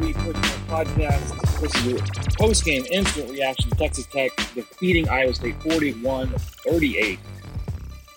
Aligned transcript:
the 0.00 0.12
23 0.12 0.32
Personnel 0.32 0.84
Podcast. 0.84 1.60
This 1.60 1.74
is 1.74 2.26
a 2.26 2.30
post-game 2.38 2.84
instant 2.90 3.30
reaction. 3.30 3.70
to 3.70 3.76
Texas 3.76 4.06
Tech 4.06 4.34
defeating 4.54 5.08
Iowa 5.08 5.34
State 5.34 5.58
41-38. 5.60 7.18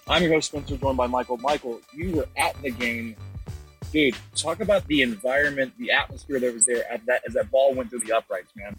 I'm 0.07 0.23
your 0.23 0.33
host, 0.33 0.47
Spencer, 0.47 0.77
joined 0.77 0.97
by 0.97 1.07
Michael. 1.07 1.37
Michael, 1.37 1.81
you 1.93 2.11
were 2.11 2.27
at 2.37 2.61
the 2.61 2.71
game. 2.71 3.15
Dude, 3.91 4.15
talk 4.35 4.59
about 4.59 4.87
the 4.87 5.01
environment, 5.01 5.73
the 5.77 5.91
atmosphere 5.91 6.39
that 6.39 6.53
was 6.53 6.65
there 6.65 6.89
as 6.91 7.01
that, 7.05 7.21
as 7.27 7.33
that 7.33 7.51
ball 7.51 7.73
went 7.73 7.89
through 7.89 7.99
the 7.99 8.13
uprights, 8.13 8.51
man. 8.55 8.77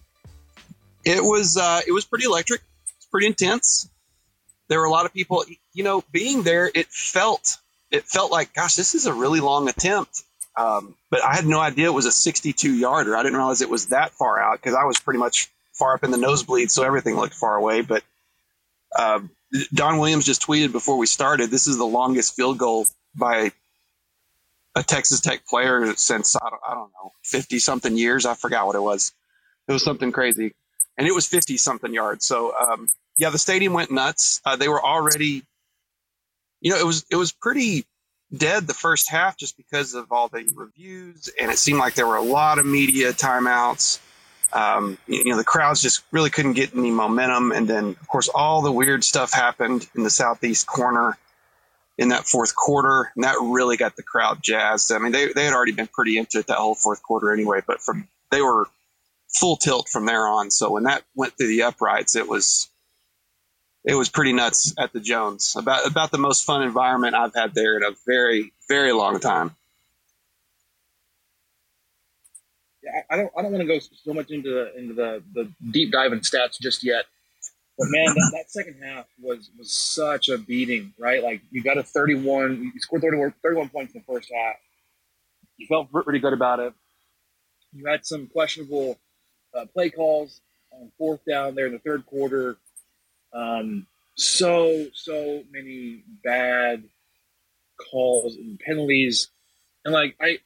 It 1.05 1.23
was 1.23 1.57
uh, 1.57 1.81
it 1.87 1.93
was 1.93 2.05
pretty 2.05 2.25
electric. 2.25 2.63
It's 2.97 3.07
pretty 3.07 3.27
intense. 3.27 3.89
There 4.69 4.81
were 4.81 4.87
a 4.87 4.91
lot 4.91 5.05
of 5.05 5.13
people. 5.13 5.45
You 5.73 5.85
know, 5.85 6.03
being 6.11 6.43
there, 6.43 6.71
it 6.75 6.87
felt 6.87 7.59
it 7.91 8.05
felt 8.05 8.33
like, 8.33 8.55
gosh, 8.55 8.75
this 8.75 8.95
is 8.95 9.07
a 9.07 9.13
really 9.13 9.41
long 9.41 9.69
attempt. 9.69 10.23
Um, 10.57 10.95
but 11.11 11.23
I 11.23 11.35
had 11.35 11.47
no 11.47 11.59
idea 11.61 11.87
it 11.87 11.95
was 11.95 12.07
a 12.07 12.13
62 12.13 12.73
yarder. 12.73 13.17
I 13.17 13.23
didn't 13.23 13.37
realize 13.39 13.61
it 13.61 13.71
was 13.71 13.87
that 13.87 14.13
far 14.13 14.41
out 14.41 14.61
because 14.61 14.75
I 14.75 14.85
was 14.85 14.99
pretty 15.01 15.19
much 15.19 15.51
far 15.73 15.95
up 15.95 16.05
in 16.05 16.11
the 16.11 16.17
nosebleed, 16.17 16.71
so 16.71 16.85
everything 16.85 17.17
looked 17.17 17.35
far 17.35 17.57
away. 17.57 17.83
But 17.83 18.05
uh, 18.97 19.21
Don 19.73 19.99
Williams 19.99 20.25
just 20.25 20.47
tweeted 20.47 20.73
before 20.73 20.97
we 20.97 21.07
started, 21.07 21.51
this 21.51 21.67
is 21.67 21.77
the 21.77 21.87
longest 21.87 22.37
field 22.37 22.59
goal 22.59 22.87
by 23.15 23.51
a 24.77 24.83
Texas 24.83 25.21
Tech 25.21 25.47
player 25.47 25.95
since 25.97 26.37
I 26.37 26.51
don't, 26.51 26.63
I 26.69 26.75
don't 26.75 26.91
know 26.93 27.13
50 27.25 27.59
something 27.59 27.97
years. 27.97 28.27
I 28.27 28.35
forgot 28.35 28.67
what 28.67 28.77
it 28.77 28.83
was. 28.83 29.13
It 29.67 29.73
was 29.73 29.83
something 29.83 30.13
crazy, 30.13 30.55
and 30.99 31.07
it 31.07 31.15
was 31.15 31.27
50 31.27 31.57
something 31.57 31.93
yards. 31.93 32.25
So 32.25 32.55
um, 32.57 32.89
yeah, 33.17 33.31
the 33.31 33.39
stadium 33.39 33.73
went 33.73 33.91
nuts. 33.91 34.41
Uh, 34.45 34.57
they 34.57 34.69
were 34.69 34.85
already, 34.85 35.43
you 36.61 36.71
know, 36.71 36.79
it 36.79 36.87
was 36.87 37.07
it 37.11 37.17
was 37.17 37.33
pretty 37.33 37.87
dead 38.37 38.67
the 38.67 38.75
first 38.75 39.11
half 39.11 39.37
just 39.37 39.57
because 39.57 39.95
of 39.95 40.13
all 40.13 40.29
the 40.29 40.51
reviews, 40.55 41.31
and 41.41 41.51
it 41.51 41.59
seemed 41.59 41.79
like 41.79 41.95
there 41.95 42.07
were 42.07 42.17
a 42.17 42.23
lot 42.23 42.59
of 42.59 42.67
media 42.67 43.13
timeouts. 43.13 44.01
Um, 44.53 44.99
you 45.09 45.25
know, 45.25 45.37
the 45.37 45.45
crowds 45.45 45.83
just 45.83 46.05
really 46.13 46.31
couldn't 46.31 46.53
get 46.53 46.75
any 46.75 46.91
momentum, 46.91 47.53
and 47.53 47.69
then 47.69 47.97
of 48.01 48.09
course 48.09 48.29
all 48.29 48.63
the 48.63 48.73
weird 48.73 49.03
stuff 49.03 49.33
happened 49.33 49.89
in 49.95 50.05
the 50.05 50.11
southeast 50.11 50.67
corner 50.67 51.19
in 51.99 52.09
that 52.09 52.27
fourth 52.27 52.55
quarter, 52.55 53.13
and 53.15 53.25
that 53.25 53.37
really 53.41 53.77
got 53.77 53.97
the 53.97 54.03
crowd 54.03 54.43
jazzed. 54.43 54.93
I 54.93 54.99
mean, 54.99 55.13
they 55.13 55.33
they 55.33 55.45
had 55.45 55.55
already 55.55 55.73
been 55.73 55.89
pretty 55.89 56.19
into 56.19 56.39
it 56.39 56.47
that 56.49 56.59
whole 56.59 56.75
fourth 56.75 57.03
quarter 57.03 57.33
anyway, 57.33 57.63
but 57.67 57.81
from 57.81 58.09
they 58.31 58.43
were 58.43 58.67
full 59.29 59.57
tilt 59.57 59.89
from 59.89 60.07
there 60.07 60.27
on. 60.27 60.51
So 60.51 60.71
when 60.73 60.85
that 60.85 61.03
went 61.15 61.37
through 61.37 61.49
the 61.49 61.63
uprights, 61.63 62.17
it 62.17 62.29
was 62.29 62.69
it 63.85 63.95
was 63.95 64.09
pretty 64.09 64.33
nuts 64.33 64.75
at 64.79 64.93
the 64.93 65.01
Jones. 65.01 65.55
About 65.57 65.87
about 65.87 66.11
the 66.11 66.19
most 66.19 66.45
fun 66.45 66.63
environment 66.63 67.15
I've 67.15 67.35
had 67.35 67.55
there 67.55 67.77
in 67.77 67.83
a 67.83 67.91
very 68.07 68.53
very 68.69 68.93
long 68.93 69.21
time. 69.21 69.55
Yeah, 72.83 72.91
I 73.11 73.17
don't 73.17 73.33
I 73.37 73.43
don't 73.43 73.53
want 73.53 73.63
to 73.63 73.69
go 73.69 73.79
so 73.79 74.15
much 74.15 74.31
into 74.31 74.51
the 74.51 74.79
into 74.79 74.95
the, 74.95 75.23
the 75.35 75.53
deep 75.71 75.93
dive 75.93 76.13
in 76.13 76.21
stats 76.21 76.59
just 76.61 76.83
yet. 76.83 77.05
But 77.79 77.89
man, 77.91 78.07
that, 78.07 78.31
that 78.35 78.51
second 78.51 78.77
half 78.83 79.07
was 79.21 79.51
was 79.59 79.73
such 79.73 80.29
a 80.29 80.39
beating, 80.39 80.95
right? 80.99 81.23
Like 81.23 81.43
you 81.51 81.63
got 81.63 81.77
a 81.77 81.83
31, 81.83 82.71
you 82.73 82.81
scored 82.81 83.03
31, 83.03 83.35
31 83.43 83.69
points 83.69 83.95
in 83.95 84.01
the 84.01 84.13
first 84.13 84.31
half. 84.33 84.57
You 85.57 85.67
felt 85.67 85.91
pretty 85.91 86.21
good 86.21 86.33
about 86.33 86.61
it. 86.61 86.73
You 87.73 87.87
had 87.87 88.07
some 88.07 88.29
questionable 88.29 88.97
uh, 89.55 89.67
play 89.67 89.91
calls 89.91 90.41
on 90.73 90.91
fourth 90.99 91.21
down 91.29 91.55
there 91.55 91.67
in 91.67 91.73
the 91.73 91.79
third 91.81 92.07
quarter. 92.07 92.57
Um, 93.35 93.87
so 94.15 94.87
so 94.95 95.43
many 95.51 96.05
bad 96.23 96.85
calls 97.91 98.37
and 98.37 98.59
penalties, 98.61 99.31
and 99.85 99.93
like 99.93 100.17
I, 100.21 100.39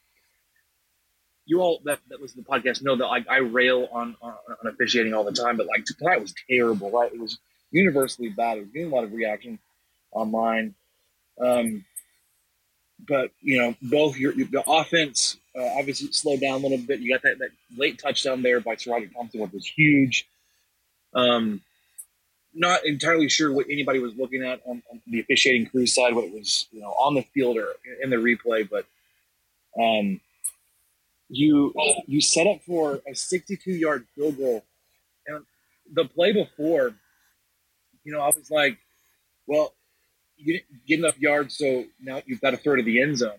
you 1.45 1.61
all 1.61 1.81
that, 1.85 2.01
that 2.09 2.21
listen 2.21 2.43
to 2.43 2.49
the 2.49 2.49
podcast 2.49 2.83
know 2.83 2.97
that 2.97 3.07
like 3.07 3.29
I 3.29 3.39
rail 3.39 3.89
on, 3.93 4.17
on 4.23 4.33
on 4.33 4.73
officiating 4.73 5.13
all 5.13 5.25
the 5.25 5.33
time, 5.33 5.57
but 5.57 5.67
like 5.67 5.85
tonight 5.85 6.21
was 6.21 6.35
terrible. 6.49 6.91
Right, 6.91 7.13
it 7.13 7.21
was 7.21 7.39
universally 7.71 8.31
bad. 8.31 8.59
It 8.59 8.61
was 8.63 8.71
getting 8.71 8.91
a 8.91 8.95
lot 8.95 9.05
of 9.05 9.13
reaction 9.13 9.59
online. 10.13 10.75
Um, 11.41 11.85
but 13.07 13.31
you 13.41 13.59
know, 13.59 13.75
both 13.83 14.17
your, 14.17 14.33
your 14.33 14.49
the 14.49 14.65
offense 14.69 15.37
uh, 15.57 15.79
obviously 15.79 16.11
slowed 16.13 16.41
down 16.41 16.61
a 16.61 16.69
little 16.69 16.79
bit. 16.79 17.01
You 17.01 17.13
got 17.15 17.23
that, 17.23 17.39
that 17.39 17.51
late 17.77 17.99
touchdown 17.99 18.43
there 18.43 18.61
by 18.61 18.77
SaRodorick 18.77 19.15
Thompson, 19.15 19.41
which 19.41 19.53
was 19.53 19.67
huge. 19.67 20.29
Um, 21.15 21.63
not 22.55 22.85
entirely 22.85 23.29
sure 23.29 23.53
what 23.53 23.67
anybody 23.71 23.99
was 23.99 24.15
looking 24.17 24.43
at 24.43 24.61
on, 24.65 24.83
on, 24.91 25.01
the 25.07 25.21
officiating 25.21 25.67
crew 25.67 25.87
side, 25.87 26.15
what 26.15 26.25
it 26.25 26.33
was, 26.33 26.67
you 26.73 26.81
know, 26.81 26.91
on 26.91 27.15
the 27.15 27.23
field 27.23 27.57
or 27.57 27.75
in 28.03 28.11
the 28.11 28.17
replay, 28.17 28.69
but 28.69 28.87
um, 29.81 30.21
you 31.29 31.75
you 32.07 32.21
set 32.21 32.47
up 32.47 32.63
for 32.63 33.01
a 33.09 33.15
62 33.15 33.71
yard 33.71 34.07
field 34.15 34.39
goal, 34.39 34.65
and 35.27 35.45
the 35.93 36.05
play 36.05 36.33
before, 36.33 36.95
you 38.05 38.13
know, 38.13 38.21
I 38.21 38.27
was 38.27 38.51
like, 38.51 38.79
well, 39.47 39.75
you 40.37 40.55
didn't 40.55 40.87
get 40.87 40.99
enough 41.01 41.19
yards, 41.19 41.59
so 41.59 41.85
now 42.01 42.23
you've 42.27 42.41
got 42.41 42.55
a 42.55 42.57
throw 42.57 42.77
to 42.77 42.83
the 42.83 43.01
end 43.03 43.19
zone, 43.19 43.39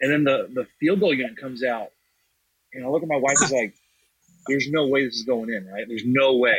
and 0.00 0.12
then 0.12 0.24
the 0.24 0.48
the 0.52 0.66
field 0.80 1.00
goal 1.00 1.14
unit 1.14 1.36
comes 1.36 1.62
out, 1.62 1.90
and 2.74 2.84
I 2.84 2.88
look 2.88 3.02
at 3.02 3.08
my 3.08 3.16
wife 3.16 3.36
is 3.42 3.52
like, 3.52 3.74
there's 4.48 4.68
no 4.70 4.86
way 4.88 5.04
this 5.04 5.16
is 5.16 5.24
going 5.24 5.50
in, 5.50 5.68
right? 5.68 5.86
There's 5.86 6.04
no 6.04 6.36
way. 6.36 6.58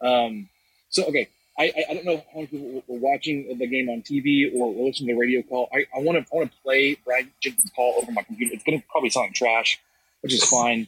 Um, 0.00 0.48
so 0.90 1.04
okay, 1.06 1.28
I, 1.58 1.72
I 1.90 1.94
don't 1.94 2.04
know 2.04 2.18
how 2.32 2.40
many 2.40 2.46
people 2.46 2.82
were 2.86 2.98
watching 3.00 3.58
the 3.58 3.66
game 3.66 3.88
on 3.88 4.02
TV 4.02 4.54
or 4.54 4.70
listening 4.70 5.08
to 5.08 5.14
the 5.14 5.18
radio 5.18 5.42
call. 5.42 5.68
I 5.72 5.86
want 5.98 6.24
to 6.24 6.32
I 6.32 6.36
want 6.36 6.52
to 6.52 6.58
play 6.62 6.96
Brian 7.04 7.32
Jensen's 7.40 7.72
call 7.74 7.94
over 8.00 8.12
my 8.12 8.22
computer. 8.22 8.54
It's 8.54 8.62
going 8.62 8.80
to 8.80 8.86
probably 8.88 9.10
sound 9.10 9.26
like 9.26 9.34
trash, 9.34 9.80
which 10.20 10.32
is 10.32 10.44
fine. 10.44 10.86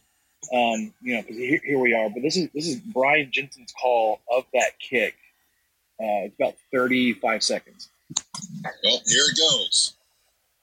Um, 0.55 0.95
you 1.03 1.17
know, 1.17 1.23
because 1.23 1.37
here, 1.37 1.61
here, 1.65 1.79
we 1.79 1.93
are. 1.93 2.09
But 2.09 2.23
this 2.23 2.37
is 2.37 2.49
this 2.55 2.69
is 2.69 2.77
Brian 2.77 3.31
Jensen's 3.33 3.73
call 3.73 4.21
of 4.31 4.45
that 4.55 4.79
kick. 4.79 5.15
Uh, 6.01 6.31
it's 6.31 6.35
about 6.37 6.55
35 6.73 7.43
seconds. 7.43 7.89
Well, 8.65 9.01
here 9.05 9.27
it 9.27 9.37
goes. 9.37 9.95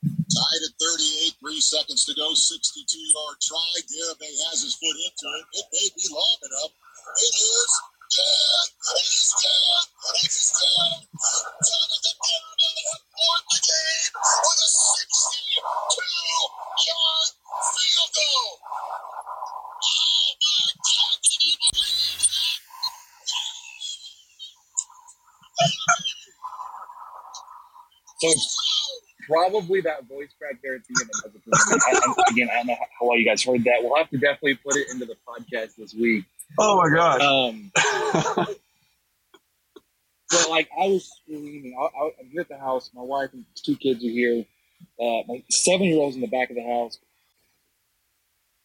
Tied 0.03 0.61
at 0.65 0.73
38, 0.79 1.33
three 1.39 1.59
seconds 1.59 2.05
to 2.05 2.13
go, 2.15 2.33
62 2.33 2.97
yard 2.97 3.37
try. 3.41 3.69
Garibay 3.85 4.33
has 4.49 4.63
his 4.63 4.73
foot 4.75 4.97
into 4.97 5.27
it. 5.37 5.45
It 5.53 5.65
may 5.73 5.87
be 5.95 6.05
long 6.11 6.37
enough. 6.43 6.72
It 7.17 7.33
is 7.35 7.81
dead. 8.11 8.67
He's 8.97 9.33
dead. 9.37 9.85
He's 10.21 10.51
dead. 10.55 11.07
Jonathan 11.67 12.15
Garibay 12.23 12.73
has 12.77 13.01
won 13.17 13.41
the 13.51 13.59
game 13.67 14.13
with 14.15 14.59
a 14.63 14.69
62 14.69 15.61
yard 16.87 17.31
field 17.75 18.11
goal. 18.15 18.51
My 20.37 20.71
God, 20.77 21.17
can 21.23 21.39
you 21.43 21.55
believe 21.59 22.21
that? 22.27 22.59
So 28.19 28.29
probably 29.27 29.81
that 29.81 30.07
voice 30.07 30.29
crack 30.39 30.59
there 30.63 30.75
at 30.75 30.81
the 30.87 30.95
end. 31.01 31.09
Of 31.25 31.33
the 31.33 31.39
I, 31.53 31.91
I, 31.93 32.31
again, 32.31 32.49
I 32.51 32.57
don't 32.57 32.67
know 32.67 32.75
how 32.99 33.07
well 33.07 33.17
you 33.17 33.25
guys 33.25 33.43
heard 33.43 33.63
that. 33.65 33.79
We'll 33.81 33.95
have 33.95 34.09
to 34.09 34.17
definitely 34.17 34.55
put 34.55 34.75
it 34.75 34.87
into 34.91 35.05
the 35.05 35.17
podcast 35.27 35.75
this 35.77 35.93
week. 35.93 36.25
Oh 36.59 36.78
my 36.78 36.96
gosh! 36.96 37.22
Um, 37.22 37.72
but 40.32 40.49
like 40.49 40.70
I 40.78 40.88
was 40.88 41.09
screaming. 41.23 41.76
I, 41.79 41.84
I, 41.84 42.11
I'm 42.20 42.29
here 42.32 42.41
at 42.41 42.49
the 42.49 42.58
house. 42.58 42.90
My 42.94 43.02
wife 43.02 43.29
and 43.34 43.46
two 43.55 43.76
kids 43.76 44.03
are 44.03 44.09
here. 44.09 44.46
Uh, 44.99 45.23
my 45.28 45.44
seven 45.49 45.85
year 45.88 45.97
old's 45.97 46.16
in 46.16 46.22
the 46.22 46.28
back 46.28 46.49
of 46.49 46.55
the 46.55 46.64
house. 46.64 46.99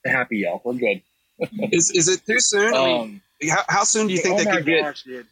Happy 0.05 0.38
yell. 0.38 0.61
We're 0.64 0.75
good. 0.75 1.02
is 1.73 1.90
is 1.90 2.08
it 2.08 2.25
too 2.26 2.40
soon? 2.40 2.75
I 2.75 2.84
mean, 2.84 3.00
Um, 3.00 3.23
how, 3.50 3.64
how 3.69 3.85
soon 3.85 4.06
do 4.06 4.12
you 4.12 4.20
think 4.20 4.40
oh 4.40 4.44
they 4.44 4.50
could 4.50 4.67
get? 4.67 4.82
gosh, 4.82 5.02
dude. 5.02 5.26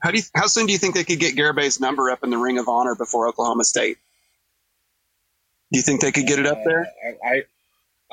How 0.00 0.10
do 0.10 0.18
you, 0.18 0.22
how 0.34 0.46
soon 0.46 0.66
do 0.66 0.72
you 0.72 0.78
think 0.78 0.94
they 0.94 1.04
could 1.04 1.18
get 1.18 1.34
Garibay's 1.36 1.80
number 1.80 2.10
up 2.10 2.22
in 2.24 2.30
the 2.30 2.38
Ring 2.38 2.58
of 2.58 2.68
Honor 2.68 2.94
before 2.94 3.28
Oklahoma 3.28 3.64
State? 3.64 3.98
Do 5.72 5.78
you 5.78 5.82
think 5.82 6.00
they 6.00 6.12
could 6.12 6.26
get 6.26 6.38
it 6.38 6.46
up 6.46 6.58
there? 6.64 6.86
Uh, 7.04 7.26
I, 7.26 7.30
I 7.30 7.42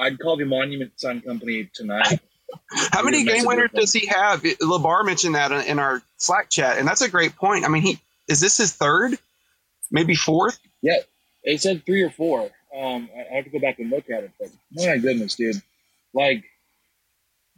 I'd 0.08 0.20
call 0.20 0.38
the 0.38 0.46
Monument 0.46 0.92
Sun 1.00 1.22
Company 1.22 1.70
tonight. 1.74 2.20
How 2.92 3.04
many 3.04 3.24
game 3.24 3.46
winners 3.46 3.72
does 3.74 3.94
he 3.94 4.08
have? 4.08 4.44
Labar 4.44 5.06
mentioned 5.06 5.36
that 5.36 5.52
in 5.52 5.80
our 5.80 6.02
Slack 6.18 6.50
chat, 6.50 6.78
and 6.78 6.88
that's 6.88 7.02
a 7.02 7.10
great 7.10 7.36
point. 7.36 7.66
I 7.66 7.68
mean, 7.68 7.82
he 7.82 8.00
is 8.28 8.40
this 8.40 8.58
his 8.58 8.74
third, 8.74 9.18
maybe 9.92 10.16
fourth? 10.16 10.60
Yeah, 10.82 10.98
it 11.44 11.62
said 11.62 11.86
three 11.86 12.02
or 12.04 12.10
four. 12.10 12.50
Um, 12.76 13.10
I 13.16 13.32
I 13.32 13.36
have 13.36 13.46
to 13.46 13.50
go 13.50 13.60
back 13.60 13.80
and 13.80 13.90
look 13.90 14.10
at 14.10 14.24
it, 14.24 14.32
but 14.40 14.50
my 14.72 14.98
goodness, 14.98 15.36
dude, 15.36 15.62
like 16.14 16.44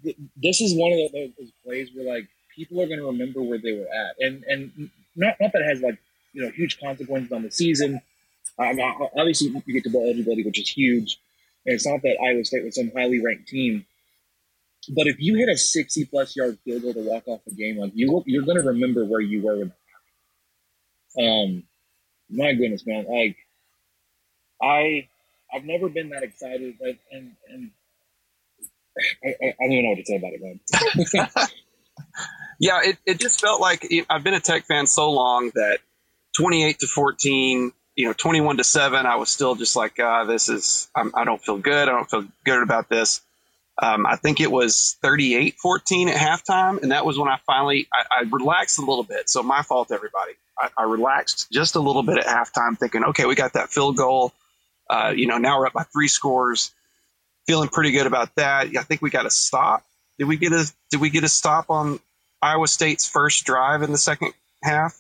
th- 0.04 0.18
this 0.36 0.62
is 0.62 0.76
one 0.76 0.92
of 0.92 1.12
those, 1.12 1.32
those 1.38 1.52
plays 1.64 1.90
where 1.94 2.06
like 2.06 2.28
people 2.56 2.82
are 2.82 2.88
going 2.88 3.00
to 3.00 3.06
remember 3.06 3.42
where 3.42 3.60
they 3.60 3.74
were 3.74 3.88
at, 3.88 4.16
and 4.20 4.44
and 4.46 4.90
not 5.16 5.36
not 5.40 5.52
that 5.54 5.62
it 5.62 5.68
has 5.68 5.82
like 5.82 5.98
you 6.34 6.44
know 6.44 6.50
huge 6.50 6.80
consequences 6.80 7.32
on 7.32 7.44
the 7.44 7.52
season. 7.52 8.02
Um, 8.60 8.80
obviously, 9.18 9.50
you 9.66 9.74
get 9.74 9.84
to 9.84 9.90
bowl 9.90 10.06
eligibility, 10.06 10.44
which 10.44 10.60
is 10.60 10.70
huge, 10.70 11.20
and 11.66 11.76
it's 11.76 11.88
not 11.88 12.02
that 12.04 12.18
Iowa 12.24 12.44
State 12.46 12.64
was 12.64 12.76
some 12.76 12.92
highly 12.96 13.24
ranked 13.24 13.48
team. 13.48 13.86
But 14.90 15.08
if 15.08 15.18
you 15.20 15.36
hit 15.36 15.50
a 15.50 15.58
sixty 15.58 16.06
plus 16.06 16.36
yard 16.36 16.58
field 16.64 16.82
goal 16.84 16.94
to 16.94 17.02
walk 17.02 17.28
off 17.28 17.42
a 17.48 17.52
game, 17.54 17.78
like 17.78 17.92
you 17.96 18.24
you're 18.26 18.44
going 18.44 18.62
to 18.62 18.68
remember 18.70 19.06
where 19.06 19.22
you 19.22 19.42
were. 19.42 19.72
Um, 21.18 21.64
my 22.30 22.54
goodness, 22.54 22.86
man, 22.86 23.06
like 23.08 23.38
I 24.62 25.08
I've 25.54 25.66
never 25.66 25.90
been 25.90 26.10
that 26.10 26.24
excited, 26.24 26.76
like, 26.82 27.00
and 27.12 27.32
and 27.50 27.72
I, 29.24 29.30
I, 29.30 29.48
I 29.48 29.54
don't 29.62 29.72
even 29.72 29.84
know 29.84 29.90
what 29.90 29.98
to 29.98 30.06
say 30.06 30.18
about 30.18 30.34
it, 30.34 30.42
man. 30.42 31.48
Yeah, 32.60 32.80
it, 32.84 32.98
it 33.06 33.20
just 33.20 33.42
felt 33.42 33.60
like 33.60 33.86
I've 34.10 34.24
been 34.24 34.34
a 34.34 34.40
Tech 34.40 34.66
fan 34.66 34.88
so 34.88 35.12
long 35.12 35.52
that 35.56 35.80
28 36.38 36.80
to 36.80 36.88
14, 36.88 37.72
you 37.96 38.06
know, 38.06 38.14
21 38.14 38.58
to 38.58 38.64
7, 38.64 39.06
I 39.06 39.18
was 39.18 39.30
still 39.30 39.56
just 39.56 39.76
like, 39.76 40.00
uh, 40.00 40.24
this 40.26 40.48
is, 40.50 40.90
I'm, 40.96 41.12
I 41.14 41.26
don't 41.26 41.42
feel 41.44 41.58
good. 41.58 41.90
I 41.90 41.92
don't 41.92 42.10
feel 42.10 42.26
good 42.46 42.64
about 42.64 42.90
this. 42.90 43.22
Um, 43.82 44.06
I 44.06 44.16
think 44.16 44.40
it 44.40 44.52
was 44.52 44.98
38 45.02 45.56
14 45.56 46.10
at 46.10 46.16
halftime. 46.16 46.82
And 46.82 46.92
that 46.92 47.06
was 47.06 47.18
when 47.18 47.28
I 47.28 47.40
finally, 47.46 47.88
I, 47.94 48.20
I 48.20 48.22
relaxed 48.30 48.78
a 48.78 48.82
little 48.82 49.04
bit. 49.04 49.30
So 49.30 49.42
my 49.42 49.64
fault, 49.64 49.92
everybody. 49.92 50.34
I, 50.60 50.70
I 50.78 50.84
relaxed 50.84 51.52
just 51.52 51.76
a 51.76 51.80
little 51.80 52.04
bit 52.04 52.20
at 52.20 52.26
halftime 52.26 52.78
thinking, 52.78 53.04
okay, 53.06 53.26
we 53.26 53.34
got 53.34 53.54
that 53.54 53.70
field 53.70 53.98
goal. 53.98 54.34
Uh, 54.90 55.14
you 55.16 55.26
know, 55.26 55.38
now 55.38 55.58
we're 55.58 55.68
up 55.68 55.74
by 55.74 55.84
three 55.84 56.08
scores. 56.08 56.72
Feeling 57.48 57.70
pretty 57.70 57.92
good 57.92 58.06
about 58.06 58.36
that. 58.36 58.68
I 58.78 58.84
think 58.84 59.02
we 59.02 59.10
got 59.10 59.26
a 59.26 59.32
stop. 59.32 59.84
Did 60.20 60.28
we 60.28 60.38
get 60.38 60.54
a, 60.54 60.72
did 60.92 61.02
we 61.02 61.10
get 61.10 61.24
a 61.24 61.30
stop 61.30 61.70
on 61.70 62.00
Iowa 62.44 62.68
State's 62.68 63.08
first 63.08 63.46
drive 63.46 63.82
in 63.82 63.92
the 63.92 63.98
second 63.98 64.34
half. 64.62 65.00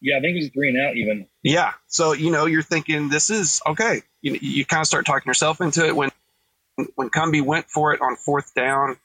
yeah, 0.00 0.18
I 0.18 0.20
think 0.20 0.36
it 0.36 0.40
was 0.40 0.50
three 0.50 0.68
and 0.68 0.80
out 0.80 0.96
even. 0.96 1.26
Yeah. 1.42 1.72
So, 1.88 2.12
you 2.12 2.30
know, 2.30 2.46
you're 2.46 2.62
thinking 2.62 3.08
this 3.08 3.28
is 3.28 3.60
okay. 3.66 4.02
You, 4.22 4.38
you 4.40 4.64
kind 4.64 4.80
of 4.80 4.86
start 4.86 5.04
talking 5.04 5.28
yourself 5.28 5.60
into 5.60 5.84
it 5.84 5.94
when, 5.94 6.10
when 6.94 7.10
Cumbie 7.10 7.44
went 7.44 7.66
for 7.66 7.92
it 7.92 8.00
on 8.00 8.16
fourth 8.16 8.54
down 8.54 8.96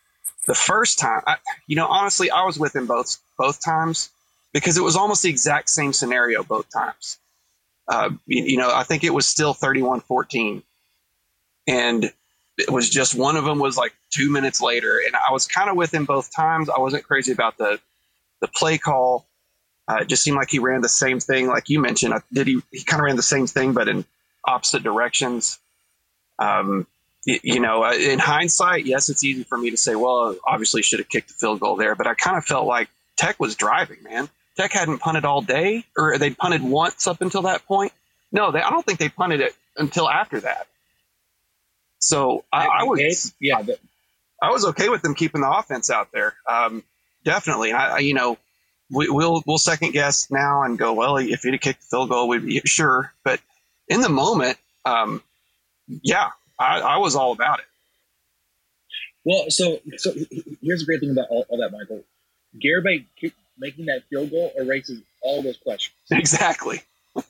the 0.47 0.55
first 0.55 0.99
time. 0.99 1.21
I, 1.25 1.37
you 1.67 1.75
know, 1.75 1.87
honestly, 1.87 2.29
I 2.29 2.43
was 2.43 2.57
with 2.57 2.75
him 2.75 2.85
both, 2.85 3.17
both 3.37 3.63
times 3.63 4.09
because 4.53 4.77
it 4.77 4.83
was 4.83 4.95
almost 4.95 5.23
the 5.23 5.29
exact 5.29 5.69
same 5.69 5.93
scenario 5.93 6.43
both 6.43 6.69
times. 6.71 7.19
Uh, 7.87 8.11
you, 8.25 8.43
you 8.43 8.57
know, 8.57 8.71
I 8.73 8.83
think 8.83 9.03
it 9.03 9.13
was 9.13 9.27
still 9.27 9.53
31 9.53 10.01
14. 10.01 10.63
And 11.67 12.11
it 12.57 12.69
was 12.69 12.89
just 12.89 13.15
one 13.15 13.37
of 13.37 13.45
them 13.45 13.59
was 13.59 13.77
like 13.77 13.93
two 14.09 14.31
minutes 14.31 14.61
later. 14.61 14.99
And 15.05 15.15
I 15.15 15.31
was 15.31 15.47
kind 15.47 15.69
of 15.69 15.75
with 15.75 15.93
him 15.93 16.05
both 16.05 16.35
times. 16.35 16.69
I 16.69 16.79
wasn't 16.79 17.03
crazy 17.03 17.31
about 17.31 17.57
the, 17.57 17.79
the 18.39 18.47
play 18.47 18.77
call. 18.77 19.25
Uh, 19.87 19.99
it 20.01 20.07
just 20.07 20.23
seemed 20.23 20.37
like 20.37 20.49
he 20.49 20.59
ran 20.59 20.81
the 20.81 20.89
same 20.89 21.19
thing, 21.19 21.47
like 21.47 21.69
you 21.69 21.79
mentioned. 21.79 22.13
Did 22.31 22.47
he? 22.47 22.61
He 22.71 22.83
kind 22.83 23.01
of 23.01 23.05
ran 23.05 23.15
the 23.15 23.23
same 23.23 23.47
thing, 23.47 23.73
but 23.73 23.87
in 23.87 24.05
opposite 24.45 24.83
directions. 24.83 25.59
Um, 26.39 26.87
you, 27.25 27.59
know, 27.59 27.83
uh, 27.83 27.93
in 27.93 28.19
hindsight, 28.19 28.85
yes, 28.85 29.09
it's 29.09 29.23
easy 29.23 29.43
for 29.43 29.57
me 29.57 29.71
to 29.71 29.77
say, 29.77 29.95
well, 29.95 30.35
obviously 30.45 30.81
should 30.81 30.99
have 30.99 31.09
kicked 31.09 31.27
the 31.29 31.33
field 31.35 31.59
goal 31.59 31.75
there, 31.75 31.95
but 31.95 32.07
I 32.07 32.13
kind 32.13 32.37
of 32.37 32.45
felt 32.45 32.65
like 32.65 32.89
Tech 33.15 33.39
was 33.39 33.55
driving, 33.55 34.01
man. 34.03 34.29
Tech 34.57 34.71
hadn't 34.73 34.99
punted 34.99 35.25
all 35.25 35.41
day, 35.41 35.85
or 35.97 36.17
they 36.17 36.31
punted 36.31 36.63
once 36.63 37.07
up 37.07 37.21
until 37.21 37.43
that 37.43 37.65
point. 37.65 37.93
No, 38.31 38.51
they, 38.51 38.61
I 38.61 38.69
don't 38.69 38.85
think 38.85 38.99
they 38.99 39.09
punted 39.09 39.41
it 39.41 39.55
until 39.77 40.09
after 40.09 40.39
that. 40.41 40.67
So 41.99 42.43
I, 42.51 42.65
I 42.65 42.83
was, 42.83 43.33
yeah, 43.39 43.61
but 43.61 43.79
I 44.41 44.49
was 44.49 44.65
okay 44.65 44.89
with 44.89 45.03
them 45.03 45.13
keeping 45.13 45.41
the 45.41 45.51
offense 45.51 45.89
out 45.91 46.11
there. 46.11 46.33
Um, 46.47 46.83
definitely. 47.23 47.73
I, 47.73 47.97
I, 47.97 47.99
you 47.99 48.15
know, 48.15 48.37
we, 48.89 49.07
we'll 49.09 49.43
we'll 49.45 49.59
second 49.59 49.91
guess 49.91 50.31
now 50.31 50.63
and 50.63 50.77
go, 50.77 50.93
well, 50.93 51.17
if 51.17 51.43
he'd 51.43 51.53
have 51.53 51.61
kicked 51.61 51.81
the 51.81 51.85
field 51.85 52.09
goal, 52.09 52.27
we'd 52.27 52.45
be 52.45 52.61
sure. 52.65 53.13
But 53.23 53.39
in 53.87 54.01
the 54.01 54.09
moment, 54.09 54.57
um, 54.83 55.21
yeah, 55.87 56.31
I, 56.61 56.79
I 56.79 56.97
was 56.97 57.15
all 57.15 57.31
about 57.31 57.59
it. 57.59 57.65
well, 59.25 59.49
so 59.49 59.79
so 59.97 60.13
here's 60.61 60.81
the 60.81 60.85
great 60.85 60.99
thing 60.99 61.11
about 61.11 61.27
all, 61.29 61.45
all 61.49 61.57
that, 61.59 61.71
Michael. 61.71 62.03
Garibay 62.63 63.05
making 63.57 63.85
that 63.85 64.03
field 64.09 64.31
goal 64.31 64.51
erases 64.57 65.01
all 65.21 65.41
those 65.41 65.57
questions. 65.57 65.95
Exactly. 66.11 66.81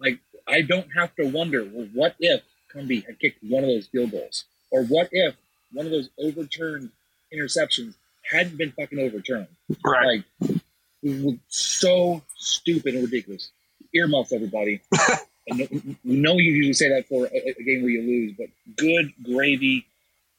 Like 0.00 0.18
I 0.46 0.60
don't 0.62 0.88
have 0.96 1.14
to 1.16 1.24
wonder, 1.24 1.64
well, 1.64 1.86
what 1.94 2.16
if 2.18 2.42
Cumbie 2.74 3.06
had 3.06 3.18
kicked 3.20 3.42
one 3.44 3.62
of 3.62 3.68
those 3.70 3.86
field 3.86 4.10
goals, 4.10 4.44
or 4.70 4.84
what 4.84 5.08
if 5.12 5.34
one 5.72 5.86
of 5.86 5.92
those 5.92 6.10
overturned 6.18 6.90
interceptions 7.32 7.94
hadn't 8.30 8.58
been 8.58 8.72
fucking 8.72 8.98
overturned? 8.98 9.46
Right. 9.84 10.24
Like, 10.40 10.60
it 11.02 11.24
was 11.24 11.36
so 11.48 12.22
stupid 12.36 12.94
and 12.94 13.04
ridiculous. 13.04 13.50
Earmuffs, 13.94 14.32
everybody. 14.32 14.80
and 15.46 15.96
we 16.04 16.16
know 16.16 16.34
you 16.34 16.52
usually 16.52 16.72
say 16.72 16.88
that 16.88 17.06
for 17.08 17.26
a, 17.26 17.54
a 17.58 17.62
game 17.62 17.82
where 17.82 17.90
you 17.90 18.02
lose, 18.02 18.32
but 18.38 18.48
good 18.76 19.12
gravy. 19.22 19.86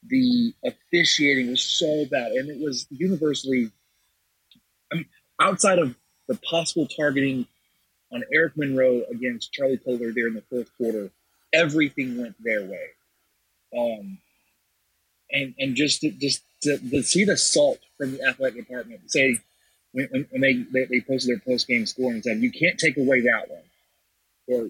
The 0.08 0.54
officiating 0.64 1.50
was 1.50 1.64
so 1.64 2.06
bad, 2.12 2.32
and 2.34 2.50
it 2.50 2.64
was 2.64 2.86
universally. 2.92 3.72
I 4.92 4.98
mean, 4.98 5.06
outside 5.42 5.80
of 5.80 5.96
the 6.28 6.36
possible 6.36 6.88
targeting 6.88 7.48
on 8.12 8.24
Eric 8.32 8.56
Monroe 8.56 9.04
against 9.10 9.52
Charlie 9.52 9.78
Kolar 9.78 10.12
there 10.12 10.28
in 10.28 10.36
the 10.36 10.44
fourth 10.50 10.70
quarter, 10.78 11.10
everything 11.54 12.20
went 12.22 12.36
their 12.44 12.64
way. 12.64 12.90
Um, 13.78 14.20
and 15.32 15.54
and 15.60 15.76
just 15.76 16.02
to, 16.02 16.12
just 16.12 16.44
to, 16.64 16.78
to 16.78 17.04
see 17.04 17.26
the 17.26 17.38
salt 17.38 17.80
from 17.98 18.14
the 18.14 18.24
athletic 18.28 18.68
department 18.68 19.12
say 19.12 19.40
when, 19.92 20.28
when, 20.30 20.42
they 20.42 20.54
they 20.86 21.02
posted 21.02 21.30
their 21.30 21.40
post 21.40 21.68
game 21.68 21.86
score 21.86 22.12
and 22.12 22.24
said 22.24 22.40
you 22.40 22.52
can't 22.52 22.78
take 22.78 22.98
away 22.98 23.22
that 23.22 23.50
one, 23.50 23.64
or 24.48 24.70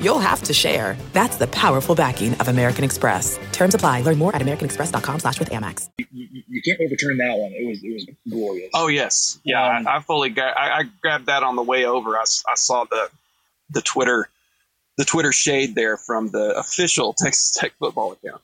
you'll 0.00 0.18
have 0.18 0.42
to 0.44 0.52
share. 0.52 0.96
That's 1.12 1.36
the 1.36 1.46
powerful 1.48 1.94
backing 1.94 2.34
of 2.34 2.48
American 2.48 2.84
Express. 2.84 3.38
Terms 3.52 3.74
apply. 3.74 4.02
Learn 4.02 4.18
more 4.18 4.34
at 4.34 4.42
americanexpress.com 4.42 5.20
slash 5.20 5.38
with 5.38 5.50
Amex. 5.50 5.88
you, 5.98 6.06
you, 6.12 6.42
you 6.48 6.62
can't 6.62 6.80
overturn 6.80 7.18
that 7.18 7.36
one. 7.36 7.52
It 7.52 7.66
was 7.68 7.82
it 7.84 7.92
was 7.92 8.06
glorious. 8.28 8.70
Oh 8.74 8.88
yes, 8.88 9.38
yeah. 9.44 9.78
Um, 9.78 9.86
I, 9.86 9.96
I 9.96 10.00
fully 10.00 10.30
gra- 10.30 10.54
I, 10.58 10.80
I 10.80 10.82
grabbed 11.02 11.26
that 11.26 11.42
on 11.42 11.56
the 11.56 11.62
way 11.62 11.84
over. 11.84 12.16
I, 12.16 12.22
I 12.22 12.54
saw 12.54 12.84
the 12.84 13.08
the 13.70 13.82
Twitter 13.82 14.28
the 14.96 15.04
Twitter 15.04 15.32
shade 15.32 15.74
there 15.74 15.96
from 15.96 16.30
the 16.30 16.58
official 16.58 17.12
Texas 17.18 17.52
Tech 17.58 17.72
football 17.78 18.12
account. 18.12 18.42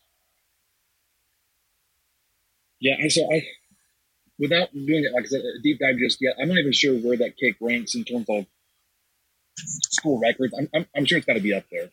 Yeah, 2.80 2.94
and 2.98 3.10
so 3.10 3.22
I 3.32 3.42
without 4.38 4.72
doing 4.72 5.04
it 5.04 5.12
like 5.12 5.24
I 5.24 5.28
said, 5.28 5.40
a 5.40 5.62
deep 5.62 5.78
dive 5.78 5.96
just 5.98 6.18
yet, 6.20 6.34
I'm 6.40 6.48
not 6.48 6.58
even 6.58 6.72
sure 6.72 6.94
where 6.98 7.16
that 7.16 7.36
kick 7.36 7.56
ranks 7.60 7.94
in 7.94 8.04
terms 8.04 8.26
of 8.28 8.46
school 9.56 10.18
records. 10.18 10.54
I'm, 10.58 10.68
I'm, 10.74 10.86
I'm 10.96 11.04
sure 11.04 11.18
it's 11.18 11.26
got 11.26 11.34
to 11.34 11.40
be 11.40 11.54
up 11.54 11.64
there. 11.70 11.90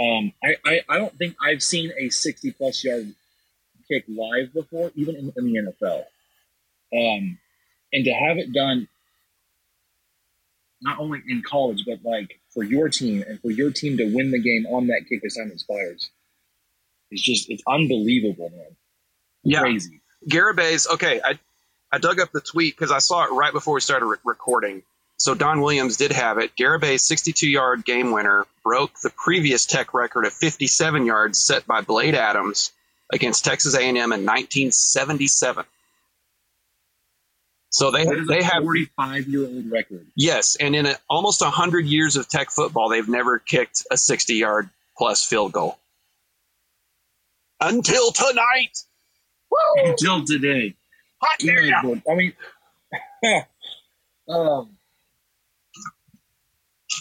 Um, 0.00 0.32
I, 0.42 0.56
I, 0.64 0.80
I 0.88 0.98
don't 0.98 1.16
think 1.18 1.36
I've 1.42 1.62
seen 1.62 1.90
a 1.98 2.08
60 2.08 2.52
plus 2.52 2.84
yard 2.84 3.14
kick 3.90 4.04
live 4.08 4.52
before, 4.52 4.92
even 4.94 5.16
in, 5.16 5.32
in 5.36 5.52
the 5.52 5.72
NFL. 5.82 6.04
Um, 6.92 7.38
and 7.92 8.04
to 8.04 8.12
have 8.12 8.38
it 8.38 8.52
done 8.52 8.88
not 10.80 10.98
only 11.00 11.20
in 11.28 11.42
college, 11.42 11.84
but 11.86 11.98
like 12.04 12.38
for 12.54 12.62
your 12.62 12.88
team 12.88 13.24
and 13.26 13.40
for 13.40 13.50
your 13.50 13.70
team 13.70 13.96
to 13.96 14.14
win 14.14 14.30
the 14.30 14.38
game 14.40 14.66
on 14.66 14.86
that 14.88 15.04
kick 15.08 15.20
Simon 15.30 15.52
inspires. 15.52 16.10
It's 17.10 17.22
just 17.22 17.50
it's 17.50 17.62
unbelievable, 17.66 18.50
man. 18.50 18.76
Yeah. 19.42 19.60
Crazy. 19.60 20.00
Garibay's 20.30 20.86
okay. 20.86 21.20
I 21.24 21.38
I 21.90 21.98
dug 21.98 22.20
up 22.20 22.30
the 22.32 22.40
tweet 22.40 22.76
because 22.76 22.92
I 22.92 22.98
saw 22.98 23.24
it 23.24 23.32
right 23.32 23.52
before 23.52 23.74
we 23.74 23.80
started 23.80 24.06
re- 24.06 24.18
recording. 24.24 24.82
So 25.18 25.34
Don 25.34 25.60
Williams 25.60 25.96
did 25.96 26.12
have 26.12 26.38
it. 26.38 26.54
Garibay's 26.56 27.06
62-yard 27.08 27.84
game 27.84 28.12
winner 28.12 28.46
broke 28.62 29.00
the 29.00 29.10
previous 29.10 29.66
Tech 29.66 29.92
record 29.92 30.24
of 30.24 30.32
57 30.32 31.06
yards 31.06 31.40
set 31.40 31.66
by 31.66 31.80
Blade 31.80 32.14
Adams 32.14 32.72
against 33.12 33.44
Texas 33.44 33.74
A&M 33.74 33.96
in 33.96 33.96
1977. 34.04 35.64
So 37.70 37.90
they 37.90 38.04
they 38.04 38.38
a 38.38 38.44
have 38.44 38.62
45 38.62 39.28
year 39.28 39.46
old 39.46 39.70
record. 39.70 40.06
yes, 40.16 40.56
and 40.56 40.74
in 40.74 40.86
a, 40.86 40.96
almost 41.08 41.42
100 41.42 41.84
years 41.84 42.16
of 42.16 42.26
Tech 42.26 42.50
football, 42.50 42.88
they've 42.88 43.08
never 43.08 43.38
kicked 43.38 43.84
a 43.90 43.94
60-yard 43.94 44.70
plus 44.96 45.24
field 45.24 45.52
goal 45.52 45.78
until 47.60 48.10
tonight. 48.12 48.78
Woo! 49.50 49.58
Until 49.84 50.24
today. 50.24 50.74
Hot 51.20 51.42
yeah. 51.42 51.82
I 52.10 52.14
mean, 52.14 52.32
um, 54.28 54.77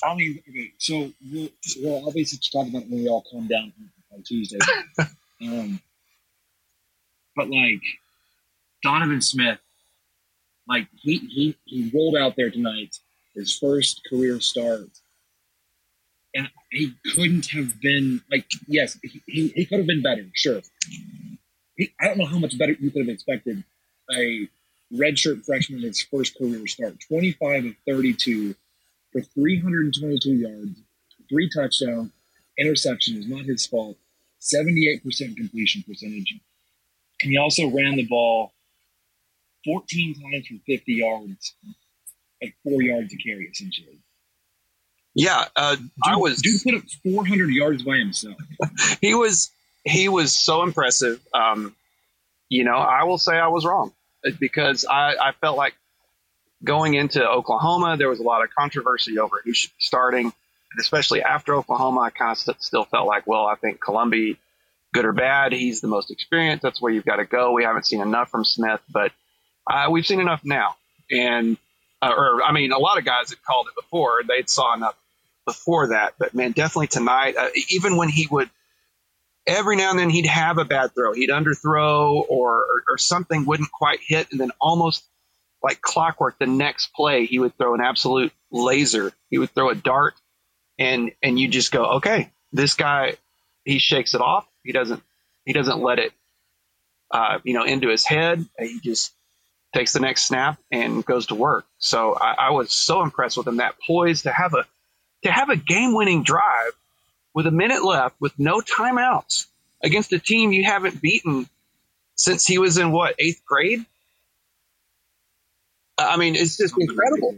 I 0.03 0.15
mean, 0.15 0.41
okay, 0.49 0.71
so 0.77 1.11
we'll, 1.31 1.49
we'll 1.77 2.07
obviously 2.07 2.39
talk 2.51 2.67
about 2.67 2.87
when 2.89 3.03
we 3.03 3.09
all 3.09 3.23
calm 3.31 3.47
down 3.47 3.73
on 4.13 4.23
Tuesday. 4.23 4.59
um, 5.41 5.79
but 7.35 7.49
like 7.49 7.81
Donovan 8.83 9.21
Smith, 9.21 9.59
like 10.67 10.87
he 10.95 11.17
he 11.17 11.57
he 11.65 11.91
rolled 11.93 12.15
out 12.15 12.35
there 12.35 12.49
tonight, 12.49 12.99
his 13.35 13.57
first 13.57 14.01
career 14.09 14.39
start, 14.39 14.89
and 16.33 16.49
he 16.71 16.93
couldn't 17.15 17.47
have 17.47 17.79
been 17.79 18.21
like 18.31 18.45
yes, 18.67 18.97
he, 19.01 19.47
he, 19.55 19.65
could 19.65 19.79
have 19.79 19.87
been 19.87 20.03
better, 20.03 20.25
sure. 20.33 20.61
He, 21.75 21.93
I 22.01 22.07
don't 22.07 22.17
know 22.17 22.25
how 22.25 22.39
much 22.39 22.57
better 22.57 22.73
you 22.73 22.91
could 22.91 23.07
have 23.07 23.13
expected 23.13 23.63
a 24.15 24.47
redshirt 24.93 25.45
freshman 25.45 25.79
in 25.79 25.85
his 25.87 26.01
first 26.01 26.37
career 26.37 26.65
start. 26.67 26.95
25 27.07 27.65
of 27.65 27.73
32 27.87 28.55
for 29.17 29.21
322 29.41 30.33
yards, 30.33 30.79
three 31.29 31.49
touchdowns, 31.49 32.11
interception 32.57 33.17
is 33.17 33.27
not 33.27 33.45
his 33.45 33.65
fault, 33.65 33.97
78% 34.41 35.35
completion 35.35 35.83
percentage. 35.87 36.35
And 37.21 37.31
he 37.31 37.37
also 37.37 37.67
ran 37.67 37.95
the 37.95 38.05
ball 38.05 38.53
14 39.65 40.15
times 40.15 40.47
for 40.47 40.55
50 40.65 40.93
yards, 40.93 41.53
at 42.43 42.49
four 42.63 42.81
yards 42.81 43.13
a 43.13 43.17
carry, 43.17 43.49
essentially. 43.51 43.97
Yeah, 45.15 45.45
uh, 45.55 45.77
I 46.05 46.11
Dude- 46.13 46.21
was. 46.21 46.41
Dude 46.41 46.61
put 46.63 46.75
up 46.75 46.83
400 47.03 47.49
yards 47.49 47.81
by 47.83 47.97
himself. 47.97 48.35
he 49.01 49.15
was 49.15 49.49
he 49.83 50.09
was 50.09 50.35
so 50.35 50.61
impressive. 50.61 51.19
Um, 51.33 51.75
you 52.49 52.63
know, 52.63 52.75
I 52.77 53.03
will 53.03 53.17
say 53.17 53.35
I 53.35 53.47
was 53.47 53.65
wrong 53.65 53.93
because 54.39 54.85
I, 54.85 55.15
I 55.15 55.31
felt 55.41 55.57
like 55.57 55.73
going 56.63 56.93
into 56.95 57.25
Oklahoma, 57.25 57.97
there 57.97 58.09
was 58.09 58.19
a 58.19 58.23
lot 58.23 58.43
of 58.43 58.49
controversy 58.57 59.19
over 59.19 59.41
who 59.43 59.53
should 59.53 59.71
be 59.71 59.75
starting, 59.79 60.33
especially 60.79 61.21
after 61.21 61.55
Oklahoma, 61.55 62.01
I 62.01 62.09
kind 62.09 62.31
of 62.31 62.37
st- 62.37 62.63
still 62.63 62.85
felt 62.85 63.07
like, 63.07 63.27
well, 63.27 63.45
I 63.45 63.55
think 63.55 63.79
Colombi, 63.79 64.37
good 64.93 65.05
or 65.05 65.13
bad, 65.13 65.53
he's 65.53 65.81
the 65.81 65.87
most 65.87 66.11
experienced. 66.11 66.63
That's 66.63 66.81
where 66.81 66.91
you've 66.91 67.05
got 67.05 67.17
to 67.17 67.25
go. 67.25 67.53
We 67.53 67.63
haven't 67.63 67.85
seen 67.85 68.01
enough 68.01 68.29
from 68.29 68.43
Smith, 68.45 68.81
but 68.89 69.11
uh, 69.69 69.87
we've 69.91 70.05
seen 70.05 70.19
enough 70.19 70.41
now, 70.43 70.75
and 71.11 71.57
uh, 72.01 72.13
or 72.15 72.43
I 72.43 72.51
mean, 72.51 72.71
a 72.71 72.77
lot 72.77 72.97
of 72.97 73.05
guys 73.05 73.29
had 73.29 73.41
called 73.43 73.67
it 73.67 73.75
before. 73.75 74.21
They'd 74.27 74.49
saw 74.49 74.73
enough 74.73 74.95
before 75.45 75.87
that, 75.89 76.13
but 76.17 76.33
man, 76.33 76.51
definitely 76.51 76.87
tonight. 76.87 77.35
Uh, 77.37 77.49
even 77.69 77.97
when 77.97 78.09
he 78.09 78.27
would 78.31 78.49
every 79.47 79.77
now 79.77 79.89
and 79.89 79.97
then 79.97 80.09
he'd 80.09 80.25
have 80.25 80.57
a 80.57 80.65
bad 80.65 80.93
throw. 80.93 81.13
He'd 81.13 81.29
underthrow 81.29 82.25
or, 82.29 82.57
or, 82.57 82.83
or 82.89 82.97
something 82.97 83.45
wouldn't 83.45 83.71
quite 83.71 83.99
hit. 84.05 84.27
And 84.31 84.39
then 84.39 84.51
almost 84.59 85.05
like 85.63 85.81
clockwork, 85.81 86.37
the 86.39 86.45
next 86.45 86.93
play, 86.93 87.25
he 87.25 87.39
would 87.39 87.57
throw 87.57 87.73
an 87.73 87.81
absolute 87.81 88.31
laser. 88.51 89.11
He 89.29 89.37
would 89.37 89.49
throw 89.51 89.69
a 89.69 89.75
dart 89.75 90.15
and, 90.79 91.11
and 91.23 91.39
you 91.39 91.47
just 91.47 91.71
go, 91.71 91.85
okay, 91.97 92.31
this 92.53 92.75
guy, 92.75 93.15
he 93.65 93.79
shakes 93.79 94.13
it 94.13 94.21
off. 94.21 94.47
He 94.63 94.71
doesn't, 94.71 95.01
he 95.45 95.53
doesn't 95.53 95.79
let 95.81 95.99
it, 95.99 96.11
uh, 97.11 97.39
you 97.43 97.53
know, 97.53 97.63
into 97.63 97.89
his 97.89 98.05
head. 98.05 98.45
He 98.59 98.79
just 98.79 99.13
takes 99.73 99.93
the 99.93 99.99
next 99.99 100.27
snap 100.27 100.59
and 100.71 101.05
goes 101.05 101.27
to 101.27 101.35
work. 101.35 101.65
So 101.79 102.15
I, 102.15 102.35
I 102.47 102.51
was 102.51 102.71
so 102.71 103.01
impressed 103.01 103.37
with 103.37 103.47
him. 103.47 103.57
That 103.57 103.75
poise 103.85 104.23
to 104.23 104.31
have 104.31 104.53
a, 104.53 104.65
to 105.23 105.31
have 105.31 105.49
a 105.49 105.55
game 105.55 105.93
winning 105.93 106.23
drive 106.23 106.71
with 107.33 107.47
a 107.47 107.51
minute 107.51 107.83
left 107.83 108.15
with 108.19 108.37
no 108.39 108.61
timeouts 108.61 109.47
against 109.83 110.13
a 110.13 110.19
team 110.19 110.51
you 110.51 110.63
haven't 110.63 111.01
beaten 111.01 111.47
since 112.15 112.45
he 112.45 112.57
was 112.57 112.77
in 112.77 112.91
what 112.91 113.15
eighth 113.19 113.43
grade. 113.45 113.85
I 115.97 116.17
mean, 116.17 116.35
it's 116.35 116.57
just 116.57 116.75
incredible. 116.77 117.35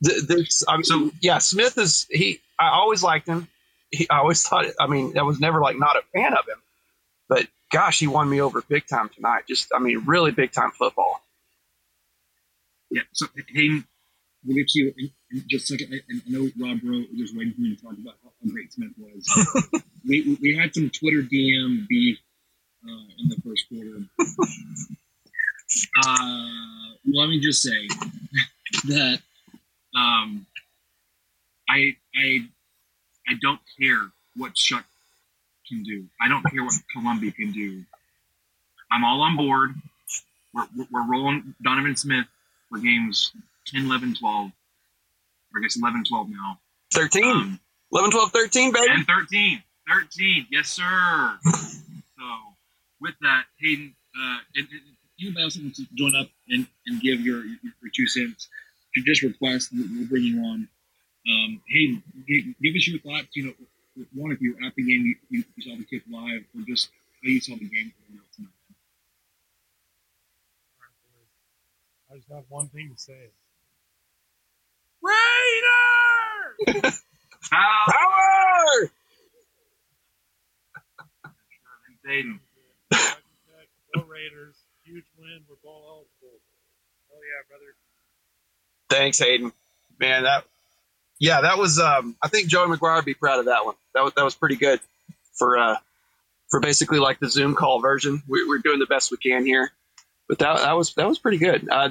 The, 0.00 0.10
the, 0.26 0.64
I 0.68 0.76
mean, 0.76 0.84
So- 0.84 1.10
yeah, 1.20 1.38
Smith 1.38 1.78
is 1.78 2.06
he. 2.10 2.40
I 2.58 2.68
always 2.70 3.02
liked 3.02 3.26
him. 3.28 3.48
He, 3.90 4.08
I 4.10 4.18
always 4.18 4.42
thought. 4.48 4.66
I 4.80 4.86
mean, 4.86 5.16
I 5.18 5.22
was 5.22 5.40
never 5.40 5.60
like 5.60 5.78
not 5.78 5.96
a 5.96 6.02
fan 6.14 6.32
of 6.34 6.46
him, 6.48 6.58
but 7.28 7.46
gosh, 7.70 8.00
he 8.00 8.06
won 8.06 8.28
me 8.28 8.40
over 8.40 8.62
big 8.62 8.86
time 8.86 9.08
tonight. 9.14 9.44
Just, 9.48 9.68
I 9.74 9.78
mean, 9.78 10.04
really 10.06 10.30
big 10.32 10.52
time 10.52 10.70
football. 10.72 11.22
Yeah. 12.90 13.02
So, 13.12 13.26
Hayden, 13.48 13.86
we'll 14.44 14.56
get 14.56 14.68
to 14.68 14.78
you 14.78 14.94
in, 14.98 15.10
in 15.30 15.44
just 15.48 15.70
a 15.70 15.78
second. 15.78 15.94
I, 15.94 16.12
I 16.12 16.20
know 16.26 16.50
Rob 16.60 16.78
Rowe 16.84 16.98
was 16.98 17.18
just 17.18 17.36
waiting 17.36 17.54
for 17.54 17.60
me 17.62 17.74
to 17.74 17.82
talk 17.82 17.92
about 17.94 18.14
how 18.22 18.50
great 18.50 18.72
Smith 18.72 18.90
was. 18.98 19.72
we, 20.04 20.20
we- 20.26 20.38
we 20.42 20.56
had 20.56 20.74
some 20.74 20.90
Twitter 20.90 21.22
DM 21.22 21.86
beef 21.88 22.18
uh, 22.86 22.90
in 23.18 23.28
the 23.30 23.36
first 23.46 23.66
quarter. 23.70 24.04
Uh, 26.06 26.48
let 27.06 27.28
me 27.28 27.40
just 27.40 27.62
say 27.62 27.88
that 28.88 29.20
um, 29.96 30.46
I 31.68 31.96
I 32.16 32.46
I 33.28 33.34
don't 33.40 33.60
care 33.80 34.10
what 34.36 34.54
Shough 34.54 34.84
can 35.68 35.82
do. 35.82 36.04
I 36.20 36.28
don't 36.28 36.42
care 36.50 36.64
what 36.64 36.74
Colombi 36.92 37.30
can 37.32 37.52
do. 37.52 37.82
I'm 38.90 39.04
all 39.04 39.20
on 39.22 39.36
board. 39.36 39.70
We're, 40.54 40.66
we're, 40.76 40.86
we're 40.92 41.06
rolling 41.10 41.54
Donovan 41.62 41.96
Smith 41.96 42.26
for 42.68 42.78
games 42.78 43.32
10, 43.68 43.86
11, 43.86 44.14
12. 44.16 44.50
Or 45.54 45.58
I 45.58 45.62
guess 45.62 45.76
11, 45.80 46.04
12 46.04 46.28
now. 46.30 46.58
13, 46.92 47.24
Um, 47.24 47.60
11, 47.92 48.10
12, 48.10 48.32
13, 48.32 48.72
baby. 48.72 48.86
and 48.90 49.06
13. 49.06 49.62
13. 49.88 50.46
Yes, 50.50 50.68
sir. 50.68 51.38
so, 51.42 52.24
with 53.00 53.14
that, 53.22 53.44
Hayden, 53.60 53.94
uh, 54.14 54.38
and, 54.56 54.68
and 54.70 54.91
anybody 55.22 55.44
else 55.44 55.58
wants 55.58 55.78
to 55.78 55.86
join 55.94 56.14
up 56.16 56.28
and, 56.48 56.66
and 56.86 57.00
give 57.00 57.20
your, 57.20 57.44
your, 57.44 57.58
your 57.82 57.90
two 57.94 58.06
cents, 58.06 58.48
you 58.94 59.04
just 59.04 59.22
request, 59.22 59.70
we'll 59.72 59.86
we'll 59.92 60.08
bring 60.08 60.22
you 60.22 60.40
on. 60.40 60.68
Um, 61.28 61.60
Hayden, 61.68 62.02
give, 62.26 62.44
give 62.60 62.74
us 62.74 62.88
your 62.88 62.98
thoughts. 63.00 63.28
You 63.34 63.46
know, 63.46 63.52
one, 64.14 64.32
if 64.32 64.40
you 64.40 64.54
were 64.54 64.66
at 64.66 64.74
the 64.74 64.82
game, 64.82 65.06
you, 65.06 65.14
you, 65.30 65.44
you 65.56 65.62
saw 65.62 65.76
the 65.76 65.84
kick 65.84 66.02
live, 66.10 66.42
or 66.54 66.62
just 66.66 66.88
how 67.22 67.28
you 67.28 67.40
saw 67.40 67.54
the 67.54 67.60
game 67.60 67.92
going 68.08 68.18
out 68.18 68.26
tonight. 68.34 68.50
I 72.12 72.16
just 72.16 72.28
have 72.30 72.44
one 72.48 72.68
thing 72.68 72.90
to 72.94 73.00
say. 73.00 73.30
How? 77.50 77.84
Power! 77.92 78.90
Hayden. 82.06 82.40
Go 83.94 84.02
Raiders. 84.08 84.56
Huge 84.92 85.04
win. 85.18 85.40
We're 85.48 85.70
eligible. 85.70 86.04
Oh 87.10 87.20
yeah, 87.22 87.42
brother. 87.48 87.74
Thanks, 88.90 89.18
Hayden. 89.20 89.50
Man, 89.98 90.24
that 90.24 90.44
yeah, 91.18 91.40
that 91.40 91.56
was. 91.56 91.78
Um, 91.78 92.14
I 92.22 92.28
think 92.28 92.48
Joey 92.48 92.66
McGuire 92.66 92.96
would 92.96 93.06
be 93.06 93.14
proud 93.14 93.38
of 93.38 93.46
that 93.46 93.64
one. 93.64 93.74
That 93.94 94.04
was 94.04 94.12
that 94.16 94.24
was 94.24 94.34
pretty 94.34 94.56
good 94.56 94.80
for 95.32 95.56
uh, 95.56 95.76
for 96.50 96.60
basically 96.60 96.98
like 96.98 97.20
the 97.20 97.30
Zoom 97.30 97.54
call 97.54 97.80
version. 97.80 98.22
We, 98.28 98.46
we're 98.46 98.58
doing 98.58 98.80
the 98.80 98.86
best 98.86 99.10
we 99.10 99.16
can 99.16 99.46
here, 99.46 99.72
but 100.28 100.40
that 100.40 100.58
that 100.58 100.76
was 100.76 100.92
that 100.94 101.08
was 101.08 101.18
pretty 101.18 101.38
good. 101.38 101.66
Uh, 101.70 101.90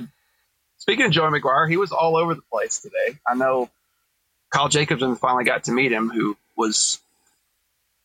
speaking 0.78 1.06
of 1.08 1.12
Joey 1.12 1.32
McGuire, 1.32 1.68
he 1.68 1.78
was 1.78 1.92
all 1.92 2.18
over 2.18 2.36
the 2.36 2.44
place 2.54 2.82
today. 2.82 3.18
I 3.28 3.34
know 3.34 3.72
Kyle 4.52 4.70
Jacobson 4.70 5.16
finally 5.16 5.46
got 5.46 5.64
to 5.64 5.72
meet 5.72 5.92
him, 5.92 6.10
who 6.10 6.38
was 6.56 7.00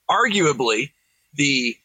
arguably 0.08 0.92
the 1.34 1.76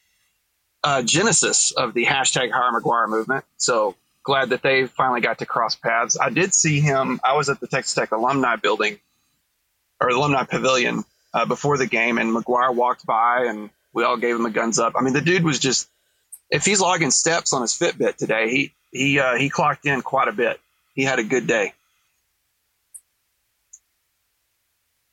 uh, 0.83 1.01
genesis 1.03 1.71
of 1.71 1.93
the 1.93 2.05
hashtag 2.05 2.51
Hire 2.51 2.79
McGuire 2.79 3.09
movement. 3.09 3.45
So 3.57 3.95
glad 4.23 4.49
that 4.49 4.61
they 4.61 4.87
finally 4.87 5.21
got 5.21 5.39
to 5.39 5.45
cross 5.45 5.75
paths. 5.75 6.17
I 6.19 6.29
did 6.29 6.53
see 6.53 6.79
him. 6.79 7.19
I 7.23 7.35
was 7.35 7.49
at 7.49 7.59
the 7.59 7.67
Texas 7.67 7.93
Tech 7.93 8.11
alumni 8.11 8.55
building 8.55 8.99
or 9.99 10.09
alumni 10.09 10.43
pavilion 10.43 11.03
uh, 11.33 11.45
before 11.45 11.77
the 11.77 11.87
game, 11.87 12.17
and 12.17 12.35
McGuire 12.35 12.73
walked 12.73 13.05
by, 13.05 13.45
and 13.47 13.69
we 13.93 14.03
all 14.03 14.17
gave 14.17 14.35
him 14.35 14.45
a 14.45 14.51
guns 14.51 14.79
up. 14.79 14.93
I 14.97 15.01
mean, 15.01 15.13
the 15.13 15.21
dude 15.21 15.43
was 15.43 15.59
just 15.59 15.89
if 16.49 16.65
he's 16.65 16.81
logging 16.81 17.11
steps 17.11 17.53
on 17.53 17.61
his 17.61 17.71
Fitbit 17.71 18.17
today, 18.17 18.49
he 18.49 18.73
he 18.91 19.19
uh, 19.19 19.35
he 19.35 19.49
clocked 19.49 19.85
in 19.85 20.01
quite 20.01 20.27
a 20.27 20.33
bit. 20.33 20.59
He 20.93 21.03
had 21.03 21.19
a 21.19 21.23
good 21.23 21.47
day. 21.47 21.73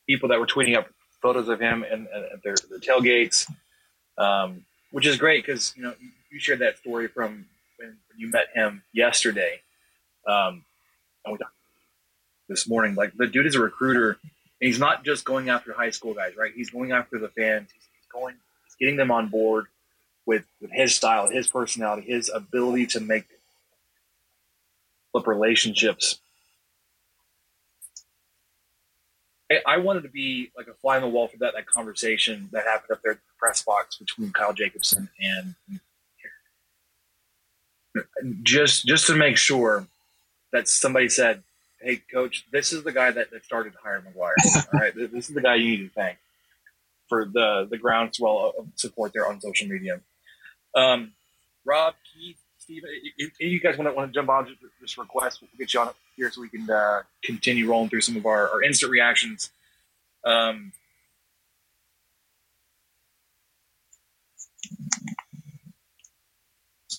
People 0.08 0.30
that 0.30 0.40
were 0.40 0.46
tweeting 0.46 0.76
up 0.76 0.88
photos 1.22 1.48
of 1.48 1.60
him 1.60 1.84
and, 1.88 2.08
and 2.08 2.42
their, 2.42 2.54
their 2.70 2.78
tailgates, 2.78 3.50
um, 4.16 4.64
which 4.90 5.06
is 5.06 5.16
great 5.16 5.44
because 5.44 5.74
you 5.76 5.82
know 5.82 5.94
you 6.30 6.38
shared 6.38 6.60
that 6.60 6.78
story 6.78 7.08
from 7.08 7.46
when, 7.78 7.96
you 8.16 8.30
met 8.30 8.46
him 8.54 8.82
yesterday. 8.92 9.60
Um, 10.26 10.64
this 12.48 12.68
morning, 12.68 12.94
like 12.94 13.14
the 13.16 13.26
dude 13.26 13.46
is 13.46 13.54
a 13.54 13.60
recruiter, 13.60 14.18
and 14.60 14.66
he's 14.66 14.78
not 14.78 15.04
just 15.04 15.24
going 15.24 15.50
after 15.50 15.72
high 15.72 15.90
school 15.90 16.14
guys, 16.14 16.36
right? 16.36 16.52
He's 16.54 16.70
going 16.70 16.92
after 16.92 17.18
the 17.18 17.28
fans. 17.28 17.68
He's, 17.72 17.82
he's 17.82 18.10
going, 18.10 18.34
he's 18.64 18.74
getting 18.80 18.96
them 18.96 19.10
on 19.10 19.28
board 19.28 19.66
with, 20.26 20.44
with 20.60 20.70
his 20.72 20.94
style, 20.94 21.30
his 21.30 21.48
personality, 21.48 22.10
his 22.10 22.30
ability 22.34 22.86
to 22.86 23.00
make 23.00 23.24
flip 25.12 25.26
relationships. 25.26 26.20
I, 29.50 29.60
I 29.66 29.76
wanted 29.78 30.02
to 30.02 30.08
be 30.08 30.50
like 30.56 30.68
a 30.68 30.74
fly 30.74 30.96
on 30.96 31.02
the 31.02 31.08
wall 31.08 31.28
for 31.28 31.38
that 31.38 31.54
that 31.54 31.66
conversation 31.66 32.48
that 32.52 32.64
happened 32.64 32.92
up 32.92 33.02
there 33.02 33.12
at 33.12 33.18
the 33.18 33.38
press 33.38 33.62
box 33.62 33.96
between 33.96 34.32
Kyle 34.32 34.52
Jacobson 34.52 35.08
and 35.20 35.54
just 38.42 38.86
just 38.86 39.06
to 39.06 39.16
make 39.16 39.36
sure 39.36 39.86
that 40.52 40.68
somebody 40.68 41.08
said, 41.08 41.42
"Hey, 41.80 42.02
coach, 42.12 42.46
this 42.52 42.72
is 42.72 42.84
the 42.84 42.92
guy 42.92 43.10
that, 43.10 43.30
that 43.30 43.44
started 43.44 43.72
to 43.72 43.78
hire 43.82 44.00
McGuire. 44.02 44.66
All 44.72 44.80
right, 44.80 44.94
this 44.94 45.28
is 45.28 45.34
the 45.34 45.40
guy 45.40 45.56
you 45.56 45.70
need 45.70 45.88
to 45.88 45.94
thank 45.94 46.18
for 47.08 47.24
the 47.24 47.66
the 47.70 47.78
groundswell 47.78 48.52
of 48.58 48.66
support 48.76 49.12
there 49.12 49.28
on 49.28 49.40
social 49.40 49.68
media." 49.68 50.00
Um, 50.74 51.12
Rob, 51.64 51.94
Keith, 52.12 52.38
Steve, 52.58 52.82
if, 53.16 53.32
if 53.38 53.52
you 53.52 53.60
guys 53.60 53.76
want 53.78 53.88
to 53.90 53.94
want 53.94 54.12
to 54.12 54.14
jump 54.14 54.28
on, 54.28 54.46
just, 54.46 54.60
just 54.80 54.98
request. 54.98 55.40
We'll 55.40 55.50
get 55.58 55.72
you 55.72 55.80
on 55.80 55.90
here 56.18 56.30
so 56.30 56.40
we 56.40 56.48
can 56.48 56.68
uh, 56.68 57.02
continue 57.22 57.70
rolling 57.70 57.88
through 57.88 58.02
some 58.02 58.16
of 58.16 58.26
our, 58.26 58.50
our 58.50 58.62
instant 58.62 58.92
reactions. 58.92 59.50
Um, 60.24 60.72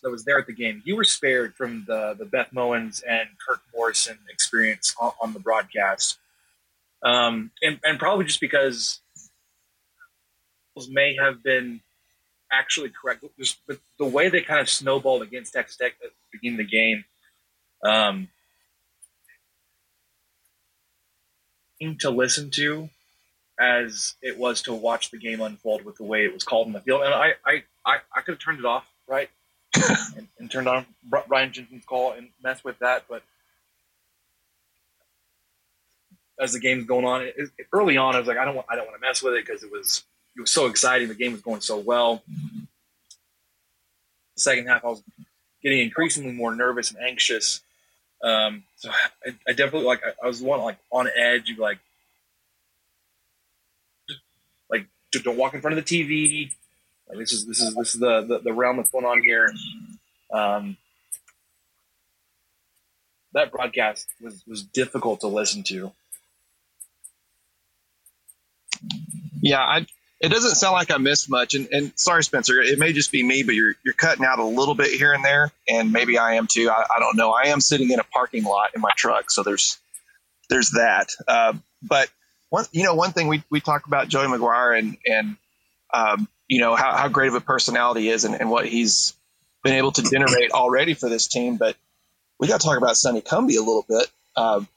that 0.02 0.10
was 0.10 0.24
there 0.24 0.40
at 0.40 0.48
the 0.48 0.54
game. 0.54 0.82
You 0.86 0.96
were 0.96 1.04
spared 1.04 1.56
from 1.56 1.84
the 1.86 2.16
the 2.18 2.24
Beth 2.26 2.52
Mowins 2.56 3.04
and 3.08 3.28
Kirk 3.46 3.60
Morrison 3.76 4.18
experience 4.30 4.96
on, 5.00 5.12
on 5.22 5.34
the 5.34 5.40
broadcast, 5.40 6.18
um, 7.04 7.52
and, 7.62 7.80
and 7.84 8.00
probably 8.00 8.24
just 8.26 8.40
because 8.40 9.02
may 10.90 11.18
have 11.22 11.44
been 11.44 11.82
actually 12.52 12.90
correct. 12.90 13.26
Just 13.38 13.60
the 13.68 14.06
way 14.06 14.30
they 14.30 14.42
kind 14.42 14.62
of 14.62 14.70
snowballed 14.70 15.22
against 15.22 15.54
Texas 15.54 15.76
Tech 15.76 15.94
at 16.04 16.12
the 16.12 16.38
beginning 16.38 16.62
of 16.62 16.66
the 16.66 16.72
game. 16.72 17.04
Um, 17.84 18.30
to 22.00 22.10
listen 22.10 22.52
to 22.52 22.90
as 23.60 24.16
it 24.22 24.38
was 24.38 24.62
to 24.64 24.74
watch 24.74 25.12
the 25.12 25.18
game 25.18 25.42
unfold 25.42 25.84
with 25.84 25.98
the 25.98 26.04
way 26.04 26.24
it 26.24 26.34
was 26.34 26.44
called 26.44 26.68
in 26.68 26.74
the 26.74 26.80
field. 26.80 27.02
And 27.02 27.14
I, 27.14 27.34
I, 27.46 27.64
I, 27.86 27.98
I 28.16 28.22
could 28.22 28.34
have 28.34 28.40
turned 28.40 28.60
it 28.60 28.66
off, 28.66 28.86
right? 29.08 29.30
and, 30.16 30.28
and, 30.40 30.50
turned 30.50 30.68
on 30.68 30.86
Brian 31.28 31.52
Jensen's 31.52 31.86
call 31.86 32.14
and 32.14 32.30
messed 32.42 32.64
with 32.64 32.80
that. 32.80 33.06
But 33.10 33.22
as 36.40 36.54
the 36.54 36.60
game's 36.60 36.86
going 36.86 37.06
on, 37.06 37.22
it, 37.22 37.36
it, 37.38 37.68
early 37.74 37.98
on, 37.98 38.16
I 38.16 38.20
was 38.20 38.28
like, 38.28 38.38
I 38.38 38.46
don't 38.46 38.56
want, 38.56 38.68
I 38.70 38.76
don't 38.76 38.88
want 38.88 39.00
to 39.00 39.06
mess 39.06 39.22
with 39.22 39.36
it 39.36 39.46
because 39.46 39.62
it 39.62 39.72
was, 39.72 40.04
it 40.36 40.42
was 40.42 40.52
so 40.52 40.66
exciting. 40.68 41.08
The 41.08 41.14
game 41.14 41.34
was 41.34 41.42
going 41.42 41.62
so 41.62 41.78
well. 41.78 42.24
The 44.36 44.42
second 44.42 44.68
half, 44.68 44.84
I 44.84 44.88
was 44.88 45.04
getting 45.62 45.80
increasingly 45.82 46.32
more 46.32 46.56
nervous 46.56 46.92
and 46.92 47.04
anxious. 47.04 47.62
Um, 48.24 48.64
so 48.78 48.90
I, 49.26 49.32
I 49.48 49.52
definitely 49.54 49.84
like, 49.88 50.02
I, 50.06 50.12
I 50.24 50.28
was 50.28 50.42
one 50.42 50.62
like 50.62 50.78
on 50.92 51.10
edge. 51.16 51.56
Like, 51.58 51.80
like 54.70 54.88
don't 55.12 55.38
walk 55.38 55.54
in 55.54 55.62
front 55.62 55.78
of 55.78 55.86
the 55.86 56.04
TV 56.04 56.52
Like 57.10 57.20
this 57.20 57.34
is 57.34 57.46
this 57.46 57.62
is 57.62 57.76
this 57.76 57.94
is 57.96 58.02
the, 58.02 58.22
the, 58.24 58.40
the 58.40 58.54
realm 58.54 58.78
that's 58.78 58.92
going 58.92 59.06
on 59.06 59.22
here. 59.24 59.50
Um, 60.34 60.78
that 63.34 63.52
broadcast 63.52 64.08
was 64.22 64.44
was 64.48 64.64
difficult 64.64 65.22
to 65.22 65.28
listen 65.28 65.64
to. 65.64 65.92
Yeah, 69.42 69.62
I, 69.62 69.86
it 70.20 70.30
doesn't 70.30 70.56
sound 70.56 70.74
like 70.74 70.92
I 70.92 70.98
missed 70.98 71.30
much. 71.30 71.56
And, 71.56 71.68
and 71.72 71.92
sorry, 71.96 72.24
Spencer, 72.24 72.60
it 72.62 72.78
may 72.78 72.92
just 72.92 73.12
be 73.12 73.24
me, 73.24 73.44
but 73.44 73.56
you're 73.56 73.76
you're 73.84 73.94
cutting 73.94 74.26
out 74.26 74.40
a 74.40 74.44
little 74.44 74.76
bit 74.76 74.92
here 74.92 75.14
and 75.14 75.24
there, 75.24 75.52
and 75.68 75.94
maybe 75.94 76.18
I 76.18 76.34
am 76.34 76.48
too. 76.48 76.70
I, 76.70 76.86
I 76.96 77.00
don't 77.00 77.16
know. 77.16 77.32
I 77.32 77.48
am 77.48 77.62
sitting 77.62 77.92
in 77.92 78.00
a 78.00 78.04
parking 78.04 78.44
lot 78.44 78.72
in 78.76 78.82
my 78.82 78.92
truck, 78.96 79.32
so 79.32 79.44
there's 79.44 79.78
there's 80.50 80.72
that. 80.72 81.10
Uh, 81.28 81.54
but 81.82 82.10
one, 82.50 82.66
you 82.72 82.84
know, 82.84 82.96
one 82.96 83.12
thing 83.12 83.28
we 83.28 83.44
we 83.50 83.62
talk 83.62 83.88
about 83.88 84.10
Joey 84.10 84.28
McGuire 84.28 84.78
and 84.78 84.98
and 85.06 85.38
um, 85.94 86.28
you 86.48 86.60
know 86.60 86.76
how, 86.76 86.96
how 86.96 87.08
great 87.08 87.30
of 87.30 87.36
a 87.36 87.42
personality 87.42 88.10
is 88.10 88.26
and, 88.26 88.36
and 88.36 88.50
what 88.50 88.66
he's 88.66 89.14
been 89.64 89.76
able 89.76 89.92
to 89.94 90.02
generate 90.04 90.52
already 90.52 90.96
for 90.96 91.08
this 91.08 91.28
team. 91.28 91.56
But 91.56 91.78
we 92.40 92.48
got 92.48 92.60
to 92.60 92.68
talk 92.68 92.78
about 92.78 92.98
Sonny 92.98 93.22
Cumbie 93.22 93.58
a 93.58 93.62
little 93.62 93.86
bit. 93.88 94.08
Um, 94.36 94.68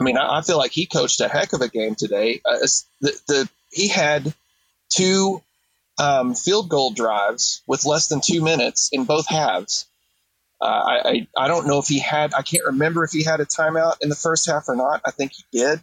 I 0.00 0.04
mean, 0.04 0.16
I, 0.16 0.38
I, 0.38 0.42
feel 0.42 0.58
like 0.58 0.72
he 0.72 0.86
coached 0.86 1.20
a 1.20 1.28
heck 1.28 1.52
of 1.52 1.60
a 1.60 1.68
game 1.68 1.94
today. 1.94 2.40
Uh, 2.44 2.58
the, 3.00 3.20
the, 3.28 3.48
he 3.70 3.88
had 3.88 4.34
two 4.98 5.42
um, 5.98 6.34
field 6.34 6.68
goal 6.68 6.90
drives 6.90 7.62
with 7.66 7.84
less 7.84 8.08
than 8.08 8.20
two 8.20 8.42
minutes 8.42 8.90
in 8.92 9.04
both 9.04 9.28
halves. 9.28 9.86
Uh, 10.60 10.64
I, 10.64 11.08
I, 11.08 11.28
I 11.44 11.48
don't 11.48 11.66
know 11.66 11.78
if 11.78 11.86
he 11.86 12.00
had. 12.00 12.34
I 12.34 12.42
can't 12.42 12.64
remember 12.66 13.04
if 13.04 13.12
he 13.12 13.22
had 13.22 13.40
a 13.40 13.46
timeout 13.46 13.96
in 14.02 14.08
the 14.08 14.16
first 14.16 14.46
half 14.46 14.68
or 14.68 14.76
not. 14.76 15.00
I 15.04 15.10
think 15.12 15.32
he 15.32 15.44
did. 15.52 15.80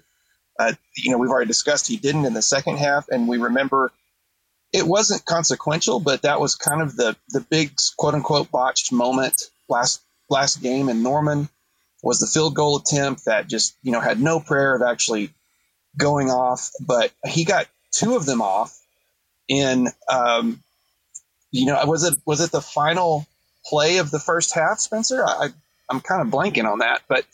Uh, 0.59 0.73
you 0.97 1.11
know, 1.11 1.17
we've 1.17 1.29
already 1.29 1.47
discussed 1.47 1.87
he 1.87 1.97
didn't 1.97 2.25
in 2.25 2.33
the 2.33 2.41
second 2.41 2.77
half, 2.77 3.07
and 3.09 3.27
we 3.27 3.37
remember 3.37 3.91
it 4.73 4.85
wasn't 4.85 5.23
consequential, 5.25 5.99
but 5.99 6.23
that 6.23 6.41
was 6.41 6.55
kind 6.55 6.81
of 6.81 6.95
the 6.95 7.15
the 7.29 7.41
big 7.41 7.71
quote 7.97 8.13
unquote 8.13 8.51
botched 8.51 8.91
moment 8.91 9.49
last 9.69 10.01
last 10.29 10.61
game 10.61 10.89
in 10.89 11.03
Norman 11.03 11.49
was 12.03 12.19
the 12.19 12.27
field 12.27 12.55
goal 12.55 12.77
attempt 12.77 13.25
that 13.25 13.47
just 13.47 13.77
you 13.81 13.91
know 13.91 14.01
had 14.01 14.21
no 14.21 14.39
prayer 14.39 14.75
of 14.75 14.81
actually 14.81 15.29
going 15.97 16.29
off, 16.29 16.71
but 16.85 17.11
he 17.25 17.45
got 17.45 17.67
two 17.91 18.15
of 18.15 18.25
them 18.25 18.41
off 18.41 18.77
in 19.47 19.87
um, 20.09 20.61
you 21.51 21.65
know 21.65 21.79
was 21.85 22.03
it 22.03 22.17
was 22.25 22.41
it 22.41 22.51
the 22.51 22.61
final 22.61 23.25
play 23.65 23.97
of 23.97 24.11
the 24.11 24.19
first 24.19 24.53
half, 24.53 24.79
Spencer? 24.79 25.23
I, 25.25 25.49
I'm 25.89 26.01
kind 26.01 26.21
of 26.21 26.27
blanking 26.27 26.65
on 26.65 26.79
that, 26.79 27.01
but 27.07 27.25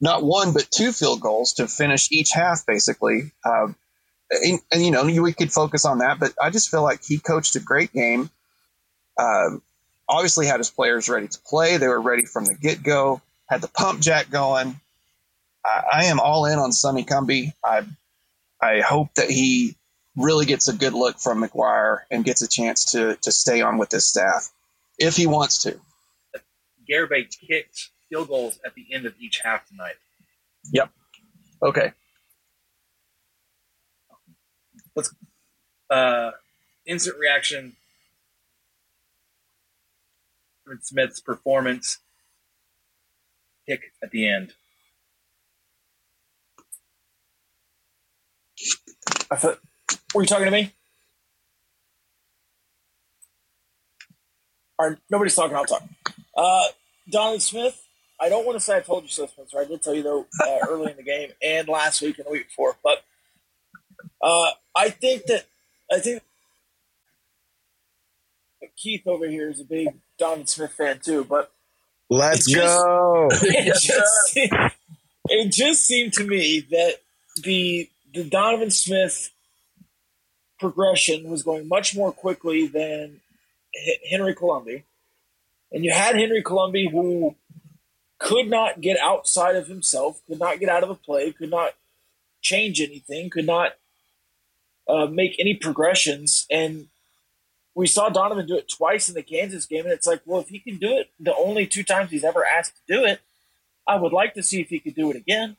not 0.00 0.22
one 0.22 0.52
but 0.52 0.68
two 0.70 0.92
field 0.92 1.20
goals 1.20 1.54
to 1.54 1.68
finish 1.68 2.10
each 2.10 2.32
half 2.32 2.66
basically. 2.66 3.32
Uh, 3.44 3.68
and, 4.30 4.60
and, 4.72 4.84
you 4.84 4.90
know 4.90 5.04
we 5.04 5.32
could 5.32 5.52
focus 5.52 5.84
on 5.84 5.98
that, 5.98 6.18
but 6.18 6.32
I 6.40 6.50
just 6.50 6.70
feel 6.70 6.82
like 6.82 7.04
he 7.04 7.18
coached 7.18 7.54
a 7.56 7.60
great 7.60 7.92
game. 7.92 8.30
Um, 9.18 9.62
obviously, 10.08 10.46
had 10.46 10.58
his 10.58 10.70
players 10.70 11.08
ready 11.08 11.28
to 11.28 11.38
play; 11.40 11.76
they 11.76 11.88
were 11.88 12.00
ready 12.00 12.24
from 12.24 12.46
the 12.46 12.54
get 12.54 12.82
go. 12.82 13.20
Had 13.46 13.60
the 13.60 13.68
pump 13.68 14.00
jack 14.00 14.30
going. 14.30 14.80
I, 15.64 15.82
I 15.92 16.04
am 16.06 16.18
all 16.18 16.46
in 16.46 16.58
on 16.58 16.72
Sonny 16.72 17.04
Cumbie. 17.04 17.52
I 17.62 17.82
I 18.60 18.80
hope 18.80 19.14
that 19.14 19.28
he 19.28 19.76
really 20.16 20.46
gets 20.46 20.68
a 20.68 20.72
good 20.72 20.92
look 20.92 21.18
from 21.18 21.42
McGuire 21.42 22.00
and 22.10 22.24
gets 22.24 22.42
a 22.42 22.48
chance 22.48 22.92
to 22.92 23.16
to 23.22 23.32
stay 23.32 23.60
on 23.60 23.78
with 23.78 23.90
this 23.90 24.06
staff 24.06 24.50
if 24.98 25.16
he 25.16 25.26
wants 25.26 25.62
to. 25.62 25.80
Garibay 26.90 27.28
kicked 27.48 27.90
field 28.08 28.28
goals 28.28 28.58
at 28.64 28.74
the 28.74 28.86
end 28.92 29.06
of 29.06 29.14
each 29.20 29.40
half 29.42 29.66
tonight. 29.66 29.94
Yep. 30.72 30.90
Okay 31.62 31.92
let's 34.94 35.14
uh, 35.90 36.32
instant 36.86 37.16
reaction. 37.18 37.76
Smith's 40.80 41.20
performance 41.20 41.98
kick 43.68 43.92
at 44.02 44.10
the 44.10 44.26
end. 44.26 44.54
I 49.30 49.36
thought, 49.36 49.58
were 50.14 50.22
you 50.22 50.26
talking 50.26 50.44
to 50.46 50.50
me? 50.50 50.72
Or 54.78 54.98
nobody's 55.10 55.34
talking. 55.34 55.56
I'll 55.56 55.64
talk. 55.64 55.82
Uh, 56.36 56.64
Donovan 57.10 57.40
Smith. 57.40 57.80
I 58.20 58.28
don't 58.28 58.46
want 58.46 58.56
to 58.56 58.64
say 58.64 58.76
I 58.76 58.80
told 58.80 59.02
you 59.04 59.08
so, 59.08 59.26
Spencer. 59.26 59.58
I 59.58 59.64
did 59.64 59.82
tell 59.82 59.94
you 59.94 60.02
though 60.02 60.26
uh, 60.44 60.58
early 60.68 60.90
in 60.90 60.96
the 60.96 61.02
game 61.02 61.30
and 61.42 61.68
last 61.68 62.00
week 62.02 62.18
and 62.18 62.26
the 62.26 62.30
week 62.30 62.46
before. 62.48 62.76
But 62.82 63.02
uh, 64.20 64.50
I 64.76 64.90
think 64.90 65.24
that 65.26 65.44
I 65.90 65.98
think 65.98 66.22
Keith 68.76 69.06
over 69.06 69.26
here 69.28 69.50
is 69.50 69.60
a 69.60 69.64
big 69.64 69.88
Donovan 70.18 70.46
Smith 70.46 70.72
fan 70.72 71.00
too, 71.02 71.24
but 71.24 71.50
Let's 72.10 72.46
It 72.48 72.52
just- 72.54 72.84
go. 72.84 73.28
it 73.32 73.74
just 73.80 74.36
it 75.28 75.52
just 75.52 75.84
seemed 75.86 76.12
to 76.14 76.24
me 76.24 76.60
that 76.70 76.96
the 77.42 77.88
the 78.12 78.24
Donovan 78.24 78.70
Smith 78.70 79.30
progression 80.62 81.28
was 81.28 81.42
going 81.42 81.68
much 81.68 81.94
more 81.94 82.12
quickly 82.12 82.66
than 82.66 83.20
Henry 84.10 84.34
Colombi, 84.34 84.84
and 85.70 85.84
you 85.84 85.92
had 85.92 86.16
Henry 86.16 86.42
Colombi 86.42 86.88
who 86.90 87.36
could 88.18 88.48
not 88.48 88.80
get 88.80 88.96
outside 88.98 89.56
of 89.56 89.66
himself, 89.66 90.22
could 90.26 90.38
not 90.38 90.60
get 90.60 90.70
out 90.70 90.84
of 90.84 90.90
a 90.90 90.94
play, 90.94 91.32
could 91.32 91.50
not 91.50 91.72
change 92.40 92.80
anything, 92.80 93.28
could 93.28 93.46
not 93.46 93.72
uh, 94.88 95.06
make 95.06 95.36
any 95.38 95.54
progressions, 95.54 96.46
and 96.50 96.88
we 97.74 97.86
saw 97.86 98.08
Donovan 98.08 98.46
do 98.46 98.56
it 98.56 98.70
twice 98.70 99.08
in 99.08 99.14
the 99.14 99.22
Kansas 99.22 99.66
game, 99.66 99.84
and 99.84 99.92
it's 99.92 100.06
like, 100.06 100.20
well, 100.24 100.40
if 100.40 100.48
he 100.48 100.60
can 100.60 100.76
do 100.76 100.96
it 100.98 101.10
the 101.18 101.34
only 101.34 101.66
two 101.66 101.82
times 101.82 102.10
he's 102.10 102.24
ever 102.24 102.44
asked 102.44 102.76
to 102.76 102.94
do 102.94 103.04
it, 103.04 103.20
I 103.86 103.96
would 103.96 104.12
like 104.12 104.34
to 104.34 104.42
see 104.42 104.60
if 104.60 104.68
he 104.68 104.78
could 104.78 104.94
do 104.94 105.10
it 105.10 105.16
again. 105.16 105.56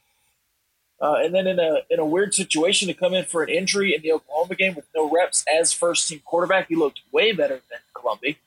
Uh, 1.02 1.16
and 1.16 1.36
then 1.36 1.48
in 1.48 1.60
a 1.60 1.82
in 1.90 2.00
a 2.00 2.06
weird 2.06 2.34
situation 2.34 2.88
to 2.88 2.94
come 2.94 3.14
in 3.14 3.26
for 3.26 3.44
an 3.44 3.50
injury 3.50 3.94
in 3.94 4.02
the 4.02 4.12
Oklahoma 4.12 4.56
game 4.56 4.74
with 4.74 4.86
no 4.96 5.10
reps 5.10 5.44
as 5.54 5.74
first 5.74 6.08
team 6.08 6.22
quarterback, 6.24 6.70
he 6.70 6.76
looked 6.76 7.02
way 7.12 7.32
better 7.34 7.56
than 7.70 7.80
Colombi, 7.94 8.38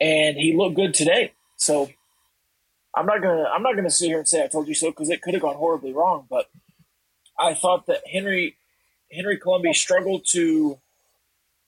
and 0.00 0.36
he 0.36 0.54
looked 0.56 0.76
good 0.76 0.94
today. 0.94 1.32
So 1.56 1.90
I'm 2.94 3.06
not 3.06 3.22
gonna 3.22 3.44
I'm 3.44 3.62
not 3.62 3.74
gonna 3.74 3.90
sit 3.90 4.06
here 4.06 4.18
and 4.18 4.28
say 4.28 4.44
I 4.44 4.48
told 4.48 4.68
you 4.68 4.74
so 4.74 4.90
because 4.90 5.10
it 5.10 5.22
could 5.22 5.34
have 5.34 5.42
gone 5.42 5.56
horribly 5.56 5.92
wrong. 5.92 6.26
But 6.28 6.48
I 7.38 7.54
thought 7.54 7.86
that 7.86 8.06
Henry 8.06 8.56
Henry 9.12 9.36
Colombi 9.36 9.72
struggled 9.72 10.24
to 10.30 10.78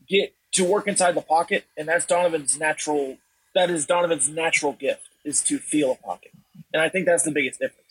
get 0.08 0.34
to 0.52 0.64
work 0.64 0.86
inside 0.86 1.14
the 1.14 1.22
pocket, 1.22 1.64
and 1.76 1.88
that's 1.88 2.06
Donovan's 2.06 2.58
natural. 2.58 3.18
That 3.54 3.70
is 3.70 3.86
Donovan's 3.86 4.28
natural 4.28 4.72
gift 4.72 5.08
is 5.24 5.42
to 5.42 5.58
feel 5.58 5.92
a 5.92 5.96
pocket, 5.96 6.32
and 6.72 6.82
I 6.82 6.88
think 6.88 7.06
that's 7.06 7.24
the 7.24 7.32
biggest 7.32 7.60
difference. 7.60 7.81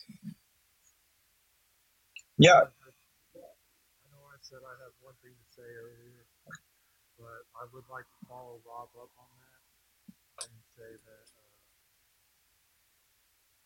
Yeah. 2.38 2.66
I 2.68 4.06
know 4.12 4.24
I 4.30 4.38
said 4.42 4.62
I 4.64 4.74
have 4.84 4.96
one 5.02 5.16
thing 5.22 5.34
to 5.34 5.48
say 5.54 5.66
earlier, 5.66 6.26
but 7.18 7.42
I 7.58 7.64
would 7.72 7.88
like 7.90 8.06
to 8.08 8.20
follow 8.28 8.60
Rob 8.66 8.90
up 8.98 9.12
on 9.18 9.30
that 9.40 9.62
and 10.50 10.60
say 10.78 10.92
that 10.92 11.26
uh, 11.38 11.56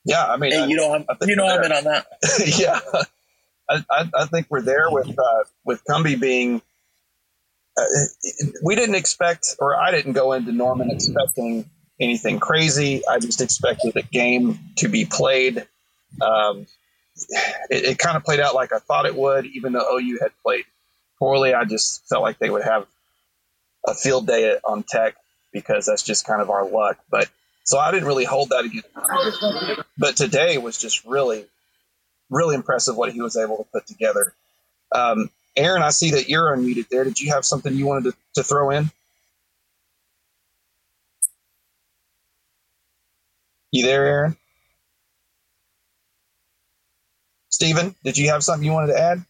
Yeah, 0.05 0.25
I 0.25 0.37
mean, 0.37 0.51
Hey, 0.51 0.59
I- 0.59 0.67
you 0.67 0.75
know 0.75 0.93
I'm 0.93 1.05
I 1.09 1.15
you 1.25 1.35
know 1.35 1.47
I'm 1.47 1.63
in 1.63 1.71
on 1.71 1.83
that. 1.85 2.05
yeah, 2.59 2.79
I, 3.69 3.83
I, 3.89 4.09
I 4.23 4.25
think 4.27 4.47
we're 4.49 4.61
there 4.61 4.89
with 4.89 5.09
uh, 5.17 5.43
with 5.63 5.83
Cumbie 5.85 6.19
being. 6.19 6.61
Uh, 7.77 7.83
we 8.63 8.75
didn't 8.75 8.95
expect, 8.95 9.55
or 9.59 9.75
I 9.75 9.91
didn't 9.91 10.13
go 10.13 10.33
into 10.33 10.51
Norman 10.51 10.91
expecting 10.91 11.69
anything 12.03 12.39
crazy. 12.39 13.01
I 13.07 13.19
just 13.19 13.41
expected 13.41 13.93
the 13.93 14.03
game 14.03 14.59
to 14.77 14.87
be 14.87 15.05
played. 15.05 15.65
Um, 16.21 16.67
it, 17.69 17.85
it 17.85 17.97
kind 17.97 18.17
of 18.17 18.23
played 18.23 18.39
out 18.39 18.55
like 18.55 18.73
I 18.73 18.79
thought 18.79 19.05
it 19.05 19.15
would, 19.15 19.45
even 19.47 19.73
though 19.73 19.97
OU 19.97 20.19
had 20.21 20.31
played 20.43 20.65
poorly. 21.19 21.53
I 21.53 21.65
just 21.65 22.07
felt 22.07 22.21
like 22.21 22.39
they 22.39 22.49
would 22.49 22.63
have 22.63 22.85
a 23.87 23.93
field 23.93 24.27
day 24.27 24.57
on 24.63 24.83
Tech 24.83 25.15
because 25.51 25.85
that's 25.85 26.03
just 26.03 26.25
kind 26.25 26.41
of 26.41 26.49
our 26.49 26.67
luck. 26.67 26.97
But 27.09 27.29
so 27.63 27.79
I 27.79 27.91
didn't 27.91 28.07
really 28.07 28.25
hold 28.25 28.49
that 28.49 28.65
against. 28.65 29.87
But 29.97 30.17
today 30.17 30.57
was 30.57 30.77
just 30.77 31.05
really 31.05 31.45
really 32.33 32.55
impressive 32.55 32.97
what 32.97 33.13
he 33.13 33.21
was 33.21 33.37
able 33.37 33.57
to 33.57 33.63
put 33.71 33.85
together. 33.85 34.33
Um, 34.91 35.29
Aaron, 35.55 35.83
I 35.83 35.91
see 35.91 36.11
that 36.11 36.29
you're 36.29 36.55
unmuted 36.55 36.89
there. 36.89 37.03
Did 37.03 37.19
you 37.19 37.31
have 37.31 37.45
something 37.45 37.73
you 37.73 37.85
wanted 37.85 38.11
to, 38.11 38.17
to 38.35 38.43
throw 38.43 38.71
in? 38.71 38.89
You 43.73 43.87
there, 43.87 44.05
Aaron? 44.05 44.37
Steven, 47.49 47.95
did 48.03 48.19
you 48.19 48.29
have 48.29 48.43
something 48.43 48.63
you 48.63 48.71
wanted 48.71 48.93
to 48.93 48.99
add? 48.99 49.25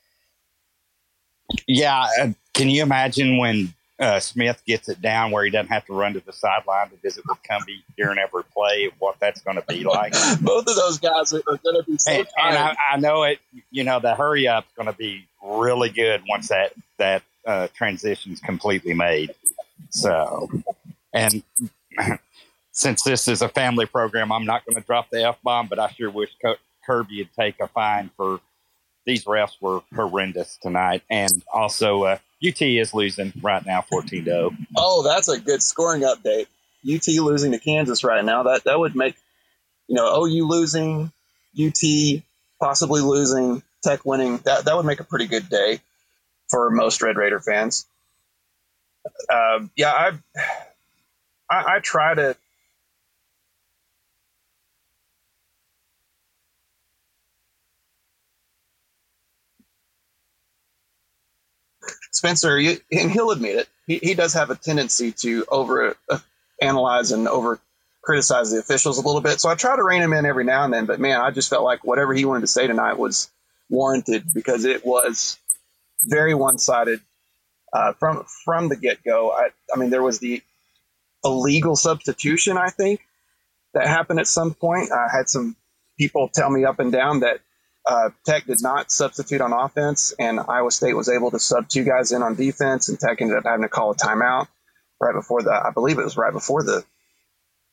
Yeah, 1.65 2.05
uh, 2.19 2.29
can 2.53 2.69
you 2.69 2.83
imagine 2.83 3.37
when 3.37 3.73
uh, 4.01 4.19
Smith 4.19 4.61
gets 4.67 4.89
it 4.89 5.01
down 5.01 5.31
where 5.31 5.45
he 5.45 5.49
doesn't 5.49 5.69
have 5.69 5.85
to 5.85 5.93
run 5.93 6.11
to 6.15 6.19
the 6.19 6.33
sideline 6.33 6.89
to 6.89 6.97
visit 6.97 7.23
with 7.25 7.37
Cumbie 7.49 7.83
during 7.95 8.17
every 8.17 8.43
play? 8.43 8.91
What 8.99 9.15
that's 9.21 9.39
going 9.39 9.55
to 9.55 9.63
be 9.65 9.85
like? 9.85 10.11
Both 10.41 10.67
of 10.67 10.75
those 10.75 10.99
guys 10.99 11.31
are, 11.31 11.41
are 11.47 11.57
going 11.63 11.81
to 11.81 11.83
be 11.87 11.97
so 11.97 12.11
and, 12.11 12.27
and 12.37 12.57
I, 12.57 12.75
I 12.91 12.97
know 12.97 13.23
it. 13.23 13.39
You 13.71 13.85
know, 13.85 14.01
the 14.01 14.13
hurry 14.13 14.49
up's 14.49 14.73
going 14.75 14.87
to 14.87 14.97
be 14.97 15.25
really 15.41 15.89
good 15.89 16.21
once 16.27 16.49
that 16.49 16.73
that 16.97 17.23
uh, 17.47 17.69
transition's 17.73 18.41
completely 18.41 18.93
made. 18.93 19.33
So, 19.89 20.49
and 21.13 21.41
since 22.73 23.03
this 23.03 23.27
is 23.27 23.41
a 23.41 23.47
family 23.47 23.85
program, 23.85 24.31
I'm 24.31 24.45
not 24.45 24.65
going 24.65 24.75
to 24.75 24.85
drop 24.85 25.09
the 25.09 25.23
f 25.23 25.37
bomb, 25.41 25.67
but 25.67 25.79
I 25.79 25.89
sure 25.89 26.09
wish 26.09 26.31
Kirby 26.85 27.19
would 27.19 27.33
take 27.33 27.59
a 27.61 27.67
fine 27.67 28.09
for 28.17 28.41
these 29.05 29.25
refs 29.25 29.61
were 29.61 29.81
horrendous 29.93 30.57
tonight, 30.61 31.03
and 31.09 31.43
also 31.53 32.03
uh, 32.03 32.17
UT 32.45 32.61
is 32.61 32.93
losing 32.93 33.33
right 33.41 33.65
now, 33.65 33.81
14 33.81 34.23
0. 34.23 34.51
Oh, 34.77 35.03
that's 35.03 35.27
a 35.27 35.39
good 35.39 35.61
scoring 35.61 36.01
update. 36.01 36.47
UT 36.85 37.07
losing 37.07 37.51
to 37.51 37.59
Kansas 37.59 38.03
right 38.03 38.23
now. 38.23 38.43
That 38.43 38.63
that 38.65 38.79
would 38.79 38.95
make 38.95 39.15
you 39.87 39.95
know 39.95 40.23
OU 40.23 40.47
losing, 40.47 41.11
UT 41.59 42.23
possibly 42.59 43.01
losing, 43.01 43.63
Tech 43.83 44.05
winning. 44.05 44.37
That 44.39 44.65
that 44.65 44.75
would 44.75 44.85
make 44.85 44.99
a 44.99 45.05
pretty 45.05 45.27
good 45.27 45.49
day 45.49 45.79
for 46.49 46.69
most 46.69 47.01
Red 47.01 47.17
Raider 47.17 47.39
fans. 47.39 47.85
Um, 49.29 49.71
yeah, 49.75 49.91
I, 49.91 50.11
I 51.49 51.75
I 51.75 51.79
try 51.79 52.13
to. 52.13 52.35
Spencer, 62.13 62.59
you, 62.59 62.77
and 62.91 63.11
he'll 63.11 63.31
admit 63.31 63.57
it. 63.57 63.69
He, 63.87 63.97
he 63.97 64.13
does 64.13 64.33
have 64.33 64.49
a 64.49 64.55
tendency 64.55 65.11
to 65.11 65.45
over 65.49 65.97
uh, 66.09 66.19
analyze 66.61 67.11
and 67.11 67.27
over 67.27 67.59
criticize 68.03 68.51
the 68.51 68.59
officials 68.59 68.97
a 68.97 69.05
little 69.05 69.21
bit. 69.21 69.41
So 69.41 69.49
I 69.49 69.55
try 69.55 69.75
to 69.75 69.83
rein 69.83 70.01
him 70.01 70.13
in 70.13 70.25
every 70.25 70.43
now 70.43 70.63
and 70.63 70.73
then. 70.73 70.85
But 70.85 70.99
man, 70.99 71.19
I 71.21 71.31
just 71.31 71.49
felt 71.49 71.63
like 71.63 71.83
whatever 71.83 72.13
he 72.13 72.25
wanted 72.25 72.41
to 72.41 72.47
say 72.47 72.67
tonight 72.67 72.97
was 72.97 73.31
warranted 73.69 74.25
because 74.33 74.65
it 74.65 74.85
was 74.85 75.39
very 76.01 76.33
one 76.33 76.57
sided 76.59 77.01
uh, 77.73 77.93
from 77.93 78.25
from 78.45 78.69
the 78.69 78.75
get 78.75 79.03
go. 79.03 79.31
I, 79.31 79.49
I 79.73 79.77
mean, 79.77 79.89
there 79.89 80.03
was 80.03 80.19
the 80.19 80.41
illegal 81.23 81.75
substitution. 81.75 82.57
I 82.57 82.69
think 82.69 83.01
that 83.73 83.87
happened 83.87 84.19
at 84.19 84.27
some 84.27 84.53
point. 84.53 84.91
I 84.91 85.07
had 85.11 85.29
some 85.29 85.55
people 85.97 86.29
tell 86.29 86.49
me 86.49 86.65
up 86.65 86.79
and 86.79 86.91
down 86.91 87.21
that 87.21 87.39
uh, 87.85 88.09
Tech 88.25 88.45
did 88.45 88.61
not 88.61 88.91
substitute 88.91 89.41
on 89.41 89.53
offense, 89.53 90.13
and 90.17 90.39
Iowa 90.39 90.71
State 90.71 90.95
was 90.95 91.09
able 91.09 91.31
to 91.31 91.39
sub 91.39 91.67
two 91.67 91.83
guys 91.83 92.11
in 92.11 92.21
on 92.21 92.35
defense, 92.35 92.89
and 92.89 92.99
Tech 92.99 93.21
ended 93.21 93.37
up 93.37 93.43
having 93.45 93.63
to 93.63 93.69
call 93.69 93.91
a 93.91 93.95
timeout 93.95 94.47
right 95.01 95.13
before 95.13 95.41
the. 95.41 95.51
I 95.51 95.71
believe 95.73 95.99
it 95.99 96.03
was 96.03 96.17
right 96.17 96.33
before 96.33 96.63
the 96.63 96.83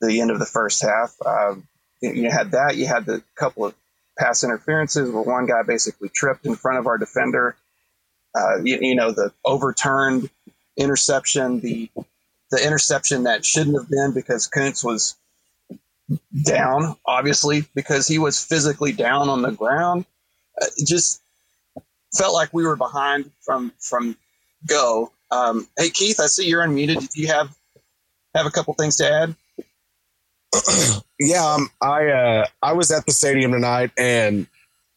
the 0.00 0.20
end 0.20 0.30
of 0.30 0.38
the 0.38 0.46
first 0.46 0.82
half. 0.82 1.14
You, 2.00 2.12
you 2.12 2.30
had 2.30 2.52
that. 2.52 2.76
You 2.76 2.86
had 2.86 3.06
the 3.06 3.22
couple 3.36 3.66
of 3.66 3.74
pass 4.18 4.44
interferences 4.44 5.10
where 5.10 5.22
one 5.22 5.46
guy 5.46 5.62
basically 5.62 6.08
tripped 6.08 6.46
in 6.46 6.54
front 6.56 6.78
of 6.78 6.86
our 6.86 6.98
defender. 6.98 7.56
Uh, 8.34 8.62
you, 8.62 8.78
you 8.80 8.94
know 8.94 9.12
the 9.12 9.32
overturned 9.44 10.30
interception, 10.76 11.60
the 11.60 11.90
the 12.50 12.64
interception 12.64 13.24
that 13.24 13.44
shouldn't 13.44 13.76
have 13.76 13.88
been 13.88 14.12
because 14.12 14.46
Kuntz 14.46 14.82
was 14.84 15.16
down, 16.44 16.96
obviously, 17.06 17.64
because 17.74 18.06
he 18.08 18.18
was 18.18 18.42
physically 18.42 18.92
down 18.92 19.28
on 19.28 19.42
the 19.42 19.50
ground. 19.50 20.04
Uh, 20.60 20.66
It 20.76 20.86
just 20.86 21.22
felt 22.16 22.34
like 22.34 22.52
we 22.52 22.64
were 22.64 22.76
behind 22.76 23.30
from 23.40 23.72
from 23.78 24.16
go. 24.66 25.12
Um, 25.30 25.68
hey 25.78 25.90
Keith, 25.90 26.20
I 26.20 26.26
see 26.26 26.48
you're 26.48 26.64
unmuted. 26.64 27.00
Did 27.00 27.16
you 27.16 27.28
have 27.28 27.54
have 28.34 28.46
a 28.46 28.50
couple 28.50 28.74
things 28.74 28.96
to 28.96 29.10
add? 29.10 29.34
yeah, 31.20 31.44
um, 31.44 31.70
I 31.80 32.06
uh, 32.08 32.46
I 32.62 32.72
was 32.72 32.90
at 32.90 33.06
the 33.06 33.12
stadium 33.12 33.52
tonight, 33.52 33.92
and 33.96 34.46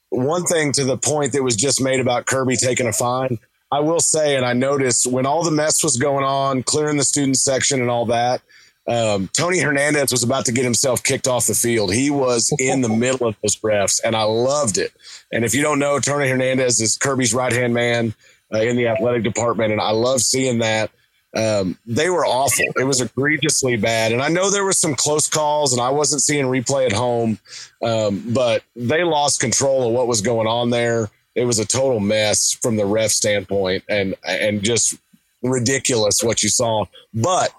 one 0.10 0.44
thing 0.44 0.72
to 0.74 0.84
the 0.84 0.98
point 0.98 1.34
that 1.34 1.44
was 1.44 1.56
just 1.56 1.82
made 1.82 2.00
about 2.00 2.26
Kirby 2.26 2.56
taking 2.56 2.88
a 2.88 2.94
fine. 2.94 3.40
I 3.72 3.80
will 3.80 4.00
say, 4.00 4.36
and 4.36 4.46
I 4.46 4.54
noticed 4.54 5.08
when 5.08 5.26
all 5.26 5.44
the 5.44 5.52
mess 5.52 5.84
was 5.84 5.98
going 5.98 6.24
on, 6.24 6.62
clearing 6.62 6.98
the 6.98 7.04
student 7.04 7.38
section 7.38 7.82
and 7.82 7.90
all 7.90 8.06
that, 8.06 8.42
um, 8.88 9.30
Tony 9.32 9.60
Hernandez 9.60 10.12
was 10.12 10.24
about 10.24 10.46
to 10.46 10.52
get 10.52 10.64
himself 10.64 11.04
kicked 11.04 11.28
off 11.28 11.48
the 11.48 11.54
field. 11.54 11.94
He 11.94 12.10
was 12.10 12.52
in 12.60 12.82
the 12.82 12.90
middle 12.90 13.28
of 13.28 13.38
those 13.42 13.56
refs, 13.58 14.02
and 14.04 14.16
I 14.16 14.24
loved 14.24 14.78
it. 14.78 14.92
And 15.32 15.46
if 15.46 15.56
you 15.56 15.62
don't 15.62 15.80
know, 15.80 16.00
Tony 16.00 16.28
Hernandez 16.28 16.82
is 16.82 16.98
Kirby's 16.98 17.34
right 17.34 17.54
hand 17.54 17.74
man 17.74 18.14
uh, 18.54 18.60
in 18.60 18.76
the 18.76 18.88
athletic 18.88 19.24
department, 19.24 19.72
and 19.72 19.82
I 19.82 19.92
love 19.92 20.22
seeing 20.22 20.60
that. 20.60 20.92
Um, 21.36 21.80
they 21.88 22.12
were 22.12 22.26
awful. 22.26 22.66
It 22.76 22.84
was 22.84 23.02
egregiously 23.02 23.76
bad, 23.76 24.12
and 24.12 24.22
I 24.22 24.28
know 24.28 24.52
there 24.52 24.64
were 24.66 24.74
some 24.74 24.94
close 24.94 25.28
calls, 25.28 25.74
and 25.74 25.82
I 25.82 25.90
wasn't 25.90 26.22
seeing 26.22 26.46
replay 26.46 26.86
at 26.86 26.92
home, 26.92 27.40
um, 27.82 28.24
but 28.34 28.64
they 28.76 29.04
lost 29.04 29.40
control 29.40 29.88
of 29.88 29.94
what 29.94 30.08
was 30.08 30.22
going 30.22 30.48
on 30.48 30.70
there. 30.70 31.10
It 31.34 31.46
was 31.46 31.58
a 31.58 31.66
total 31.66 32.00
mess 32.00 32.52
from 32.62 32.76
the 32.76 32.86
ref 32.86 33.10
standpoint, 33.10 33.84
and 33.90 34.14
and 34.24 34.62
just 34.62 34.96
ridiculous 35.42 36.22
what 36.22 36.44
you 36.44 36.50
saw. 36.50 36.86
But 37.16 37.52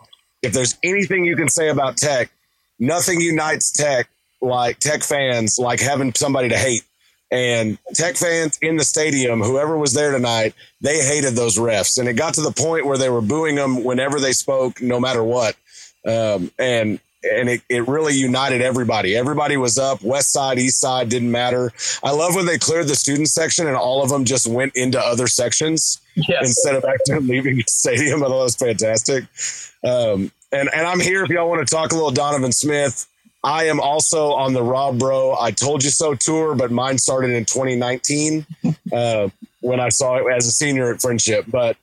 if 0.44 0.52
there's 0.52 0.76
anything 0.82 1.24
you 1.24 1.36
can 1.36 1.48
say 1.48 1.68
about 1.68 1.96
Tech, 1.96 2.30
nothing 2.78 3.20
unites 3.20 3.72
Tech 3.72 4.08
like 4.40 4.78
Tech 4.78 5.02
fans 5.02 5.58
like 5.58 5.80
having 5.80 6.12
somebody 6.14 6.48
to 6.50 6.58
hate. 6.58 6.84
And 7.30 7.78
Tech 7.94 8.16
fans 8.16 8.58
in 8.62 8.76
the 8.76 8.84
stadium, 8.84 9.40
whoever 9.40 9.76
was 9.76 9.92
there 9.94 10.12
tonight, 10.12 10.54
they 10.80 10.98
hated 10.98 11.34
those 11.34 11.58
refs. 11.58 11.98
And 11.98 12.08
it 12.08 12.12
got 12.14 12.34
to 12.34 12.42
the 12.42 12.52
point 12.52 12.86
where 12.86 12.98
they 12.98 13.08
were 13.08 13.22
booing 13.22 13.56
them 13.56 13.82
whenever 13.82 14.20
they 14.20 14.32
spoke, 14.32 14.80
no 14.80 15.00
matter 15.00 15.24
what. 15.24 15.56
Um, 16.06 16.52
and 16.58 17.00
and 17.24 17.48
it, 17.48 17.62
it 17.70 17.88
really 17.88 18.14
united 18.14 18.60
everybody. 18.60 19.16
Everybody 19.16 19.56
was 19.56 19.78
up, 19.78 20.02
west 20.02 20.30
side, 20.30 20.58
east 20.58 20.78
side, 20.78 21.08
didn't 21.08 21.30
matter. 21.30 21.72
I 22.02 22.12
love 22.12 22.34
when 22.34 22.44
they 22.44 22.58
cleared 22.58 22.86
the 22.86 22.94
student 22.94 23.28
section 23.28 23.66
and 23.66 23.76
all 23.76 24.02
of 24.02 24.10
them 24.10 24.26
just 24.26 24.46
went 24.46 24.76
into 24.76 25.00
other 25.00 25.26
sections 25.26 26.02
yes. 26.16 26.46
instead 26.46 26.76
of 26.76 26.84
actually 26.84 27.26
leaving 27.26 27.56
the 27.56 27.64
stadium. 27.68 28.22
I 28.24 28.26
thought 28.26 28.38
that 28.38 28.44
was 28.44 28.56
fantastic. 28.56 29.24
Um, 29.84 30.30
and, 30.52 30.70
and 30.72 30.86
I'm 30.86 31.00
here 31.00 31.24
if 31.24 31.30
y'all 31.30 31.48
want 31.48 31.66
to 31.66 31.74
talk 31.74 31.92
a 31.92 31.94
little 31.94 32.10
Donovan 32.10 32.52
Smith. 32.52 33.06
I 33.42 33.64
am 33.64 33.78
also 33.78 34.32
on 34.32 34.54
the 34.54 34.62
Rob 34.62 34.98
Bro 34.98 35.36
I 35.38 35.50
Told 35.50 35.84
You 35.84 35.90
So 35.90 36.14
tour, 36.14 36.54
but 36.54 36.70
mine 36.70 36.96
started 36.96 37.30
in 37.30 37.44
2019 37.44 38.46
uh, 38.92 39.28
when 39.60 39.80
I 39.80 39.90
saw 39.90 40.16
it 40.16 40.24
as 40.32 40.46
a 40.46 40.50
senior 40.50 40.94
at 40.94 41.02
Friendship. 41.02 41.44
But 41.48 41.76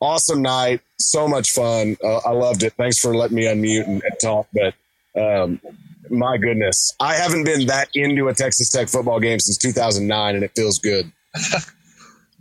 awesome 0.00 0.40
night, 0.40 0.80
so 0.98 1.28
much 1.28 1.50
fun. 1.50 1.98
Uh, 2.02 2.18
I 2.18 2.30
loved 2.30 2.62
it. 2.62 2.72
Thanks 2.74 2.98
for 2.98 3.14
letting 3.14 3.36
me 3.36 3.44
unmute 3.44 3.86
and, 3.86 4.02
and 4.02 4.12
talk. 4.22 4.48
But 4.54 4.74
um, 5.20 5.60
my 6.08 6.38
goodness, 6.38 6.94
I 6.98 7.14
haven't 7.14 7.44
been 7.44 7.66
that 7.66 7.88
into 7.94 8.28
a 8.28 8.34
Texas 8.34 8.70
Tech 8.70 8.88
football 8.88 9.20
game 9.20 9.38
since 9.38 9.58
2009, 9.58 10.34
and 10.34 10.44
it 10.44 10.52
feels 10.56 10.78
good. 10.78 11.12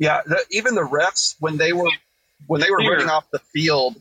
yeah, 0.02 0.22
the, 0.26 0.44
even 0.50 0.74
the 0.74 0.82
refs 0.82 1.36
when 1.40 1.58
they 1.58 1.74
were 1.74 1.92
when 2.48 2.60
they 2.60 2.72
were 2.72 2.78
running 2.78 3.08
off 3.08 3.30
the 3.32 3.38
field, 3.38 3.96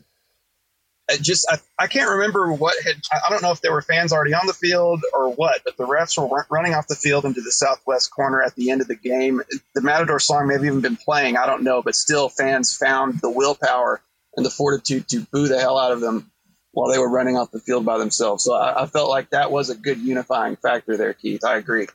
just 1.21 1.47
I, 1.47 1.59
I, 1.77 1.85
can't 1.85 2.09
remember 2.09 2.51
what 2.51 2.73
had 2.83 2.95
I 3.13 3.29
don't 3.29 3.43
know 3.43 3.51
if 3.51 3.61
there 3.61 3.71
were 3.71 3.83
fans 3.83 4.11
already 4.11 4.33
on 4.33 4.47
the 4.47 4.53
field 4.53 5.03
or 5.13 5.31
what, 5.31 5.61
but 5.63 5.77
the 5.77 5.83
refs 5.83 6.17
were 6.17 6.47
running 6.49 6.73
off 6.73 6.87
the 6.87 6.95
field 6.95 7.25
into 7.25 7.41
the 7.41 7.51
southwest 7.51 8.09
corner 8.09 8.41
at 8.41 8.55
the 8.55 8.71
end 8.71 8.81
of 8.81 8.87
the 8.87 8.95
game. 8.95 9.43
The 9.75 9.81
Matador 9.81 10.19
song 10.19 10.47
may 10.47 10.55
have 10.55 10.65
even 10.65 10.81
been 10.81 10.97
playing, 10.97 11.37
I 11.37 11.45
don't 11.45 11.61
know, 11.61 11.83
but 11.83 11.93
still 11.93 12.29
fans 12.29 12.75
found 12.75 13.21
the 13.21 13.29
willpower 13.29 14.01
and 14.35 14.43
the 14.43 14.49
fortitude 14.49 15.07
to 15.09 15.27
boo 15.31 15.49
the 15.49 15.59
hell 15.59 15.77
out 15.77 15.91
of 15.91 16.01
them 16.01 16.31
while 16.71 16.91
they 16.91 16.97
were 16.97 17.11
running 17.11 17.37
off 17.37 17.51
the 17.51 17.59
field 17.59 17.85
by 17.85 17.99
themselves. 17.99 18.43
So 18.43 18.55
I, 18.55 18.81
I 18.81 18.85
felt 18.87 19.11
like 19.11 19.29
that 19.29 19.51
was 19.51 19.69
a 19.69 19.75
good 19.75 19.99
unifying 19.99 20.55
factor 20.55 20.97
there, 20.97 21.13
Keith. 21.13 21.45
I 21.45 21.57
agree. 21.57 21.85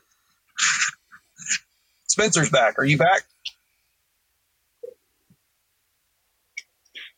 Spencer's 2.07 2.49
back. 2.49 2.79
Are 2.79 2.85
you 2.85 2.97
back? 2.97 3.23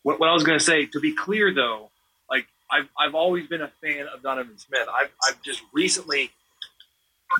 What, 0.04 0.20
what 0.20 0.30
I 0.30 0.34
was 0.34 0.44
going 0.44 0.58
to 0.58 0.64
say, 0.64 0.86
to 0.88 1.00
be 1.00 1.14
clear 1.14 1.54
though, 1.54 1.90
like 2.30 2.48
I've, 2.72 2.88
I've 2.98 3.16
always 3.16 3.48
been 3.48 3.62
a 3.62 3.72
fan 3.82 4.08
of 4.08 4.22
Donovan 4.22 4.58
Smith. 4.58 4.88
I've, 4.94 5.12
I've 5.28 5.42
just 5.42 5.62
recently 5.74 6.32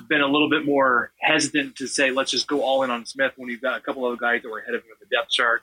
been 0.08 0.20
a 0.20 0.26
little 0.26 0.50
bit 0.50 0.64
more 0.64 1.10
hesitant 1.20 1.76
to 1.76 1.86
say, 1.86 2.10
let's 2.10 2.30
just 2.30 2.46
go 2.46 2.62
all 2.62 2.82
in 2.82 2.90
on 2.90 3.06
Smith 3.06 3.32
when 3.36 3.48
you've 3.48 3.62
got 3.62 3.78
a 3.78 3.80
couple 3.80 4.10
of 4.10 4.18
guys 4.18 4.42
that 4.42 4.48
were 4.50 4.58
ahead 4.58 4.74
of 4.74 4.82
him 4.82 4.90
in 4.90 5.08
the 5.08 5.16
depth 5.16 5.30
chart. 5.30 5.62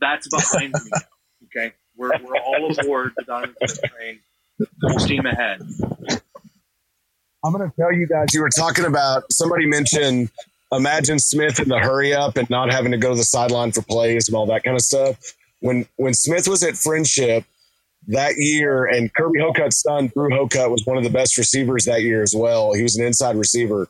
That's 0.00 0.28
behind 0.28 0.74
me 0.74 0.90
now. 0.92 1.00
Okay. 1.46 1.74
We're, 1.96 2.10
we're 2.22 2.36
all 2.36 2.76
aboard 2.78 3.12
the 3.16 3.24
Donovan 3.24 3.56
Smith 3.66 3.92
train. 3.92 4.20
Full 4.80 4.98
steam 4.98 5.26
ahead. 5.26 5.62
I'm 7.44 7.52
going 7.52 7.68
to 7.68 7.74
tell 7.76 7.92
you 7.92 8.06
guys, 8.06 8.34
you 8.34 8.40
were 8.40 8.50
talking 8.50 8.84
about 8.84 9.32
somebody 9.32 9.66
mentioned 9.66 10.30
imagine 10.72 11.18
Smith 11.18 11.60
in 11.60 11.68
the 11.68 11.78
hurry 11.78 12.12
up 12.12 12.36
and 12.36 12.48
not 12.50 12.72
having 12.72 12.92
to 12.92 12.98
go 12.98 13.10
to 13.10 13.14
the 13.16 13.24
sideline 13.24 13.72
for 13.72 13.82
plays 13.82 14.28
and 14.28 14.36
all 14.36 14.46
that 14.46 14.64
kind 14.64 14.76
of 14.76 14.82
stuff. 14.82 15.34
When 15.60 15.86
when 15.96 16.14
Smith 16.14 16.48
was 16.48 16.62
at 16.62 16.76
Friendship 16.76 17.44
that 18.06 18.34
year, 18.36 18.86
and 18.86 19.12
Kirby 19.12 19.40
Hocutt's 19.40 19.82
son, 19.82 20.10
Drew 20.14 20.30
Hocutt, 20.30 20.70
was 20.70 20.86
one 20.86 20.96
of 20.96 21.04
the 21.04 21.10
best 21.10 21.36
receivers 21.36 21.84
that 21.84 22.02
year 22.02 22.22
as 22.22 22.34
well. 22.34 22.72
He 22.72 22.82
was 22.82 22.96
an 22.96 23.04
inside 23.04 23.36
receiver. 23.36 23.88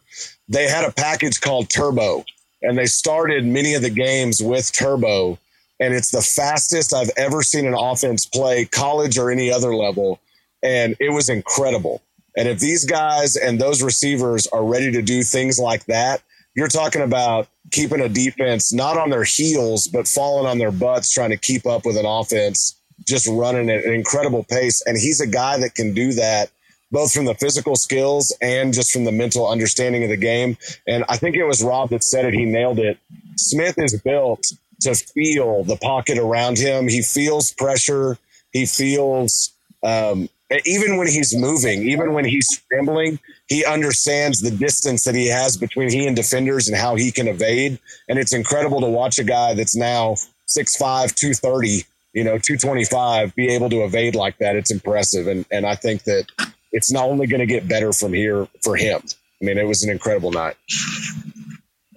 They 0.48 0.68
had 0.68 0.84
a 0.84 0.92
package 0.92 1.40
called 1.40 1.70
Turbo, 1.70 2.24
and 2.62 2.76
they 2.76 2.86
started 2.86 3.44
many 3.44 3.74
of 3.74 3.82
the 3.82 3.90
games 3.90 4.42
with 4.42 4.72
Turbo 4.72 5.38
and 5.80 5.94
it's 5.94 6.10
the 6.10 6.22
fastest 6.22 6.92
I've 6.92 7.10
ever 7.16 7.42
seen 7.42 7.66
an 7.66 7.74
offense 7.74 8.26
play, 8.26 8.64
college 8.64 9.18
or 9.18 9.30
any 9.30 9.50
other 9.50 9.74
level. 9.74 10.20
And 10.62 10.96
it 10.98 11.10
was 11.10 11.28
incredible. 11.28 12.02
And 12.36 12.48
if 12.48 12.58
these 12.58 12.84
guys 12.84 13.36
and 13.36 13.60
those 13.60 13.82
receivers 13.82 14.46
are 14.48 14.64
ready 14.64 14.90
to 14.92 15.02
do 15.02 15.22
things 15.22 15.58
like 15.58 15.84
that, 15.86 16.22
you're 16.58 16.66
talking 16.66 17.02
about 17.02 17.46
keeping 17.70 18.00
a 18.00 18.08
defense 18.08 18.72
not 18.72 18.98
on 18.98 19.10
their 19.10 19.22
heels, 19.22 19.86
but 19.86 20.08
falling 20.08 20.46
on 20.46 20.58
their 20.58 20.72
butts, 20.72 21.12
trying 21.12 21.30
to 21.30 21.36
keep 21.36 21.66
up 21.66 21.86
with 21.86 21.96
an 21.96 22.04
offense, 22.04 22.76
just 23.06 23.28
running 23.28 23.70
at 23.70 23.84
an 23.84 23.94
incredible 23.94 24.42
pace. 24.42 24.82
And 24.84 24.98
he's 24.98 25.20
a 25.20 25.26
guy 25.26 25.56
that 25.58 25.76
can 25.76 25.94
do 25.94 26.12
that 26.14 26.50
both 26.90 27.12
from 27.12 27.26
the 27.26 27.34
physical 27.34 27.76
skills 27.76 28.36
and 28.40 28.74
just 28.74 28.90
from 28.90 29.04
the 29.04 29.12
mental 29.12 29.48
understanding 29.48 30.02
of 30.02 30.10
the 30.10 30.16
game. 30.16 30.56
And 30.88 31.04
I 31.08 31.16
think 31.16 31.36
it 31.36 31.44
was 31.44 31.62
Rob 31.62 31.90
that 31.90 32.02
said 32.02 32.24
it. 32.24 32.34
He 32.34 32.44
nailed 32.44 32.80
it. 32.80 32.98
Smith 33.36 33.74
is 33.78 34.00
built 34.00 34.42
to 34.80 34.94
feel 34.94 35.62
the 35.62 35.76
pocket 35.76 36.18
around 36.18 36.58
him. 36.58 36.88
He 36.88 37.02
feels 37.02 37.52
pressure. 37.52 38.18
He 38.52 38.66
feels, 38.66 39.52
um, 39.84 40.28
even 40.64 40.96
when 40.96 41.06
he's 41.06 41.36
moving, 41.36 41.82
even 41.82 42.14
when 42.14 42.24
he's 42.24 42.48
scrambling, 42.48 43.20
he 43.48 43.64
understands 43.64 44.40
the 44.40 44.50
distance 44.50 45.04
that 45.04 45.14
he 45.14 45.26
has 45.28 45.56
between 45.56 45.90
he 45.90 46.06
and 46.06 46.14
defenders 46.14 46.68
and 46.68 46.76
how 46.76 46.96
he 46.96 47.10
can 47.10 47.28
evade. 47.28 47.78
And 48.08 48.18
it's 48.18 48.34
incredible 48.34 48.80
to 48.82 48.88
watch 48.88 49.18
a 49.18 49.24
guy 49.24 49.54
that's 49.54 49.74
now 49.74 50.16
6'5, 50.48 51.14
230, 51.14 51.84
you 52.12 52.24
know, 52.24 52.38
225 52.38 53.34
be 53.34 53.48
able 53.48 53.70
to 53.70 53.84
evade 53.84 54.14
like 54.14 54.38
that. 54.38 54.54
It's 54.54 54.70
impressive. 54.70 55.26
And, 55.26 55.46
and 55.50 55.66
I 55.66 55.74
think 55.74 56.04
that 56.04 56.26
it's 56.72 56.92
not 56.92 57.04
only 57.04 57.26
going 57.26 57.40
to 57.40 57.46
get 57.46 57.66
better 57.66 57.92
from 57.92 58.12
here 58.12 58.46
for 58.62 58.76
him. 58.76 59.00
I 59.40 59.44
mean, 59.44 59.56
it 59.56 59.66
was 59.66 59.82
an 59.82 59.90
incredible 59.90 60.30
night. 60.30 60.56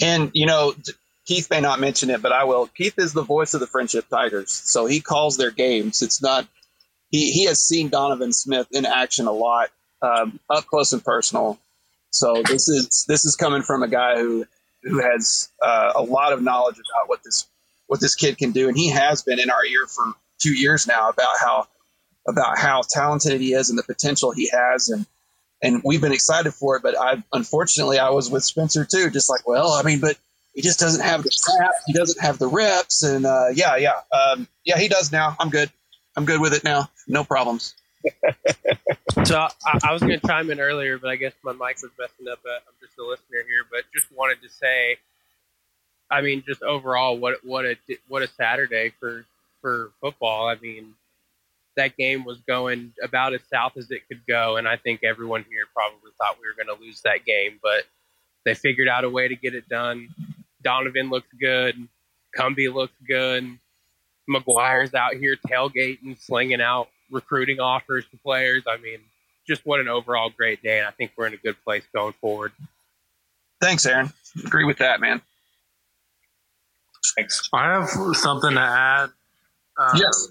And, 0.01 0.31
you 0.33 0.45
know, 0.45 0.73
Keith 1.25 1.49
may 1.49 1.59
not 1.59 1.79
mention 1.79 2.09
it, 2.09 2.21
but 2.21 2.31
I 2.31 2.45
will. 2.45 2.67
Keith 2.67 2.97
is 2.97 3.13
the 3.13 3.23
voice 3.23 3.53
of 3.53 3.59
the 3.59 3.67
Friendship 3.67 4.07
Tigers, 4.09 4.51
so 4.51 4.85
he 4.85 5.01
calls 5.01 5.37
their 5.37 5.51
games. 5.51 6.01
It's 6.01 6.21
not 6.21 6.47
he 7.09 7.31
he 7.31 7.45
has 7.45 7.63
seen 7.63 7.89
Donovan 7.89 8.33
Smith 8.33 8.67
in 8.71 8.85
action 8.85 9.27
a 9.27 9.31
lot, 9.31 9.69
um, 10.01 10.39
up 10.49 10.65
close 10.65 10.93
and 10.93 11.03
personal. 11.03 11.59
So 12.11 12.41
this 12.45 12.67
is 12.67 13.05
this 13.07 13.25
is 13.25 13.35
coming 13.35 13.61
from 13.61 13.83
a 13.83 13.87
guy 13.87 14.17
who 14.17 14.45
who 14.83 14.99
has 14.99 15.49
uh, 15.61 15.93
a 15.95 16.01
lot 16.01 16.33
of 16.33 16.41
knowledge 16.41 16.75
about 16.75 17.07
what 17.07 17.23
this 17.23 17.47
what 17.87 17.99
this 17.99 18.15
kid 18.15 18.37
can 18.37 18.51
do, 18.51 18.67
and 18.67 18.77
he 18.77 18.89
has 18.89 19.21
been 19.21 19.39
in 19.39 19.49
our 19.49 19.65
ear 19.65 19.87
for 19.87 20.13
two 20.39 20.53
years 20.53 20.87
now 20.87 21.09
about 21.09 21.35
how 21.39 21.67
about 22.27 22.57
how 22.57 22.81
talented 22.89 23.39
he 23.41 23.53
is 23.53 23.69
and 23.69 23.77
the 23.79 23.83
potential 23.83 24.31
he 24.31 24.49
has, 24.51 24.89
and 24.89 25.05
and 25.63 25.81
we've 25.85 26.01
been 26.01 26.11
excited 26.11 26.53
for 26.53 26.75
it. 26.75 26.83
But 26.83 26.99
I 26.99 27.23
unfortunately 27.33 27.99
I 27.99 28.09
was 28.09 28.29
with 28.29 28.43
Spencer 28.43 28.85
too, 28.85 29.09
just 29.09 29.29
like 29.29 29.47
well, 29.47 29.71
I 29.71 29.83
mean, 29.83 29.99
but 29.99 30.17
he 30.53 30.61
just 30.61 30.79
doesn't 30.79 31.01
have 31.01 31.23
the 31.23 31.31
snap. 31.31 31.71
He 31.87 31.93
doesn't 31.93 32.21
have 32.21 32.37
the 32.37 32.47
reps. 32.47 33.03
And 33.03 33.25
uh, 33.25 33.47
yeah, 33.53 33.77
yeah, 33.77 34.01
um, 34.11 34.47
yeah, 34.65 34.77
he 34.77 34.87
does 34.87 35.11
now. 35.11 35.35
I'm 35.39 35.49
good. 35.49 35.69
I'm 36.15 36.25
good 36.25 36.41
with 36.41 36.53
it 36.53 36.63
now. 36.63 36.89
No 37.07 37.23
problems. 37.23 37.73
So 39.25 39.37
I, 39.37 39.79
I 39.83 39.93
was 39.93 40.01
going 40.01 40.19
to 40.19 40.27
chime 40.27 40.49
in 40.51 40.59
earlier, 40.59 40.97
but 40.97 41.09
I 41.09 41.15
guess 41.15 41.33
my 41.43 41.51
mic 41.53 41.77
was 41.81 41.91
messing 41.99 42.27
up. 42.31 42.39
I'm 42.45 42.73
just 42.81 42.97
a 42.97 43.03
listener 43.03 43.43
here, 43.47 43.63
but 43.69 43.83
just 43.93 44.11
wanted 44.11 44.41
to 44.41 44.49
say, 44.49 44.97
I 46.09 46.21
mean, 46.21 46.43
just 46.45 46.61
overall, 46.63 47.17
what 47.17 47.43
what 47.43 47.65
a 47.65 47.77
what 48.07 48.23
a 48.23 48.27
Saturday 48.27 48.93
for 48.99 49.25
for 49.61 49.91
football. 50.01 50.47
I 50.47 50.55
mean, 50.55 50.95
that 51.77 51.95
game 51.97 52.25
was 52.25 52.39
going 52.41 52.93
about 53.01 53.33
as 53.33 53.41
south 53.49 53.77
as 53.77 53.91
it 53.91 54.07
could 54.07 54.25
go, 54.27 54.57
and 54.57 54.67
I 54.67 54.77
think 54.77 55.03
everyone 55.03 55.45
here 55.49 55.65
probably 55.73 56.11
thought 56.17 56.37
we 56.41 56.47
were 56.47 56.55
going 56.55 56.75
to 56.77 56.83
lose 56.83 57.01
that 57.01 57.25
game, 57.25 57.59
but 57.61 57.83
they 58.43 58.55
figured 58.55 58.87
out 58.87 59.03
a 59.03 59.09
way 59.09 59.27
to 59.27 59.35
get 59.35 59.55
it 59.55 59.69
done. 59.69 60.09
Donovan 60.63 61.09
looks 61.09 61.29
good. 61.39 61.75
Cumbie 62.37 62.73
looks 62.73 62.93
good. 63.07 63.57
McGuire's 64.29 64.93
out 64.93 65.15
here 65.15 65.35
tailgating, 65.47 66.19
slinging 66.19 66.61
out 66.61 66.89
recruiting 67.11 67.59
offers 67.59 68.05
to 68.11 68.17
players. 68.17 68.63
I 68.67 68.77
mean, 68.77 68.99
just 69.47 69.65
what 69.65 69.79
an 69.79 69.87
overall 69.87 70.29
great 70.29 70.63
day. 70.63 70.79
And 70.79 70.87
I 70.87 70.91
think 70.91 71.11
we're 71.15 71.27
in 71.27 71.33
a 71.33 71.37
good 71.37 71.55
place 71.63 71.83
going 71.93 72.13
forward. 72.13 72.51
Thanks, 73.61 73.85
Aaron. 73.85 74.11
Agree 74.43 74.65
with 74.65 74.77
that, 74.79 74.99
man. 75.01 75.21
Thanks. 77.15 77.49
I 77.53 77.73
have 77.73 77.89
something 78.15 78.53
to 78.53 78.59
add. 78.59 79.09
Uh, 79.77 79.91
Yes. 79.95 80.29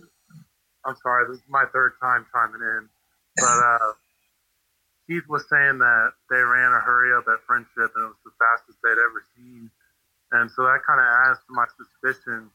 I'm 0.86 0.96
sorry, 1.02 1.26
this 1.28 1.36
is 1.36 1.42
my 1.48 1.64
third 1.74 1.92
time 2.00 2.24
chiming 2.32 2.62
in, 2.62 2.88
but 3.36 3.44
uh, 3.44 3.92
Keith 5.06 5.28
was 5.28 5.44
saying 5.50 5.78
that 5.78 6.12
they 6.30 6.38
ran 6.38 6.72
a 6.72 6.80
hurry 6.80 7.12
up 7.12 7.24
at 7.28 7.44
Friendship 7.46 7.92
and 7.94 8.04
it 8.04 8.08
was 8.08 8.16
the 8.24 8.30
fastest 8.38 8.78
they'd 8.82 8.92
ever 8.92 9.22
seen, 9.36 9.70
and 10.32 10.50
so 10.50 10.62
that 10.64 10.80
kind 10.86 10.98
of 10.98 11.04
adds 11.04 11.38
to 11.46 11.52
my 11.52 11.66
suspicion 11.76 12.48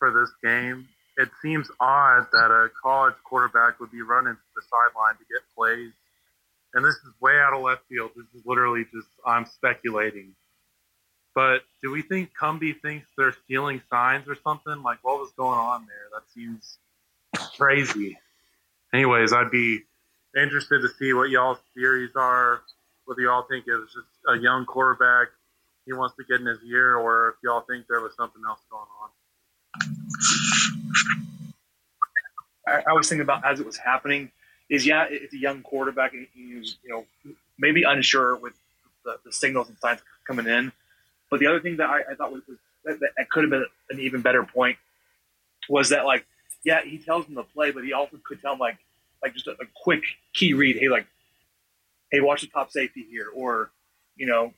for 0.00 0.10
this 0.10 0.30
game. 0.42 0.88
It 1.16 1.28
seems 1.42 1.70
odd 1.78 2.26
that 2.32 2.50
a 2.50 2.68
college 2.82 3.14
quarterback 3.24 3.78
would 3.80 3.92
be 3.92 4.02
running 4.02 4.34
to 4.34 4.40
the 4.56 4.62
sideline 4.62 5.14
to 5.14 5.24
get 5.30 5.42
plays, 5.56 5.92
and 6.74 6.84
this 6.84 6.94
is 6.94 7.12
way 7.20 7.38
out 7.38 7.54
of 7.54 7.62
left 7.62 7.82
field. 7.88 8.10
This 8.16 8.26
is 8.34 8.46
literally 8.46 8.84
just 8.92 9.06
I'm 9.24 9.46
speculating. 9.46 10.34
But 11.34 11.62
do 11.82 11.90
we 11.90 12.02
think 12.02 12.30
Cumbie 12.40 12.80
thinks 12.80 13.06
they're 13.16 13.34
stealing 13.44 13.80
signs 13.90 14.28
or 14.28 14.36
something? 14.42 14.82
Like, 14.82 14.98
what 15.02 15.18
was 15.18 15.32
going 15.36 15.58
on 15.58 15.86
there? 15.86 16.08
That 16.12 16.22
seems 16.32 16.78
crazy. 17.56 18.18
Anyways, 18.92 19.32
I'd 19.32 19.50
be 19.50 19.80
interested 20.36 20.82
to 20.82 20.88
see 20.98 21.12
what 21.12 21.30
y'all's 21.30 21.58
theories 21.74 22.12
are. 22.14 22.62
Whether 23.04 23.22
y'all 23.22 23.42
think 23.42 23.66
it 23.66 23.74
was 23.74 23.92
just 23.92 24.06
a 24.28 24.40
young 24.40 24.64
quarterback 24.64 25.28
he 25.86 25.92
wants 25.92 26.16
to 26.16 26.24
get 26.24 26.40
in 26.40 26.46
his 26.46 26.60
ear, 26.66 26.96
or 26.96 27.30
if 27.30 27.34
y'all 27.42 27.64
think 27.68 27.86
there 27.88 28.00
was 28.00 28.14
something 28.16 28.42
else 28.48 28.60
going 28.70 28.88
on. 29.02 29.10
I, 32.66 32.82
I 32.88 32.92
was 32.92 33.08
thinking 33.08 33.22
about 33.22 33.44
as 33.44 33.60
it 33.60 33.66
was 33.66 33.76
happening 33.76 34.30
is 34.70 34.86
yeah, 34.86 35.06
it's 35.08 35.34
a 35.34 35.38
young 35.38 35.62
quarterback 35.62 36.14
and 36.14 36.26
he 36.34 36.56
was 36.56 36.76
you 36.82 36.90
know 36.90 37.04
maybe 37.58 37.82
unsure 37.82 38.36
with 38.36 38.54
the, 39.04 39.18
the 39.24 39.32
signals 39.32 39.68
and 39.68 39.78
signs 39.78 40.00
coming 40.26 40.46
in. 40.46 40.72
But 41.30 41.40
the 41.40 41.46
other 41.46 41.60
thing 41.60 41.76
that 41.78 41.88
I, 41.88 42.12
I 42.12 42.14
thought 42.14 42.32
was, 42.32 42.42
was 42.48 42.58
that, 42.84 42.98
that 43.00 43.30
could 43.30 43.44
have 43.44 43.50
been 43.50 43.66
an 43.90 44.00
even 44.00 44.22
better 44.22 44.44
point 44.44 44.78
was 45.68 45.90
that 45.90 46.04
like 46.04 46.26
yeah 46.64 46.82
he 46.82 46.98
tells 46.98 47.26
him 47.26 47.34
to 47.36 47.42
play, 47.42 47.70
but 47.70 47.84
he 47.84 47.92
also 47.92 48.18
could 48.24 48.40
tell 48.40 48.54
him 48.54 48.58
like 48.58 48.78
like 49.22 49.34
just 49.34 49.46
a, 49.46 49.52
a 49.52 49.66
quick 49.74 50.02
key 50.32 50.54
read. 50.54 50.76
Hey 50.76 50.88
like 50.88 51.06
hey 52.10 52.20
watch 52.20 52.40
the 52.40 52.46
top 52.46 52.70
safety 52.70 53.06
here 53.10 53.28
or 53.34 53.70
you 54.16 54.26
know 54.26 54.52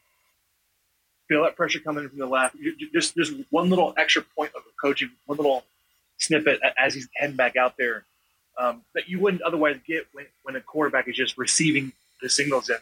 feel 1.29 1.43
that 1.45 1.57
pressure 1.57 1.81
coming 1.81 2.09
from 2.09 2.19
the 2.19 2.27
left. 2.27 2.57
Just 2.93 3.15
just 3.15 3.33
one 3.51 3.71
little 3.71 3.95
extra 3.97 4.23
point 4.23 4.53
of 4.55 4.63
coaching, 4.81 5.11
one 5.27 5.37
little 5.37 5.65
snippet 6.19 6.61
as 6.79 6.95
he's 6.95 7.09
heading 7.17 7.37
back 7.37 7.57
out 7.57 7.75
there 7.77 8.05
um, 8.59 8.83
that 8.95 9.09
you 9.09 9.19
wouldn't 9.21 9.43
otherwise 9.43 9.77
get 9.87 10.07
when, 10.13 10.27
when 10.43 10.57
a 10.57 10.61
quarterback 10.61 11.09
is 11.09 11.17
just 11.17 11.37
receiving 11.37 11.93
the 12.23 12.29
signals 12.29 12.71
in 12.71 12.77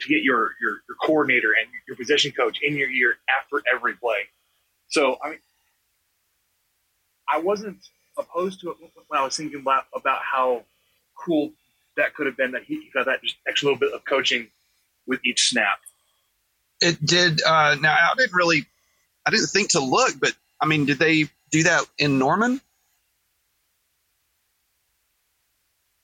to 0.00 0.08
get 0.08 0.22
your, 0.22 0.54
your 0.60 0.80
your 0.88 0.96
coordinator 1.02 1.52
and 1.60 1.68
your 1.86 1.96
position 1.96 2.32
coach 2.32 2.58
in 2.62 2.76
your 2.76 2.90
ear 2.90 3.16
after 3.38 3.62
every 3.72 3.94
play. 3.94 4.20
So 4.88 5.18
I 5.22 5.30
mean, 5.30 5.38
I 7.32 7.38
wasn't 7.38 7.78
opposed 8.18 8.60
to 8.60 8.70
it 8.70 8.76
when 9.08 9.20
I 9.20 9.24
was 9.24 9.36
thinking 9.36 9.60
about 9.60 9.84
about 9.94 10.20
how 10.22 10.64
cool 11.14 11.52
that 11.96 12.14
could 12.14 12.26
have 12.26 12.36
been 12.36 12.52
that 12.52 12.62
he 12.62 12.88
got 12.94 13.06
that 13.06 13.22
just 13.22 13.36
extra 13.46 13.66
little 13.66 13.78
bit 13.78 13.92
of 13.92 14.04
coaching 14.04 14.48
with 15.06 15.20
each 15.24 15.48
snap. 15.50 15.80
It 16.80 17.04
did. 17.04 17.42
Uh, 17.42 17.76
now 17.80 17.92
I 17.92 18.14
didn't 18.16 18.34
really, 18.34 18.64
I 19.26 19.30
didn't 19.30 19.48
think 19.48 19.70
to 19.70 19.80
look, 19.80 20.12
but 20.18 20.32
I 20.60 20.66
mean, 20.66 20.86
did 20.86 20.98
they 20.98 21.26
do 21.50 21.64
that 21.64 21.84
in 21.98 22.18
Norman? 22.18 22.60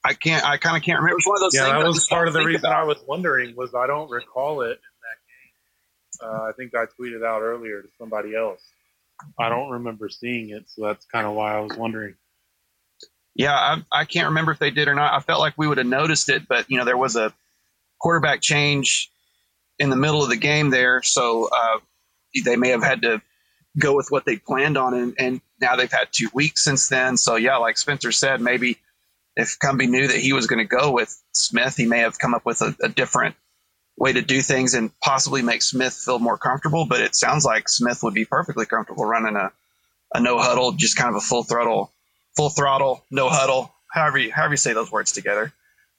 I 0.03 0.13
can't. 0.13 0.45
I 0.45 0.57
kind 0.57 0.77
of 0.77 0.83
can't 0.83 0.99
remember. 0.99 1.13
It 1.13 1.15
was 1.15 1.25
one 1.25 1.37
of 1.37 1.41
those 1.41 1.55
yeah, 1.55 1.65
things. 1.65 1.83
that 1.83 1.87
was 1.87 2.07
part 2.07 2.27
of 2.27 2.33
the 2.33 2.43
reason 2.43 2.65
about. 2.65 2.81
I 2.81 2.83
was 2.85 2.97
wondering 3.07 3.55
was 3.55 3.75
I 3.75 3.87
don't 3.87 4.09
recall 4.09 4.61
it 4.61 4.79
in 6.21 6.21
that 6.21 6.29
game. 6.29 6.29
Uh, 6.29 6.43
I 6.43 6.51
think 6.53 6.73
I 6.75 6.85
tweeted 6.85 7.25
out 7.25 7.41
earlier 7.41 7.81
to 7.81 7.89
somebody 7.97 8.35
else. 8.35 8.61
I 9.37 9.49
don't 9.49 9.71
remember 9.71 10.09
seeing 10.09 10.51
it, 10.51 10.69
so 10.69 10.85
that's 10.85 11.05
kind 11.05 11.27
of 11.27 11.33
why 11.33 11.57
I 11.57 11.59
was 11.59 11.75
wondering. 11.75 12.15
Yeah, 13.35 13.53
I, 13.53 13.83
I 13.91 14.05
can't 14.05 14.27
remember 14.27 14.51
if 14.51 14.59
they 14.59 14.71
did 14.71 14.87
or 14.87 14.95
not. 14.95 15.13
I 15.13 15.19
felt 15.19 15.39
like 15.39 15.55
we 15.57 15.67
would 15.67 15.77
have 15.77 15.87
noticed 15.87 16.29
it, 16.29 16.47
but 16.47 16.69
you 16.69 16.77
know, 16.77 16.85
there 16.85 16.97
was 16.97 17.15
a 17.15 17.33
quarterback 17.99 18.41
change 18.41 19.11
in 19.79 19.89
the 19.89 19.95
middle 19.95 20.23
of 20.23 20.29
the 20.29 20.37
game 20.37 20.69
there, 20.69 21.01
so 21.03 21.49
uh, 21.55 21.79
they 22.43 22.55
may 22.55 22.69
have 22.69 22.83
had 22.83 23.01
to 23.03 23.21
go 23.77 23.95
with 23.95 24.07
what 24.09 24.25
they 24.25 24.37
planned 24.37 24.77
on, 24.77 24.93
and, 24.93 25.15
and 25.19 25.41
now 25.61 25.75
they've 25.75 25.91
had 25.91 26.07
two 26.11 26.29
weeks 26.33 26.63
since 26.63 26.89
then. 26.89 27.17
So 27.17 27.35
yeah, 27.35 27.57
like 27.57 27.77
Spencer 27.77 28.11
said, 28.11 28.41
maybe 28.41 28.77
if 29.35 29.59
Cumbie 29.59 29.87
knew 29.87 30.07
that 30.07 30.17
he 30.17 30.33
was 30.33 30.47
going 30.47 30.59
to 30.59 30.75
go 30.75 30.91
with 30.91 31.15
Smith, 31.31 31.75
he 31.75 31.85
may 31.85 31.99
have 31.99 32.17
come 32.17 32.33
up 32.33 32.45
with 32.45 32.61
a, 32.61 32.75
a 32.83 32.89
different 32.89 33.35
way 33.95 34.13
to 34.13 34.21
do 34.21 34.41
things 34.41 34.73
and 34.73 34.91
possibly 34.99 35.41
make 35.41 35.61
Smith 35.61 35.93
feel 35.93 36.19
more 36.19 36.37
comfortable. 36.37 36.85
But 36.85 37.01
it 37.01 37.15
sounds 37.15 37.45
like 37.45 37.69
Smith 37.69 38.01
would 38.03 38.13
be 38.13 38.25
perfectly 38.25 38.65
comfortable 38.65 39.05
running 39.05 39.35
a, 39.35 39.51
a 40.13 40.19
no 40.19 40.39
huddle, 40.39 40.71
just 40.71 40.97
kind 40.97 41.09
of 41.09 41.15
a 41.15 41.21
full 41.21 41.43
throttle, 41.43 41.91
full 42.35 42.49
throttle, 42.49 43.03
no 43.11 43.29
huddle, 43.29 43.73
however 43.91 44.17
you, 44.17 44.31
however 44.31 44.53
you 44.53 44.57
say 44.57 44.73
those 44.73 44.91
words 44.91 45.11
together. 45.11 45.53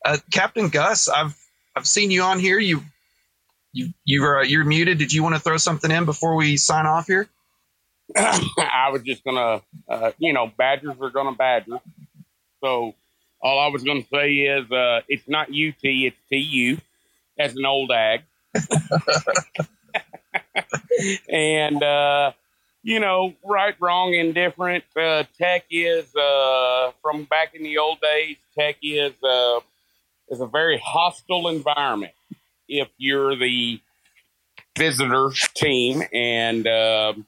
Uh, 0.05 0.19
Captain 0.33 0.69
Gus, 0.69 1.09
I've 1.09 1.37
I've 1.77 1.87
seen 1.87 2.11
you 2.11 2.23
on 2.23 2.38
here. 2.38 2.59
You 2.59 2.83
you 3.73 3.93
you're 4.05 4.39
uh, 4.41 4.43
you're 4.43 4.65
muted. 4.65 4.99
Did 4.99 5.13
you 5.13 5.23
want 5.23 5.35
to 5.35 5.41
throw 5.41 5.57
something 5.57 5.91
in 5.91 6.05
before 6.05 6.35
we 6.35 6.57
sign 6.57 6.87
off 6.87 7.07
here? 7.07 7.29
I 8.17 8.91
was 8.91 9.03
just 9.03 9.23
gonna, 9.25 9.63
uh, 9.89 10.13
you 10.19 10.33
know, 10.33 10.51
Badgers 10.57 10.97
are 11.01 11.11
gonna 11.11 11.35
badger. 11.35 11.79
So 12.63 12.95
all 13.43 13.61
I 13.61 13.69
was 13.69 13.85
gonna 13.85 14.07
say 14.13 14.33
is, 14.35 14.71
uh, 14.71 15.03
it's 15.09 15.29
not 15.29 15.49
UT, 15.49 15.77
it's 15.83 16.17
TU, 16.31 16.79
as 17.39 17.55
an 17.55 17.67
old 17.67 17.91
ag. 17.91 18.23
and 21.29 21.83
uh, 21.83 22.33
you 22.83 23.01
know, 23.01 23.35
right, 23.45 23.75
wrong, 23.81 24.15
indifferent. 24.15 24.85
Uh, 24.97 25.25
tech 25.39 25.65
is 25.71 26.15
uh, 26.17 26.93
from 27.03 27.25
back 27.25 27.55
in 27.55 27.63
the 27.63 27.79
old 27.79 28.01
days. 28.01 28.37
Tech 28.59 28.77
is 28.83 29.13
uh, 29.23 29.61
is 30.31 30.41
a 30.41 30.47
very 30.47 30.79
hostile 30.79 31.49
environment. 31.49 32.13
If 32.69 32.89
you're 32.99 33.37
the 33.37 33.81
visitor 34.77 35.31
team, 35.55 36.03
and 36.13 36.67
um, 36.67 37.27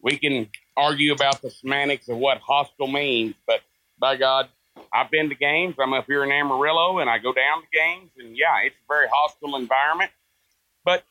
we 0.00 0.18
can 0.18 0.48
argue 0.76 1.12
about 1.12 1.42
the 1.42 1.50
semantics 1.50 2.08
of 2.08 2.16
what 2.18 2.38
hostile 2.38 2.86
means, 2.86 3.34
but 3.46 3.60
by 3.98 4.16
God, 4.16 4.48
I've 4.92 5.10
been 5.10 5.28
to 5.28 5.34
games. 5.34 5.74
I'm 5.80 5.92
up 5.92 6.06
here 6.06 6.22
in 6.22 6.30
Amarillo, 6.30 6.98
and 6.98 7.10
I 7.10 7.18
go 7.18 7.32
down 7.32 7.62
to 7.62 7.66
games, 7.72 8.10
and 8.18 8.36
yeah, 8.36 8.58
it's 8.64 8.76
a 8.76 8.86
very 8.88 9.08
hostile 9.12 9.56
environment. 9.56 10.10
But 10.84 11.04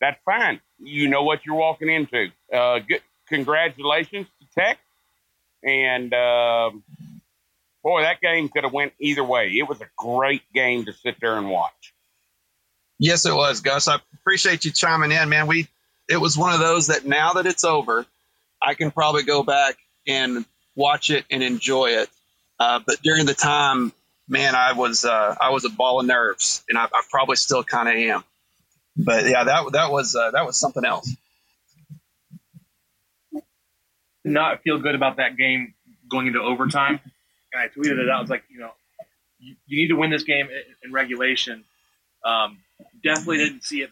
that's 0.00 0.20
fine. 0.24 0.60
You 0.78 1.08
know 1.08 1.22
what 1.22 1.44
you're 1.44 1.56
walking 1.56 1.90
into. 1.90 2.28
Uh, 2.52 2.78
good. 2.78 3.02
Congratulations 3.28 4.26
to 4.40 4.46
Tech, 4.60 4.78
and 5.62 6.12
um 6.12 6.82
boy, 7.82 8.02
that 8.02 8.20
game 8.20 8.48
could 8.48 8.64
have 8.64 8.72
went 8.72 8.92
either 8.98 9.24
way. 9.24 9.48
It 9.48 9.68
was 9.68 9.80
a 9.80 9.88
great 9.96 10.42
game 10.52 10.84
to 10.84 10.92
sit 10.92 11.16
there 11.20 11.36
and 11.36 11.48
watch. 11.48 11.94
Yes, 13.00 13.24
it 13.24 13.34
was, 13.34 13.62
Gus. 13.62 13.88
I 13.88 13.98
appreciate 14.12 14.66
you 14.66 14.72
chiming 14.72 15.10
in, 15.10 15.30
man. 15.30 15.46
We 15.46 15.66
it 16.08 16.20
was 16.20 16.36
one 16.36 16.52
of 16.52 16.60
those 16.60 16.88
that 16.88 17.06
now 17.06 17.32
that 17.32 17.46
it's 17.46 17.64
over, 17.64 18.04
I 18.60 18.74
can 18.74 18.90
probably 18.90 19.22
go 19.22 19.42
back 19.42 19.76
and 20.06 20.44
watch 20.76 21.08
it 21.08 21.24
and 21.30 21.42
enjoy 21.42 21.86
it. 21.86 22.10
Uh, 22.58 22.80
but 22.86 23.00
during 23.02 23.24
the 23.24 23.32
time, 23.32 23.92
man, 24.28 24.54
I 24.54 24.74
was 24.74 25.06
uh, 25.06 25.34
I 25.40 25.48
was 25.48 25.64
a 25.64 25.70
ball 25.70 26.00
of 26.00 26.06
nerves, 26.06 26.62
and 26.68 26.76
I, 26.76 26.84
I 26.84 27.02
probably 27.10 27.36
still 27.36 27.64
kind 27.64 27.88
of 27.88 27.94
am. 27.94 28.24
But 28.98 29.24
yeah, 29.24 29.44
that 29.44 29.72
that 29.72 29.90
was 29.90 30.14
uh, 30.14 30.32
that 30.32 30.44
was 30.44 30.60
something 30.60 30.84
else. 30.84 31.10
Not 34.26 34.62
feel 34.62 34.78
good 34.78 34.94
about 34.94 35.16
that 35.16 35.38
game 35.38 35.72
going 36.10 36.26
into 36.26 36.40
overtime. 36.40 37.00
And 37.54 37.62
I 37.62 37.68
tweeted 37.68 37.98
it 37.98 38.10
out. 38.10 38.18
I 38.18 38.20
was 38.20 38.28
like, 38.28 38.44
you 38.50 38.60
know, 38.60 38.72
you, 39.38 39.56
you 39.66 39.80
need 39.80 39.88
to 39.88 39.96
win 39.96 40.10
this 40.10 40.24
game 40.24 40.48
in, 40.50 40.62
in 40.84 40.92
regulation. 40.92 41.64
Um, 42.22 42.58
definitely 43.02 43.38
didn't 43.38 43.64
see 43.64 43.82
it 43.82 43.90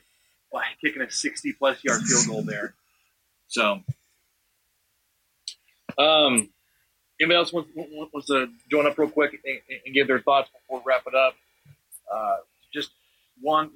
by 0.53 0.64
kicking 0.81 1.03
a 1.03 1.11
60 1.11 1.53
plus 1.55 1.83
yard 1.85 2.03
field 2.03 2.27
goal 2.27 2.42
there. 2.42 2.75
So, 3.48 3.81
um, 5.98 6.50
anybody 7.21 7.37
else 7.37 7.52
wants, 7.52 7.71
wants 7.75 8.27
to 8.29 8.48
join 8.71 8.87
up 8.87 8.98
real 8.98 9.10
quick 9.10 9.38
and, 9.44 9.81
and 9.85 9.94
give 9.94 10.06
their 10.06 10.21
thoughts 10.21 10.50
before 10.50 10.81
we 10.81 10.85
wrap 10.87 11.02
it 11.06 11.15
up? 11.15 11.35
Uh, 12.12 12.37
just 12.73 12.90
one 13.40 13.71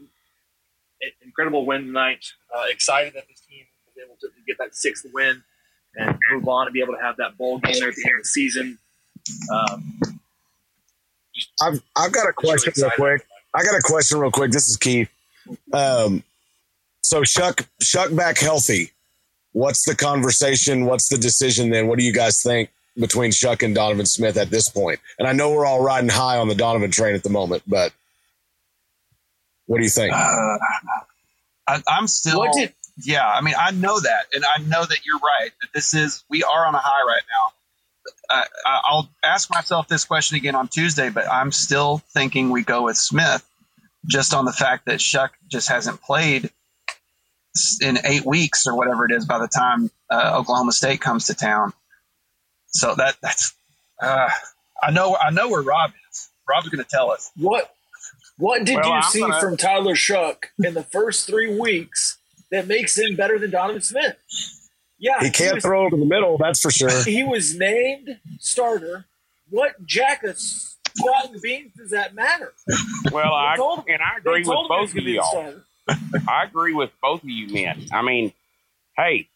incredible 1.25 1.67
win 1.67 1.87
tonight. 1.87 2.25
Uh, 2.55 2.65
excited 2.71 3.15
that 3.15 3.25
this 3.29 3.41
team 3.41 3.65
was 3.87 4.05
able 4.05 4.17
to 4.21 4.29
get 4.47 4.59
that 4.59 4.75
sixth 4.75 5.07
win 5.13 5.43
and 5.97 6.19
move 6.31 6.49
on 6.49 6.67
and 6.67 6.75
be 6.75 6.81
able 6.81 6.95
to 6.95 7.01
have 7.01 7.17
that 7.17 7.37
bowl 7.37 7.59
game 7.59 7.75
there 7.79 7.89
at 7.89 7.95
the 7.95 8.05
end 8.07 8.17
of 8.17 8.23
the 8.23 8.29
season. 8.29 8.79
Um, 9.53 10.01
I've 11.61 11.83
I've 11.97 12.13
got 12.13 12.29
a 12.29 12.33
question 12.33 12.73
real 12.77 12.91
quick. 12.91 13.27
I 13.55 13.65
got 13.65 13.77
a 13.77 13.83
question 13.83 14.19
real 14.19 14.31
quick. 14.31 14.51
This 14.51 14.69
is 14.69 14.77
Keith. 14.77 15.11
Um, 15.73 16.23
so 17.03 17.23
Shough 17.23 17.67
Shough 17.83 18.17
back 18.17 18.39
healthy. 18.39 18.93
What's 19.53 19.85
the 19.85 19.95
conversation? 19.95 20.87
What's 20.87 21.09
the 21.09 21.19
decision 21.19 21.71
then? 21.71 21.87
What 21.87 21.99
do 21.99 22.05
you 22.05 22.13
guys 22.13 22.43
think 22.43 22.71
between 22.97 23.31
Shough 23.31 23.63
and 23.63 23.75
Donovan 23.75 24.07
Smith 24.07 24.37
at 24.37 24.51
this 24.51 24.69
point? 24.69 25.01
And 25.19 25.29
I 25.29 25.33
know 25.33 25.51
we're 25.51 25.67
all 25.67 25.83
riding 25.83 26.09
high 26.09 26.39
on 26.39 26.49
the 26.49 26.55
Donovan 26.55 26.91
train 26.91 27.15
at 27.15 27.23
the 27.23 27.31
moment, 27.31 27.63
but 27.67 27.93
what 29.67 29.79
do 29.79 29.85
you 29.85 29.91
think? 29.91 30.15
Uh, 30.15 30.59
I, 31.69 31.83
I'm 31.89 32.07
still. 32.07 32.39
What 32.39 32.55
did 32.55 32.73
Yeah, 33.05 33.29
I 33.29 33.43
mean, 33.43 33.55
I 33.59 33.73
know 33.73 34.01
that, 34.01 34.27
and 34.33 34.45
I 34.45 34.63
know 34.63 34.85
that 34.85 35.05
you're 35.05 35.19
right. 35.19 35.51
That 35.61 35.69
this 35.75 35.95
is 35.95 36.25
we 36.31 36.43
are 36.43 36.67
on 36.67 36.75
a 36.75 36.79
high 36.79 37.07
right 37.07 37.23
now. 37.31 37.53
I, 38.33 38.81
I'll 38.85 39.09
ask 39.25 39.51
myself 39.51 39.89
this 39.89 40.05
question 40.05 40.37
again 40.37 40.55
on 40.55 40.69
Tuesday, 40.69 41.11
but 41.11 41.31
I'm 41.31 41.53
still 41.53 41.99
thinking 42.15 42.51
we 42.51 42.63
go 42.63 42.85
with 42.85 42.97
Smith, 42.97 43.47
just 44.09 44.33
on 44.35 44.45
the 44.45 44.53
fact 44.53 44.87
that 44.87 45.01
Shough 45.01 45.31
just 45.49 45.69
hasn't 45.69 46.01
played 46.01 46.51
in 47.83 47.99
eight 48.05 48.25
weeks 48.25 48.67
or 48.67 48.75
whatever 48.77 49.05
it 49.05 49.13
is 49.13 49.27
by 49.27 49.39
the 49.39 49.49
time 49.49 49.91
uh, 50.11 50.39
Oklahoma 50.39 50.73
State 50.73 51.01
comes 51.01 51.27
to 51.27 51.35
town. 51.35 51.73
So 52.69 52.95
that 52.95 53.17
that's 53.23 53.53
uh, 54.01 54.31
I 54.83 54.91
know 54.91 55.17
I 55.17 55.31
know 55.31 55.49
where 55.51 55.63
Rob 55.63 55.91
is. 56.11 56.31
Rob's 56.49 56.69
going 56.71 56.83
to 56.83 56.89
tell 56.91 57.11
us 57.11 57.31
what 57.37 57.75
what 58.39 58.65
did 58.65 58.77
Well, 58.77 58.87
you 58.87 58.93
I'm 58.93 59.03
see 59.03 59.21
gonna- 59.21 59.39
from 59.41 59.57
Tyler 59.59 59.95
Shough 59.95 60.37
in 60.65 60.73
the 60.75 60.83
first 60.83 61.27
three 61.27 61.59
weeks 61.59 62.17
that 62.51 62.67
makes 62.67 62.97
him 62.99 63.15
better 63.17 63.39
than 63.39 63.51
Donovan 63.51 63.83
Smith? 63.83 64.17
Yeah, 65.03 65.21
He 65.21 65.31
can't 65.31 65.57
was, 65.57 65.65
throw 65.65 65.85
over 65.85 65.97
the 65.97 66.05
middle, 66.05 66.39
that's 66.39 66.61
for 66.61 66.71
sure. 66.71 67.03
He 67.05 67.25
was 67.25 67.57
named 67.57 68.21
starter. 68.39 69.07
What 69.51 69.85
jackets, 69.85 70.77
of 70.87 70.93
squat 70.97 71.31
and 71.33 71.43
beans 71.43 71.73
does 71.77 71.91
that 71.91 72.15
matter? 72.15 72.53
Well, 73.11 73.35
I 73.35 73.57
told 73.57 73.81
him- 73.81 73.85
and 73.89 74.01
I 74.01 74.19
agree 74.19 74.41
with 74.41 74.47
told 74.47 74.71
him 74.71 74.77
he 74.77 74.81
was 74.81 74.81
both 74.81 74.89
of 74.91 74.95
gonna 74.95 75.05
be 75.05 75.13
the 75.13 76.15
y'all. 76.23 76.25
I 76.29 76.45
agree 76.45 76.73
with 76.73 76.91
both 77.03 77.25
of 77.25 77.29
you 77.29 77.49
men. 77.53 77.85
I 77.93 78.03
mean, 78.03 78.33
hey, 78.97 79.29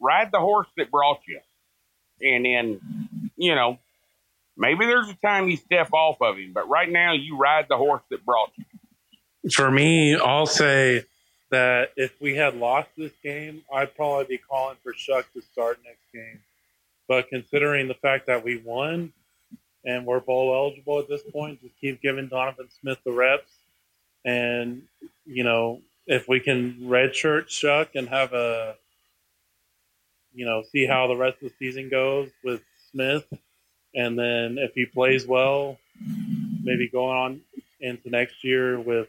ride 0.00 0.32
the 0.32 0.40
horse 0.40 0.66
that 0.76 0.90
brought 0.90 1.20
you, 1.28 1.40
and 2.20 2.44
then 2.44 2.80
you 3.36 3.54
know 3.54 3.78
maybe 4.56 4.84
there's 4.84 5.08
a 5.08 5.14
time 5.14 5.48
you 5.48 5.56
step 5.58 5.92
off 5.92 6.20
of 6.20 6.36
him, 6.38 6.50
but 6.52 6.68
right 6.68 6.90
now 6.90 7.12
you 7.12 7.36
ride 7.38 7.66
the 7.68 7.76
horse 7.76 8.02
that 8.10 8.24
brought 8.26 8.50
you. 8.56 9.50
For 9.52 9.70
me, 9.70 10.16
I'll 10.16 10.46
say 10.46 11.04
that 11.50 11.92
if 11.96 12.20
we 12.20 12.34
had 12.34 12.56
lost 12.56 12.88
this 12.96 13.12
game, 13.22 13.62
I'd 13.72 13.94
probably 13.94 14.24
be 14.24 14.38
calling 14.38 14.76
for 14.82 14.92
Shough 14.92 15.24
to 15.34 15.42
start 15.52 15.78
next 15.84 16.12
game. 16.12 16.40
But 17.08 17.28
considering 17.28 17.88
the 17.88 17.94
fact 17.94 18.26
that 18.26 18.44
we 18.44 18.56
won 18.56 19.12
and 19.84 20.04
we're 20.04 20.20
bowl 20.20 20.52
eligible 20.54 20.98
at 20.98 21.08
this 21.08 21.22
point, 21.22 21.60
just 21.62 21.78
keep 21.80 22.02
giving 22.02 22.26
Donovan 22.26 22.68
Smith 22.80 22.98
the 23.04 23.12
reps. 23.12 23.52
And, 24.24 24.82
you 25.24 25.44
know, 25.44 25.80
if 26.06 26.28
we 26.28 26.40
can 26.40 26.74
redshirt 26.80 27.46
Shough 27.46 27.94
and 27.94 28.08
have 28.08 28.32
a, 28.32 28.74
you 30.34 30.44
know, 30.44 30.64
see 30.72 30.84
how 30.84 31.06
the 31.06 31.16
rest 31.16 31.42
of 31.42 31.50
the 31.50 31.54
season 31.58 31.88
goes 31.88 32.28
with 32.42 32.62
Smith. 32.90 33.26
And 33.94 34.18
then 34.18 34.58
if 34.58 34.74
he 34.74 34.84
plays 34.84 35.26
well, 35.26 35.78
maybe 36.62 36.88
going 36.88 37.16
on 37.16 37.40
into 37.80 38.10
next 38.10 38.42
year 38.42 38.78
with 38.78 39.08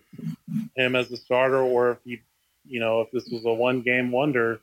him 0.76 0.96
as 0.96 1.10
the 1.10 1.18
starter, 1.18 1.60
or 1.60 1.92
if 1.92 1.98
he, 2.06 2.22
you 2.68 2.80
know, 2.80 3.01
if 3.01 3.11
this 3.11 3.28
was 3.32 3.45
a 3.45 3.53
one 3.53 3.82
game 3.82 4.11
wonder, 4.11 4.59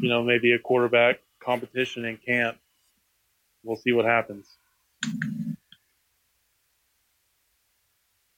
you 0.00 0.08
know, 0.08 0.22
maybe 0.22 0.52
a 0.52 0.58
quarterback 0.58 1.20
competition 1.40 2.04
in 2.04 2.16
camp. 2.16 2.56
We'll 3.62 3.76
see 3.76 3.92
what 3.92 4.04
happens. 4.04 4.46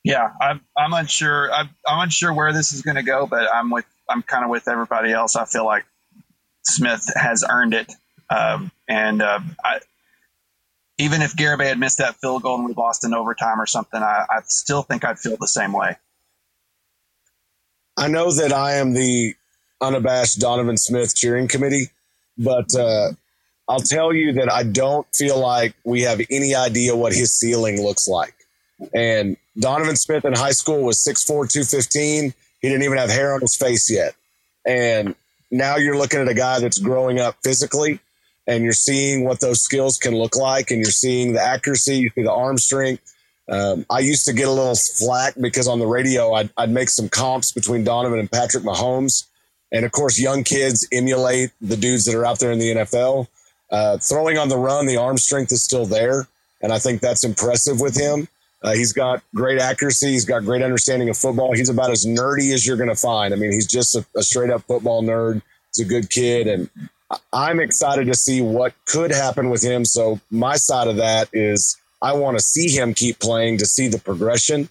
Yeah, 0.04 0.30
I'm 0.40 0.60
I'm 0.76 0.92
unsure. 0.92 1.52
I'm, 1.52 1.68
I'm 1.86 2.04
unsure 2.04 2.32
where 2.32 2.52
this 2.52 2.72
is 2.72 2.82
going 2.82 2.94
to 2.94 3.02
go, 3.02 3.26
but 3.26 3.52
I'm 3.52 3.70
with 3.70 3.86
I'm 4.08 4.22
kind 4.22 4.44
of 4.44 4.50
with 4.50 4.68
everybody 4.68 5.12
else. 5.12 5.34
I 5.34 5.46
feel 5.46 5.64
like 5.64 5.84
Smith 6.62 7.10
has 7.16 7.44
earned 7.48 7.74
it, 7.74 7.92
um, 8.30 8.70
and 8.88 9.20
uh, 9.20 9.40
I, 9.64 9.80
even 10.98 11.22
if 11.22 11.34
Garibay 11.34 11.66
had 11.66 11.80
missed 11.80 11.98
that 11.98 12.16
field 12.16 12.42
goal 12.42 12.56
and 12.56 12.66
we 12.66 12.74
lost 12.74 13.04
in 13.04 13.14
overtime 13.14 13.60
or 13.60 13.66
something, 13.66 14.00
I, 14.00 14.26
I 14.30 14.40
still 14.46 14.82
think 14.82 15.04
I'd 15.04 15.18
feel 15.18 15.36
the 15.40 15.48
same 15.48 15.72
way. 15.72 15.96
I 17.96 18.08
know 18.08 18.30
that 18.32 18.52
I 18.52 18.74
am 18.74 18.92
the 18.92 19.34
unabashed 19.80 20.38
Donovan 20.38 20.76
Smith 20.76 21.14
cheering 21.14 21.48
committee, 21.48 21.88
but 22.36 22.74
uh, 22.74 23.12
I'll 23.68 23.80
tell 23.80 24.12
you 24.12 24.32
that 24.34 24.52
I 24.52 24.62
don't 24.62 25.06
feel 25.14 25.38
like 25.38 25.74
we 25.84 26.02
have 26.02 26.20
any 26.30 26.54
idea 26.54 26.94
what 26.94 27.12
his 27.12 27.32
ceiling 27.32 27.82
looks 27.82 28.06
like. 28.06 28.34
And 28.94 29.36
Donovan 29.58 29.96
Smith 29.96 30.24
in 30.24 30.34
high 30.34 30.52
school 30.52 30.82
was 30.82 30.98
6'4, 30.98 31.50
215. 31.50 32.34
He 32.60 32.68
didn't 32.68 32.82
even 32.82 32.98
have 32.98 33.10
hair 33.10 33.34
on 33.34 33.40
his 33.40 33.56
face 33.56 33.90
yet. 33.90 34.14
And 34.66 35.14
now 35.50 35.76
you're 35.76 35.96
looking 35.96 36.20
at 36.20 36.28
a 36.28 36.34
guy 36.34 36.60
that's 36.60 36.78
growing 36.78 37.18
up 37.18 37.36
physically 37.42 38.00
and 38.46 38.62
you're 38.62 38.72
seeing 38.72 39.24
what 39.24 39.40
those 39.40 39.60
skills 39.60 39.98
can 39.98 40.14
look 40.14 40.36
like 40.36 40.70
and 40.70 40.80
you're 40.80 40.90
seeing 40.90 41.32
the 41.32 41.42
accuracy, 41.42 41.96
you 41.96 42.10
see 42.14 42.22
the 42.22 42.32
arm 42.32 42.58
strength. 42.58 43.14
Um, 43.48 43.86
I 43.90 44.00
used 44.00 44.24
to 44.26 44.32
get 44.32 44.48
a 44.48 44.50
little 44.50 44.74
flack 44.74 45.34
because 45.40 45.68
on 45.68 45.78
the 45.78 45.86
radio 45.86 46.32
I'd, 46.32 46.50
I'd 46.56 46.70
make 46.70 46.88
some 46.88 47.08
comps 47.08 47.52
between 47.52 47.84
Donovan 47.84 48.18
and 48.18 48.30
Patrick 48.30 48.64
Mahomes. 48.64 49.26
And 49.72 49.84
of 49.84 49.92
course, 49.92 50.18
young 50.18 50.44
kids 50.44 50.86
emulate 50.92 51.50
the 51.60 51.76
dudes 51.76 52.04
that 52.04 52.14
are 52.14 52.24
out 52.24 52.38
there 52.38 52.52
in 52.52 52.58
the 52.58 52.74
NFL. 52.74 53.28
Uh, 53.70 53.98
throwing 53.98 54.38
on 54.38 54.48
the 54.48 54.56
run, 54.56 54.86
the 54.86 54.96
arm 54.96 55.18
strength 55.18 55.52
is 55.52 55.62
still 55.62 55.86
there. 55.86 56.26
And 56.62 56.72
I 56.72 56.78
think 56.78 57.00
that's 57.00 57.24
impressive 57.24 57.80
with 57.80 57.96
him. 57.96 58.28
Uh, 58.62 58.72
he's 58.72 58.92
got 58.92 59.22
great 59.34 59.60
accuracy. 59.60 60.12
He's 60.12 60.24
got 60.24 60.44
great 60.44 60.62
understanding 60.62 61.08
of 61.08 61.16
football. 61.16 61.52
He's 61.52 61.68
about 61.68 61.90
as 61.90 62.06
nerdy 62.06 62.52
as 62.52 62.66
you're 62.66 62.76
going 62.76 62.88
to 62.88 62.96
find. 62.96 63.34
I 63.34 63.36
mean, 63.36 63.52
he's 63.52 63.66
just 63.66 63.94
a, 63.94 64.04
a 64.16 64.22
straight 64.22 64.50
up 64.50 64.62
football 64.62 65.02
nerd. 65.02 65.42
He's 65.74 65.84
a 65.84 65.88
good 65.88 66.10
kid. 66.10 66.46
And 66.46 66.70
I'm 67.32 67.60
excited 67.60 68.06
to 68.06 68.14
see 68.14 68.40
what 68.40 68.72
could 68.86 69.10
happen 69.10 69.50
with 69.50 69.62
him. 69.62 69.84
So 69.84 70.20
my 70.30 70.56
side 70.56 70.88
of 70.88 70.96
that 70.96 71.28
is 71.32 71.76
I 72.02 72.12
want 72.14 72.38
to 72.38 72.42
see 72.42 72.68
him 72.68 72.94
keep 72.94 73.18
playing 73.18 73.58
to 73.58 73.66
see 73.66 73.88
the 73.88 73.98
progression 73.98 74.68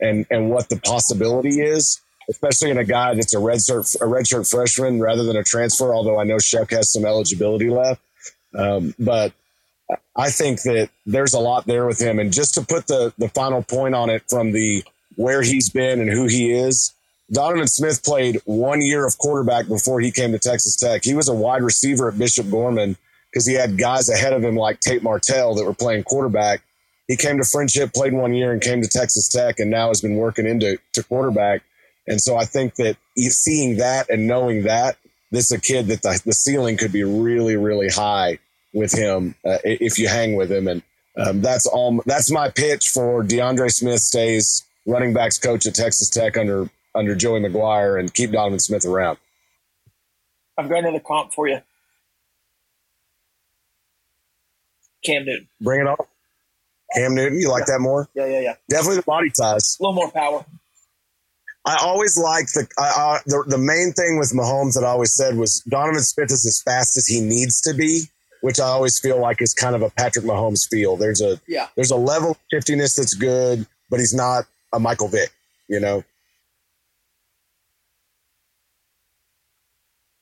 and, 0.00 0.26
and 0.30 0.50
what 0.50 0.68
the 0.68 0.76
possibility 0.76 1.60
is, 1.60 2.00
especially 2.30 2.70
in 2.70 2.78
a 2.78 2.84
guy 2.84 3.14
that's 3.14 3.34
a 3.34 3.38
red 3.38 3.62
shirt, 3.62 3.94
a 3.96 4.04
redshirt 4.04 4.48
freshman 4.48 5.00
rather 5.00 5.24
than 5.24 5.36
a 5.36 5.44
transfer. 5.44 5.94
Although 5.94 6.20
I 6.20 6.24
know 6.24 6.36
Shough 6.36 6.70
has 6.70 6.92
some 6.92 7.04
eligibility 7.04 7.68
left. 7.68 8.00
Um, 8.54 8.94
but 8.98 9.32
I 10.16 10.30
think 10.30 10.62
that 10.62 10.90
there's 11.06 11.34
a 11.34 11.38
lot 11.38 11.66
there 11.66 11.86
with 11.86 12.00
him. 12.00 12.18
And 12.18 12.32
just 12.32 12.54
to 12.54 12.62
put 12.62 12.86
the 12.86 13.12
the 13.18 13.28
final 13.30 13.62
point 13.62 13.94
on 13.94 14.10
it 14.10 14.22
from 14.28 14.52
the 14.52 14.84
where 15.16 15.42
he's 15.42 15.68
been 15.68 16.00
and 16.00 16.10
who 16.10 16.26
he 16.26 16.52
is, 16.52 16.92
Donovan 17.32 17.66
Smith 17.66 18.04
played 18.04 18.40
one 18.44 18.80
year 18.80 19.06
of 19.06 19.18
quarterback 19.18 19.68
before 19.68 20.00
he 20.00 20.10
came 20.10 20.32
to 20.32 20.38
Texas 20.38 20.76
Tech. 20.76 21.04
He 21.04 21.14
was 21.14 21.28
a 21.28 21.34
wide 21.34 21.62
receiver 21.62 22.08
at 22.08 22.18
Bishop 22.18 22.50
Gorman 22.50 22.96
because 23.30 23.46
he 23.46 23.54
had 23.54 23.78
guys 23.78 24.08
ahead 24.08 24.32
of 24.32 24.42
him 24.42 24.56
like 24.56 24.80
Tate 24.80 25.02
Martell 25.02 25.54
that 25.54 25.64
were 25.64 25.74
playing 25.74 26.04
quarterback. 26.04 26.62
He 27.08 27.16
came 27.16 27.38
to 27.38 27.44
Friendship, 27.44 27.94
played 27.94 28.12
one 28.12 28.34
year, 28.34 28.52
and 28.52 28.60
came 28.60 28.82
to 28.82 28.88
Texas 28.88 29.28
Tech, 29.28 29.58
and 29.58 29.70
now 29.70 29.88
has 29.88 30.00
been 30.00 30.16
working 30.16 30.46
into 30.46 30.78
to 30.92 31.02
quarterback. 31.02 31.62
And 32.06 32.20
so 32.20 32.36
I 32.36 32.44
think 32.44 32.76
that 32.76 32.96
seeing 33.16 33.78
that 33.78 34.08
and 34.08 34.26
knowing 34.26 34.62
that 34.64 34.96
this 35.30 35.46
is 35.46 35.52
a 35.52 35.60
kid 35.60 35.88
that 35.88 36.02
the, 36.02 36.20
the 36.24 36.32
ceiling 36.32 36.76
could 36.76 36.92
be 36.92 37.04
really, 37.04 37.56
really 37.56 37.88
high 37.88 38.38
with 38.72 38.92
him 38.92 39.34
uh, 39.44 39.58
if 39.64 39.98
you 39.98 40.08
hang 40.08 40.36
with 40.36 40.50
him. 40.50 40.68
And 40.68 40.82
um, 41.16 41.40
that's 41.40 41.66
all. 41.66 42.02
That's 42.06 42.30
my 42.30 42.50
pitch 42.50 42.90
for 42.90 43.24
DeAndre 43.24 43.72
Smith 43.72 44.00
stays 44.00 44.64
running 44.86 45.12
backs 45.12 45.38
coach 45.38 45.66
at 45.66 45.74
Texas 45.74 46.08
Tech 46.10 46.36
under 46.36 46.70
under 46.94 47.14
Joey 47.14 47.40
McGuire 47.40 47.98
and 47.98 48.12
keep 48.12 48.32
Donovan 48.32 48.58
Smith 48.58 48.86
around. 48.86 49.18
I've 50.56 50.68
got 50.68 50.78
another 50.78 51.00
comp 51.00 51.32
for 51.32 51.46
you. 51.46 51.60
Cam 55.04 55.24
Newton. 55.24 55.48
Bring 55.60 55.80
it 55.82 55.86
on. 55.86 55.96
Cam 56.94 57.14
Newton, 57.14 57.38
you 57.40 57.50
like 57.50 57.66
that 57.66 57.80
more? 57.80 58.08
Yeah, 58.14 58.26
yeah, 58.26 58.40
yeah. 58.40 58.54
Definitely 58.70 58.96
the 58.96 59.02
body 59.02 59.30
size. 59.34 59.76
A 59.78 59.82
little 59.82 59.94
more 59.94 60.10
power. 60.10 60.44
I 61.66 61.76
always 61.82 62.16
like 62.16 62.46
the, 62.52 62.66
I, 62.78 62.82
I, 62.82 63.18
the 63.26 63.44
the 63.46 63.58
main 63.58 63.92
thing 63.92 64.18
with 64.18 64.32
Mahomes 64.32 64.72
that 64.74 64.84
I 64.84 64.88
always 64.88 65.12
said 65.14 65.36
was 65.36 65.60
Donovan 65.68 66.00
Smith 66.00 66.30
is 66.32 66.46
as 66.46 66.62
fast 66.62 66.96
as 66.96 67.06
he 67.06 67.20
needs 67.20 67.60
to 67.62 67.74
be, 67.74 68.04
which 68.40 68.58
I 68.58 68.64
always 68.64 68.98
feel 68.98 69.20
like 69.20 69.42
is 69.42 69.52
kind 69.52 69.74
of 69.76 69.82
a 69.82 69.90
Patrick 69.90 70.24
Mahomes 70.24 70.66
feel. 70.66 70.96
There's 70.96 71.20
a 71.20 71.38
Yeah. 71.46 71.66
there's 71.76 71.90
a 71.90 71.96
level 71.96 72.30
of 72.30 72.36
shiftiness 72.50 72.94
that's 72.96 73.12
good, 73.12 73.66
but 73.90 74.00
he's 74.00 74.14
not 74.14 74.44
a 74.72 74.80
Michael 74.80 75.08
Vick, 75.08 75.30
you 75.68 75.78
know. 75.80 76.04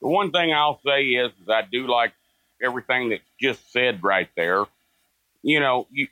The 0.01 0.07
one 0.07 0.31
thing 0.31 0.53
I'll 0.53 0.79
say 0.85 1.03
is, 1.05 1.31
is 1.41 1.49
I 1.49 1.61
do 1.63 1.87
like 1.87 2.13
everything 2.61 3.09
that's 3.09 3.23
just 3.39 3.71
said 3.71 4.03
right 4.03 4.29
there. 4.35 4.65
You 5.43 5.59
know, 5.59 5.87
you 5.91 6.07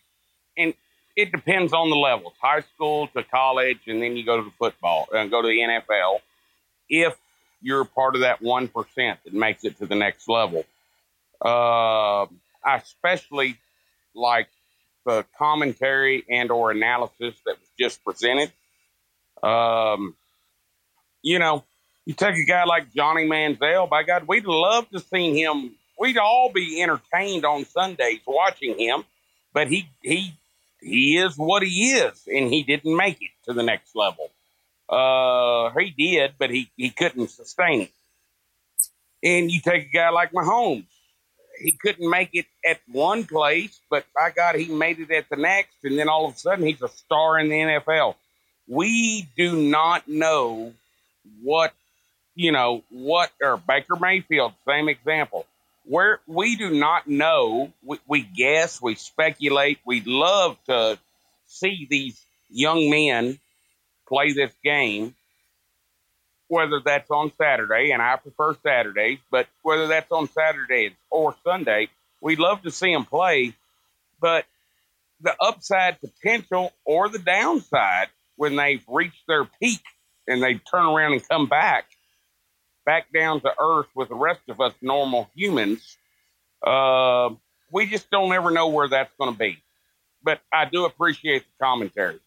and 0.57 0.73
it 1.15 1.31
depends 1.31 1.73
on 1.73 1.89
the 1.89 1.95
levels, 1.95 2.33
high 2.41 2.61
school 2.61 3.07
to 3.07 3.23
college, 3.23 3.79
and 3.87 4.01
then 4.01 4.17
you 4.17 4.25
go 4.25 4.37
to 4.37 4.43
the 4.43 4.53
football 4.59 5.07
and 5.13 5.31
go 5.31 5.41
to 5.41 5.47
the 5.47 5.59
NFL. 5.59 6.19
If 6.89 7.15
you're 7.61 7.85
part 7.85 8.15
of 8.15 8.21
that 8.21 8.41
one 8.41 8.67
percent 8.67 9.19
that 9.23 9.33
makes 9.33 9.63
it 9.63 9.77
to 9.79 9.85
the 9.85 9.95
next 9.95 10.27
level, 10.27 10.65
uh, 11.43 12.23
I 12.23 12.77
especially 12.77 13.57
like 14.13 14.49
the 15.05 15.25
commentary 15.37 16.25
and 16.29 16.51
or 16.51 16.71
analysis 16.71 17.35
that 17.45 17.57
was 17.59 17.69
just 17.79 18.03
presented. 18.03 18.51
Um, 19.43 20.15
you 21.21 21.39
know, 21.39 21.63
you 22.05 22.13
take 22.13 22.35
a 22.35 22.45
guy 22.45 22.65
like 22.65 22.93
Johnny 22.93 23.25
Manziel, 23.25 23.89
by 23.89 24.03
God, 24.03 24.27
we'd 24.27 24.45
love 24.45 24.89
to 24.91 24.99
see 24.99 25.39
him. 25.41 25.75
We'd 25.99 26.17
all 26.17 26.51
be 26.51 26.81
entertained 26.81 27.45
on 27.45 27.65
Sundays 27.65 28.19
watching 28.27 28.77
him, 28.77 29.03
but 29.53 29.67
he 29.67 29.87
he 30.01 30.33
he 30.85 31.17
is 31.17 31.35
what 31.35 31.63
he 31.63 31.93
is, 31.93 32.27
and 32.27 32.53
he 32.53 32.63
didn't 32.63 32.95
make 32.95 33.17
it 33.19 33.31
to 33.45 33.53
the 33.53 33.63
next 33.63 33.95
level. 33.95 34.29
Uh, 34.87 35.71
he 35.79 35.89
did, 35.89 36.35
but 36.37 36.51
he 36.51 36.69
he 36.77 36.91
couldn't 36.91 37.29
sustain 37.29 37.81
it. 37.81 37.91
And 39.23 39.51
you 39.51 39.61
take 39.61 39.87
a 39.87 39.91
guy 39.91 40.09
like 40.11 40.31
Mahomes. 40.31 40.85
He 41.59 41.71
couldn't 41.71 42.07
make 42.07 42.29
it 42.33 42.45
at 42.63 42.79
one 42.91 43.23
place, 43.23 43.79
but 43.89 44.05
by 44.13 44.29
God, 44.29 44.55
he 44.55 44.67
made 44.67 44.99
it 44.99 45.09
at 45.09 45.27
the 45.29 45.37
next. 45.37 45.77
And 45.83 45.97
then 45.97 46.07
all 46.07 46.27
of 46.27 46.35
a 46.35 46.37
sudden, 46.37 46.65
he's 46.65 46.81
a 46.81 46.89
star 46.89 47.39
in 47.39 47.49
the 47.49 47.55
NFL. 47.55 48.15
We 48.67 49.27
do 49.35 49.55
not 49.55 50.07
know 50.07 50.73
what, 51.41 51.73
you 52.35 52.51
know, 52.51 52.83
what, 52.89 53.31
or 53.41 53.57
Baker 53.57 53.95
Mayfield, 53.95 54.53
same 54.67 54.89
example. 54.89 55.47
Where 55.87 56.19
we 56.27 56.55
do 56.55 56.71
not 56.71 57.07
know, 57.07 57.71
we, 57.83 57.99
we 58.07 58.21
guess, 58.21 58.81
we 58.81 58.95
speculate, 58.95 59.79
we 59.85 60.01
love 60.05 60.57
to 60.65 60.97
see 61.45 61.87
these 61.89 62.19
young 62.49 62.89
men 62.89 63.39
play 64.07 64.33
this 64.33 64.51
game 64.63 65.15
whether 66.47 66.79
that's 66.83 67.09
on 67.09 67.31
Saturday, 67.37 67.91
and 67.91 68.01
I 68.01 68.17
prefer 68.17 68.55
Saturdays, 68.63 69.19
but 69.31 69.47
whether 69.63 69.87
that's 69.87 70.11
on 70.11 70.29
Saturday 70.29 70.95
or 71.09 71.35
Sunday, 71.43 71.89
we'd 72.21 72.39
love 72.39 72.61
to 72.63 72.71
see 72.71 72.93
them 72.93 73.05
play. 73.05 73.53
But 74.19 74.45
the 75.21 75.35
upside 75.41 75.99
potential 75.99 76.71
or 76.85 77.09
the 77.09 77.19
downside 77.19 78.07
when 78.35 78.55
they've 78.55 78.83
reached 78.87 79.25
their 79.27 79.45
peak 79.61 79.81
and 80.27 80.41
they 80.41 80.55
turn 80.55 80.85
around 80.85 81.13
and 81.13 81.27
come 81.27 81.47
back, 81.47 81.85
back 82.85 83.11
down 83.13 83.41
to 83.41 83.53
earth 83.59 83.87
with 83.95 84.09
the 84.09 84.15
rest 84.15 84.41
of 84.49 84.61
us 84.61 84.73
normal 84.81 85.29
humans, 85.35 85.97
uh, 86.65 87.29
we 87.71 87.85
just 87.87 88.09
don't 88.09 88.31
ever 88.33 88.51
know 88.51 88.67
where 88.67 88.87
that's 88.87 89.11
going 89.17 89.31
to 89.31 89.37
be. 89.37 89.57
But 90.23 90.41
I 90.51 90.65
do 90.65 90.85
appreciate 90.85 91.43
the 91.43 91.65
commentary. 91.65 92.19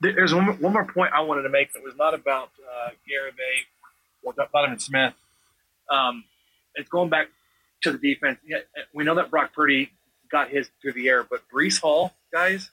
There's 0.00 0.32
one 0.32 0.58
more, 0.60 0.84
point 0.84 1.12
I 1.12 1.22
wanted 1.22 1.42
to 1.42 1.48
make 1.48 1.72
that 1.72 1.82
was 1.82 1.96
not 1.96 2.14
about 2.14 2.50
uh, 2.60 2.90
Garibay 2.90 3.64
or 4.22 4.32
Donovan 4.32 4.78
Smith. 4.78 5.12
Um, 5.90 6.24
it's 6.76 6.88
going 6.88 7.10
back 7.10 7.28
to 7.82 7.92
the 7.92 7.98
defense. 7.98 8.38
We 8.94 9.02
know 9.02 9.16
that 9.16 9.30
Brock 9.30 9.52
Purdy 9.52 9.90
got 10.30 10.50
his 10.50 10.70
through 10.80 10.92
the 10.92 11.08
air, 11.08 11.24
but 11.24 11.42
Breece 11.52 11.80
Hall, 11.80 12.12
guys, 12.32 12.70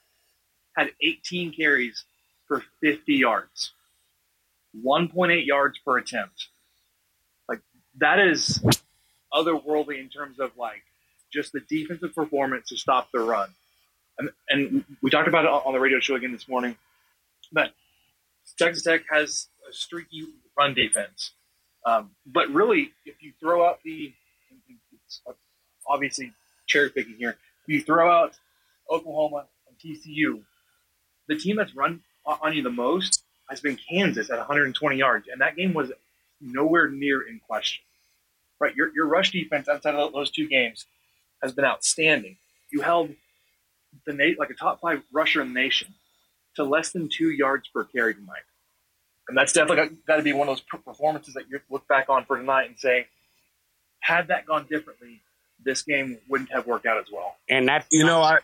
had 0.76 0.90
18 1.00 1.52
carries 1.52 2.04
for 2.54 2.62
50 2.80 3.14
yards, 3.14 3.72
1.8 4.84 5.44
yards 5.46 5.78
per 5.84 5.98
attempt. 5.98 6.48
Like 7.48 7.60
that 7.98 8.18
is 8.20 8.64
otherworldly 9.32 9.98
in 9.98 10.08
terms 10.08 10.38
of 10.38 10.56
like 10.56 10.82
just 11.32 11.52
the 11.52 11.60
defensive 11.60 12.14
performance 12.14 12.68
to 12.68 12.76
stop 12.76 13.08
the 13.12 13.20
run. 13.20 13.50
And, 14.18 14.30
and 14.48 14.84
we 15.02 15.10
talked 15.10 15.26
about 15.26 15.44
it 15.44 15.48
on 15.48 15.72
the 15.72 15.80
radio 15.80 15.98
show 15.98 16.14
again 16.14 16.30
this 16.30 16.48
morning. 16.48 16.76
But 17.52 17.72
Texas 18.56 18.84
Tech 18.84 19.02
has 19.10 19.48
a 19.68 19.72
streaky 19.72 20.26
run 20.56 20.74
defense. 20.74 21.32
Um, 21.84 22.10
but 22.24 22.48
really, 22.50 22.92
if 23.04 23.20
you 23.20 23.32
throw 23.40 23.66
out 23.66 23.80
the 23.84 24.12
obviously 25.88 26.32
cherry 26.66 26.90
picking 26.90 27.16
here, 27.16 27.36
if 27.66 27.74
you 27.74 27.82
throw 27.82 28.10
out 28.10 28.38
Oklahoma 28.88 29.46
and 29.68 29.76
TCU, 29.78 30.42
the 31.26 31.36
team 31.36 31.56
that's 31.56 31.74
run 31.74 32.00
on 32.26 32.54
you 32.54 32.62
the 32.62 32.70
most 32.70 33.22
has 33.48 33.60
been 33.60 33.76
Kansas 33.76 34.30
at 34.30 34.38
120 34.38 34.96
yards, 34.96 35.28
and 35.30 35.40
that 35.40 35.56
game 35.56 35.74
was 35.74 35.92
nowhere 36.40 36.88
near 36.88 37.22
in 37.22 37.40
question. 37.46 37.82
Right, 38.60 38.74
your 38.74 38.94
your 38.94 39.06
rush 39.06 39.32
defense 39.32 39.68
outside 39.68 39.94
of 39.94 40.12
those 40.12 40.30
two 40.30 40.48
games 40.48 40.86
has 41.42 41.52
been 41.52 41.64
outstanding. 41.64 42.36
You 42.72 42.80
held 42.80 43.10
the 44.06 44.12
Nate 44.12 44.38
like 44.38 44.50
a 44.50 44.54
top 44.54 44.80
five 44.80 45.02
rusher 45.12 45.42
in 45.42 45.52
the 45.52 45.60
nation 45.60 45.94
to 46.56 46.64
less 46.64 46.90
than 46.90 47.08
two 47.08 47.30
yards 47.30 47.68
per 47.68 47.84
carry 47.84 48.14
tonight. 48.14 48.42
And 49.28 49.36
that's 49.36 49.52
definitely 49.52 49.96
got 50.06 50.16
to 50.16 50.22
be 50.22 50.32
one 50.32 50.48
of 50.48 50.56
those 50.56 50.80
performances 50.84 51.34
that 51.34 51.44
you 51.48 51.58
look 51.70 51.86
back 51.88 52.08
on 52.08 52.24
for 52.24 52.36
tonight 52.36 52.68
and 52.68 52.78
say, 52.78 53.06
had 54.00 54.28
that 54.28 54.46
gone 54.46 54.66
differently, 54.68 55.22
this 55.64 55.82
game 55.82 56.18
wouldn't 56.28 56.52
have 56.52 56.66
worked 56.66 56.86
out 56.86 56.98
as 56.98 57.06
well. 57.10 57.36
And 57.48 57.66
that's 57.66 57.86
you 57.90 58.04
know 58.04 58.20
I. 58.20 58.38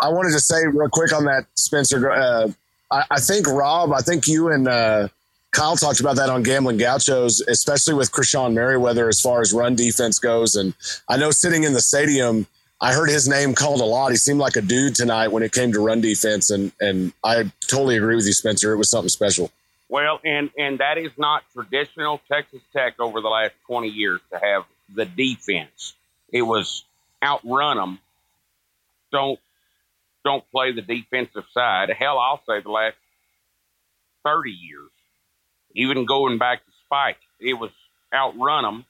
I 0.00 0.08
wanted 0.08 0.32
to 0.32 0.40
say 0.40 0.66
real 0.66 0.88
quick 0.88 1.12
on 1.12 1.24
that, 1.24 1.46
Spencer. 1.54 2.10
Uh, 2.10 2.48
I, 2.90 3.04
I, 3.10 3.20
think 3.20 3.46
Rob, 3.46 3.92
I 3.92 4.00
think 4.00 4.26
you 4.26 4.48
and 4.48 4.68
uh, 4.68 5.08
Kyle 5.50 5.76
talked 5.76 6.00
about 6.00 6.16
that 6.16 6.28
on 6.28 6.42
Gambling 6.42 6.76
Gauchos, 6.76 7.40
especially 7.48 7.94
with 7.94 8.12
Krishon 8.12 8.54
Merriweather 8.54 9.08
as 9.08 9.20
far 9.20 9.40
as 9.40 9.52
run 9.52 9.74
defense 9.74 10.18
goes. 10.18 10.56
And 10.56 10.74
I 11.08 11.16
know 11.16 11.30
sitting 11.30 11.64
in 11.64 11.72
the 11.72 11.80
stadium, 11.80 12.46
I 12.80 12.92
heard 12.92 13.08
his 13.08 13.28
name 13.28 13.54
called 13.54 13.80
a 13.80 13.84
lot. 13.84 14.10
He 14.10 14.16
seemed 14.16 14.38
like 14.38 14.56
a 14.56 14.62
dude 14.62 14.94
tonight 14.94 15.28
when 15.28 15.42
it 15.42 15.52
came 15.52 15.72
to 15.72 15.80
run 15.80 16.00
defense, 16.00 16.50
and 16.50 16.70
and 16.80 17.12
I 17.24 17.50
totally 17.66 17.96
agree 17.96 18.14
with 18.14 18.26
you, 18.26 18.32
Spencer. 18.32 18.72
It 18.72 18.76
was 18.76 18.88
something 18.88 19.08
special. 19.08 19.50
Well, 19.88 20.20
and 20.24 20.50
and 20.56 20.78
that 20.78 20.98
is 20.98 21.10
not 21.16 21.42
traditional 21.52 22.20
Texas 22.30 22.60
Tech 22.72 23.00
over 23.00 23.20
the 23.20 23.28
last 23.28 23.54
twenty 23.66 23.88
years 23.88 24.20
to 24.30 24.38
have 24.38 24.64
the 24.94 25.06
defense. 25.06 25.94
It 26.30 26.42
was 26.42 26.84
outrun 27.22 27.78
them. 27.78 27.98
Don't 29.10 29.40
don't 30.28 30.50
play 30.50 30.72
the 30.72 30.82
defensive 30.82 31.44
side. 31.52 31.90
Hell, 31.90 32.18
I'll 32.18 32.42
say 32.48 32.60
the 32.60 32.70
last 32.70 32.96
thirty 34.24 34.52
years, 34.52 34.90
even 35.74 36.04
going 36.04 36.38
back 36.38 36.64
to 36.64 36.72
Spike, 36.84 37.18
it 37.40 37.54
was 37.54 37.70
outrun 38.12 38.64
them. 38.64 38.84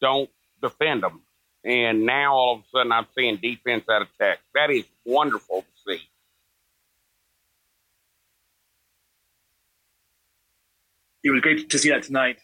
Don't 0.00 0.30
defend 0.60 1.02
them 1.02 1.22
and 1.66 2.06
now 2.06 2.32
all 2.34 2.54
of 2.54 2.60
a 2.60 2.64
sudden 2.70 2.92
I'm 2.92 3.06
seeing 3.14 3.36
defense 3.36 3.84
out 3.90 4.02
of 4.02 4.08
Tech. 4.18 4.38
That 4.54 4.70
is 4.70 4.84
wonderful 5.04 5.62
to 5.62 5.92
see. 5.92 6.02
It 11.24 11.30
was 11.30 11.40
great 11.40 11.68
to 11.68 11.78
see 11.78 11.90
that 11.90 12.04
tonight. 12.04 12.38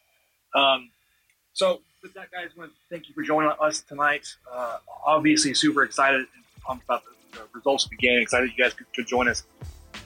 Um, 0.56 0.90
so, 1.52 1.82
with 2.02 2.14
that, 2.14 2.32
guys, 2.32 2.48
I 2.56 2.58
want 2.58 2.72
to 2.72 2.78
thank 2.90 3.08
you 3.08 3.14
for 3.14 3.22
joining 3.22 3.52
us 3.60 3.80
tonight. 3.82 4.26
Uh, 4.52 4.78
obviously, 5.06 5.54
super 5.54 5.84
excited 5.84 6.20
and 6.20 6.44
pumped 6.64 6.84
about 6.84 7.04
the, 7.32 7.40
results 7.52 7.88
game. 7.98 8.20
Excited 8.20 8.50
you 8.56 8.64
guys 8.64 8.74
could, 8.74 8.86
could 8.94 9.06
join 9.06 9.28
us. 9.28 9.44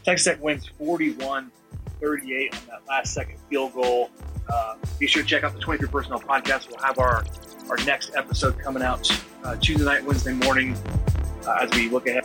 Texas 0.04 0.24
Tech 0.32 0.42
wins 0.42 0.66
41 0.78 1.50
38 2.00 2.54
on 2.54 2.60
that 2.66 2.80
last 2.88 3.14
second 3.14 3.38
field 3.48 3.72
goal. 3.74 4.10
Uh, 4.48 4.76
be 4.98 5.06
sure 5.06 5.22
to 5.22 5.28
check 5.28 5.42
out 5.42 5.54
the 5.54 5.60
23 5.60 5.88
Personnel 5.88 6.20
podcast. 6.20 6.68
We'll 6.68 6.84
have 6.84 6.98
our 6.98 7.24
our 7.68 7.76
next 7.84 8.14
episode 8.14 8.58
coming 8.58 8.82
out 8.82 9.10
uh, 9.44 9.56
Tuesday 9.56 9.84
night, 9.84 10.04
Wednesday 10.04 10.32
morning 10.32 10.76
uh, 11.46 11.58
as 11.62 11.70
we 11.72 11.88
look 11.88 12.06
ahead. 12.06 12.24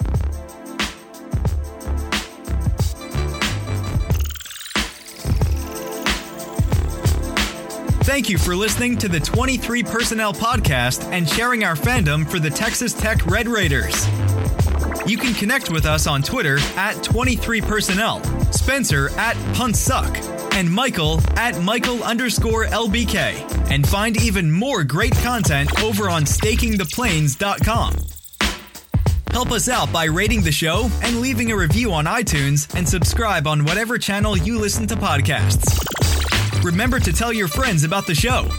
Thank 8.04 8.30
you 8.30 8.38
for 8.38 8.56
listening 8.56 8.97
to 8.97 9.08
the 9.08 9.20
23 9.20 9.84
Personnel 9.84 10.34
Podcast 10.34 11.10
and 11.12 11.30
sharing 11.30 11.64
our 11.64 11.76
fandom 11.76 12.28
for 12.28 12.39
the 12.39 12.49
Texas 12.49 12.93
Tech 12.93 13.26
Red 13.26 13.47
Raiders. 13.47 14.06
You 15.08 15.18
can 15.18 15.34
connect 15.34 15.72
with 15.72 15.86
us 15.86 16.06
on 16.06 16.22
Twitter 16.22 16.58
at 16.76 16.95
23personnel, 16.97 18.54
Spencer 18.54 19.10
at 19.18 19.36
Puntsuck, 19.56 20.54
and 20.54 20.72
Michael 20.72 21.20
at 21.38 21.60
Michael 21.62 22.04
underscore 22.04 22.66
LBK. 22.66 23.72
And 23.72 23.88
find 23.88 24.22
even 24.22 24.52
more 24.52 24.84
great 24.84 25.16
content 25.18 25.82
over 25.82 26.10
on 26.10 26.24
stakingtheplains.com. 26.24 27.95
Help 29.32 29.52
us 29.52 29.70
out 29.70 29.91
by 29.91 30.06
rating 30.06 30.41
the 30.41 30.52
show 30.52 30.89
and 31.02 31.22
leaving 31.22 31.52
a 31.52 31.58
review 31.58 31.93
on 31.93 32.06
iTunes 32.06 32.74
and 32.76 32.88
subscribe 32.88 33.47
on 33.47 33.64
whatever 33.66 33.97
channel 33.97 34.38
you 34.38 34.60
listen 34.60 34.86
to 34.88 34.95
podcasts. 34.95 35.82
Remember 36.64 36.99
to 36.99 37.12
tell 37.12 37.34
your 37.34 37.47
friends 37.47 37.84
about 37.84 38.06
the 38.06 38.16
show. 38.16 38.49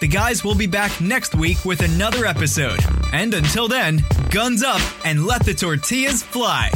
The 0.00 0.06
guys 0.06 0.44
will 0.44 0.54
be 0.54 0.68
back 0.68 1.00
next 1.00 1.34
week 1.34 1.64
with 1.64 1.82
another 1.82 2.24
episode. 2.24 2.78
And 3.12 3.34
until 3.34 3.66
then, 3.66 4.04
guns 4.30 4.62
up 4.62 4.80
and 5.04 5.26
let 5.26 5.44
the 5.44 5.54
tortillas 5.54 6.22
fly. 6.22 6.70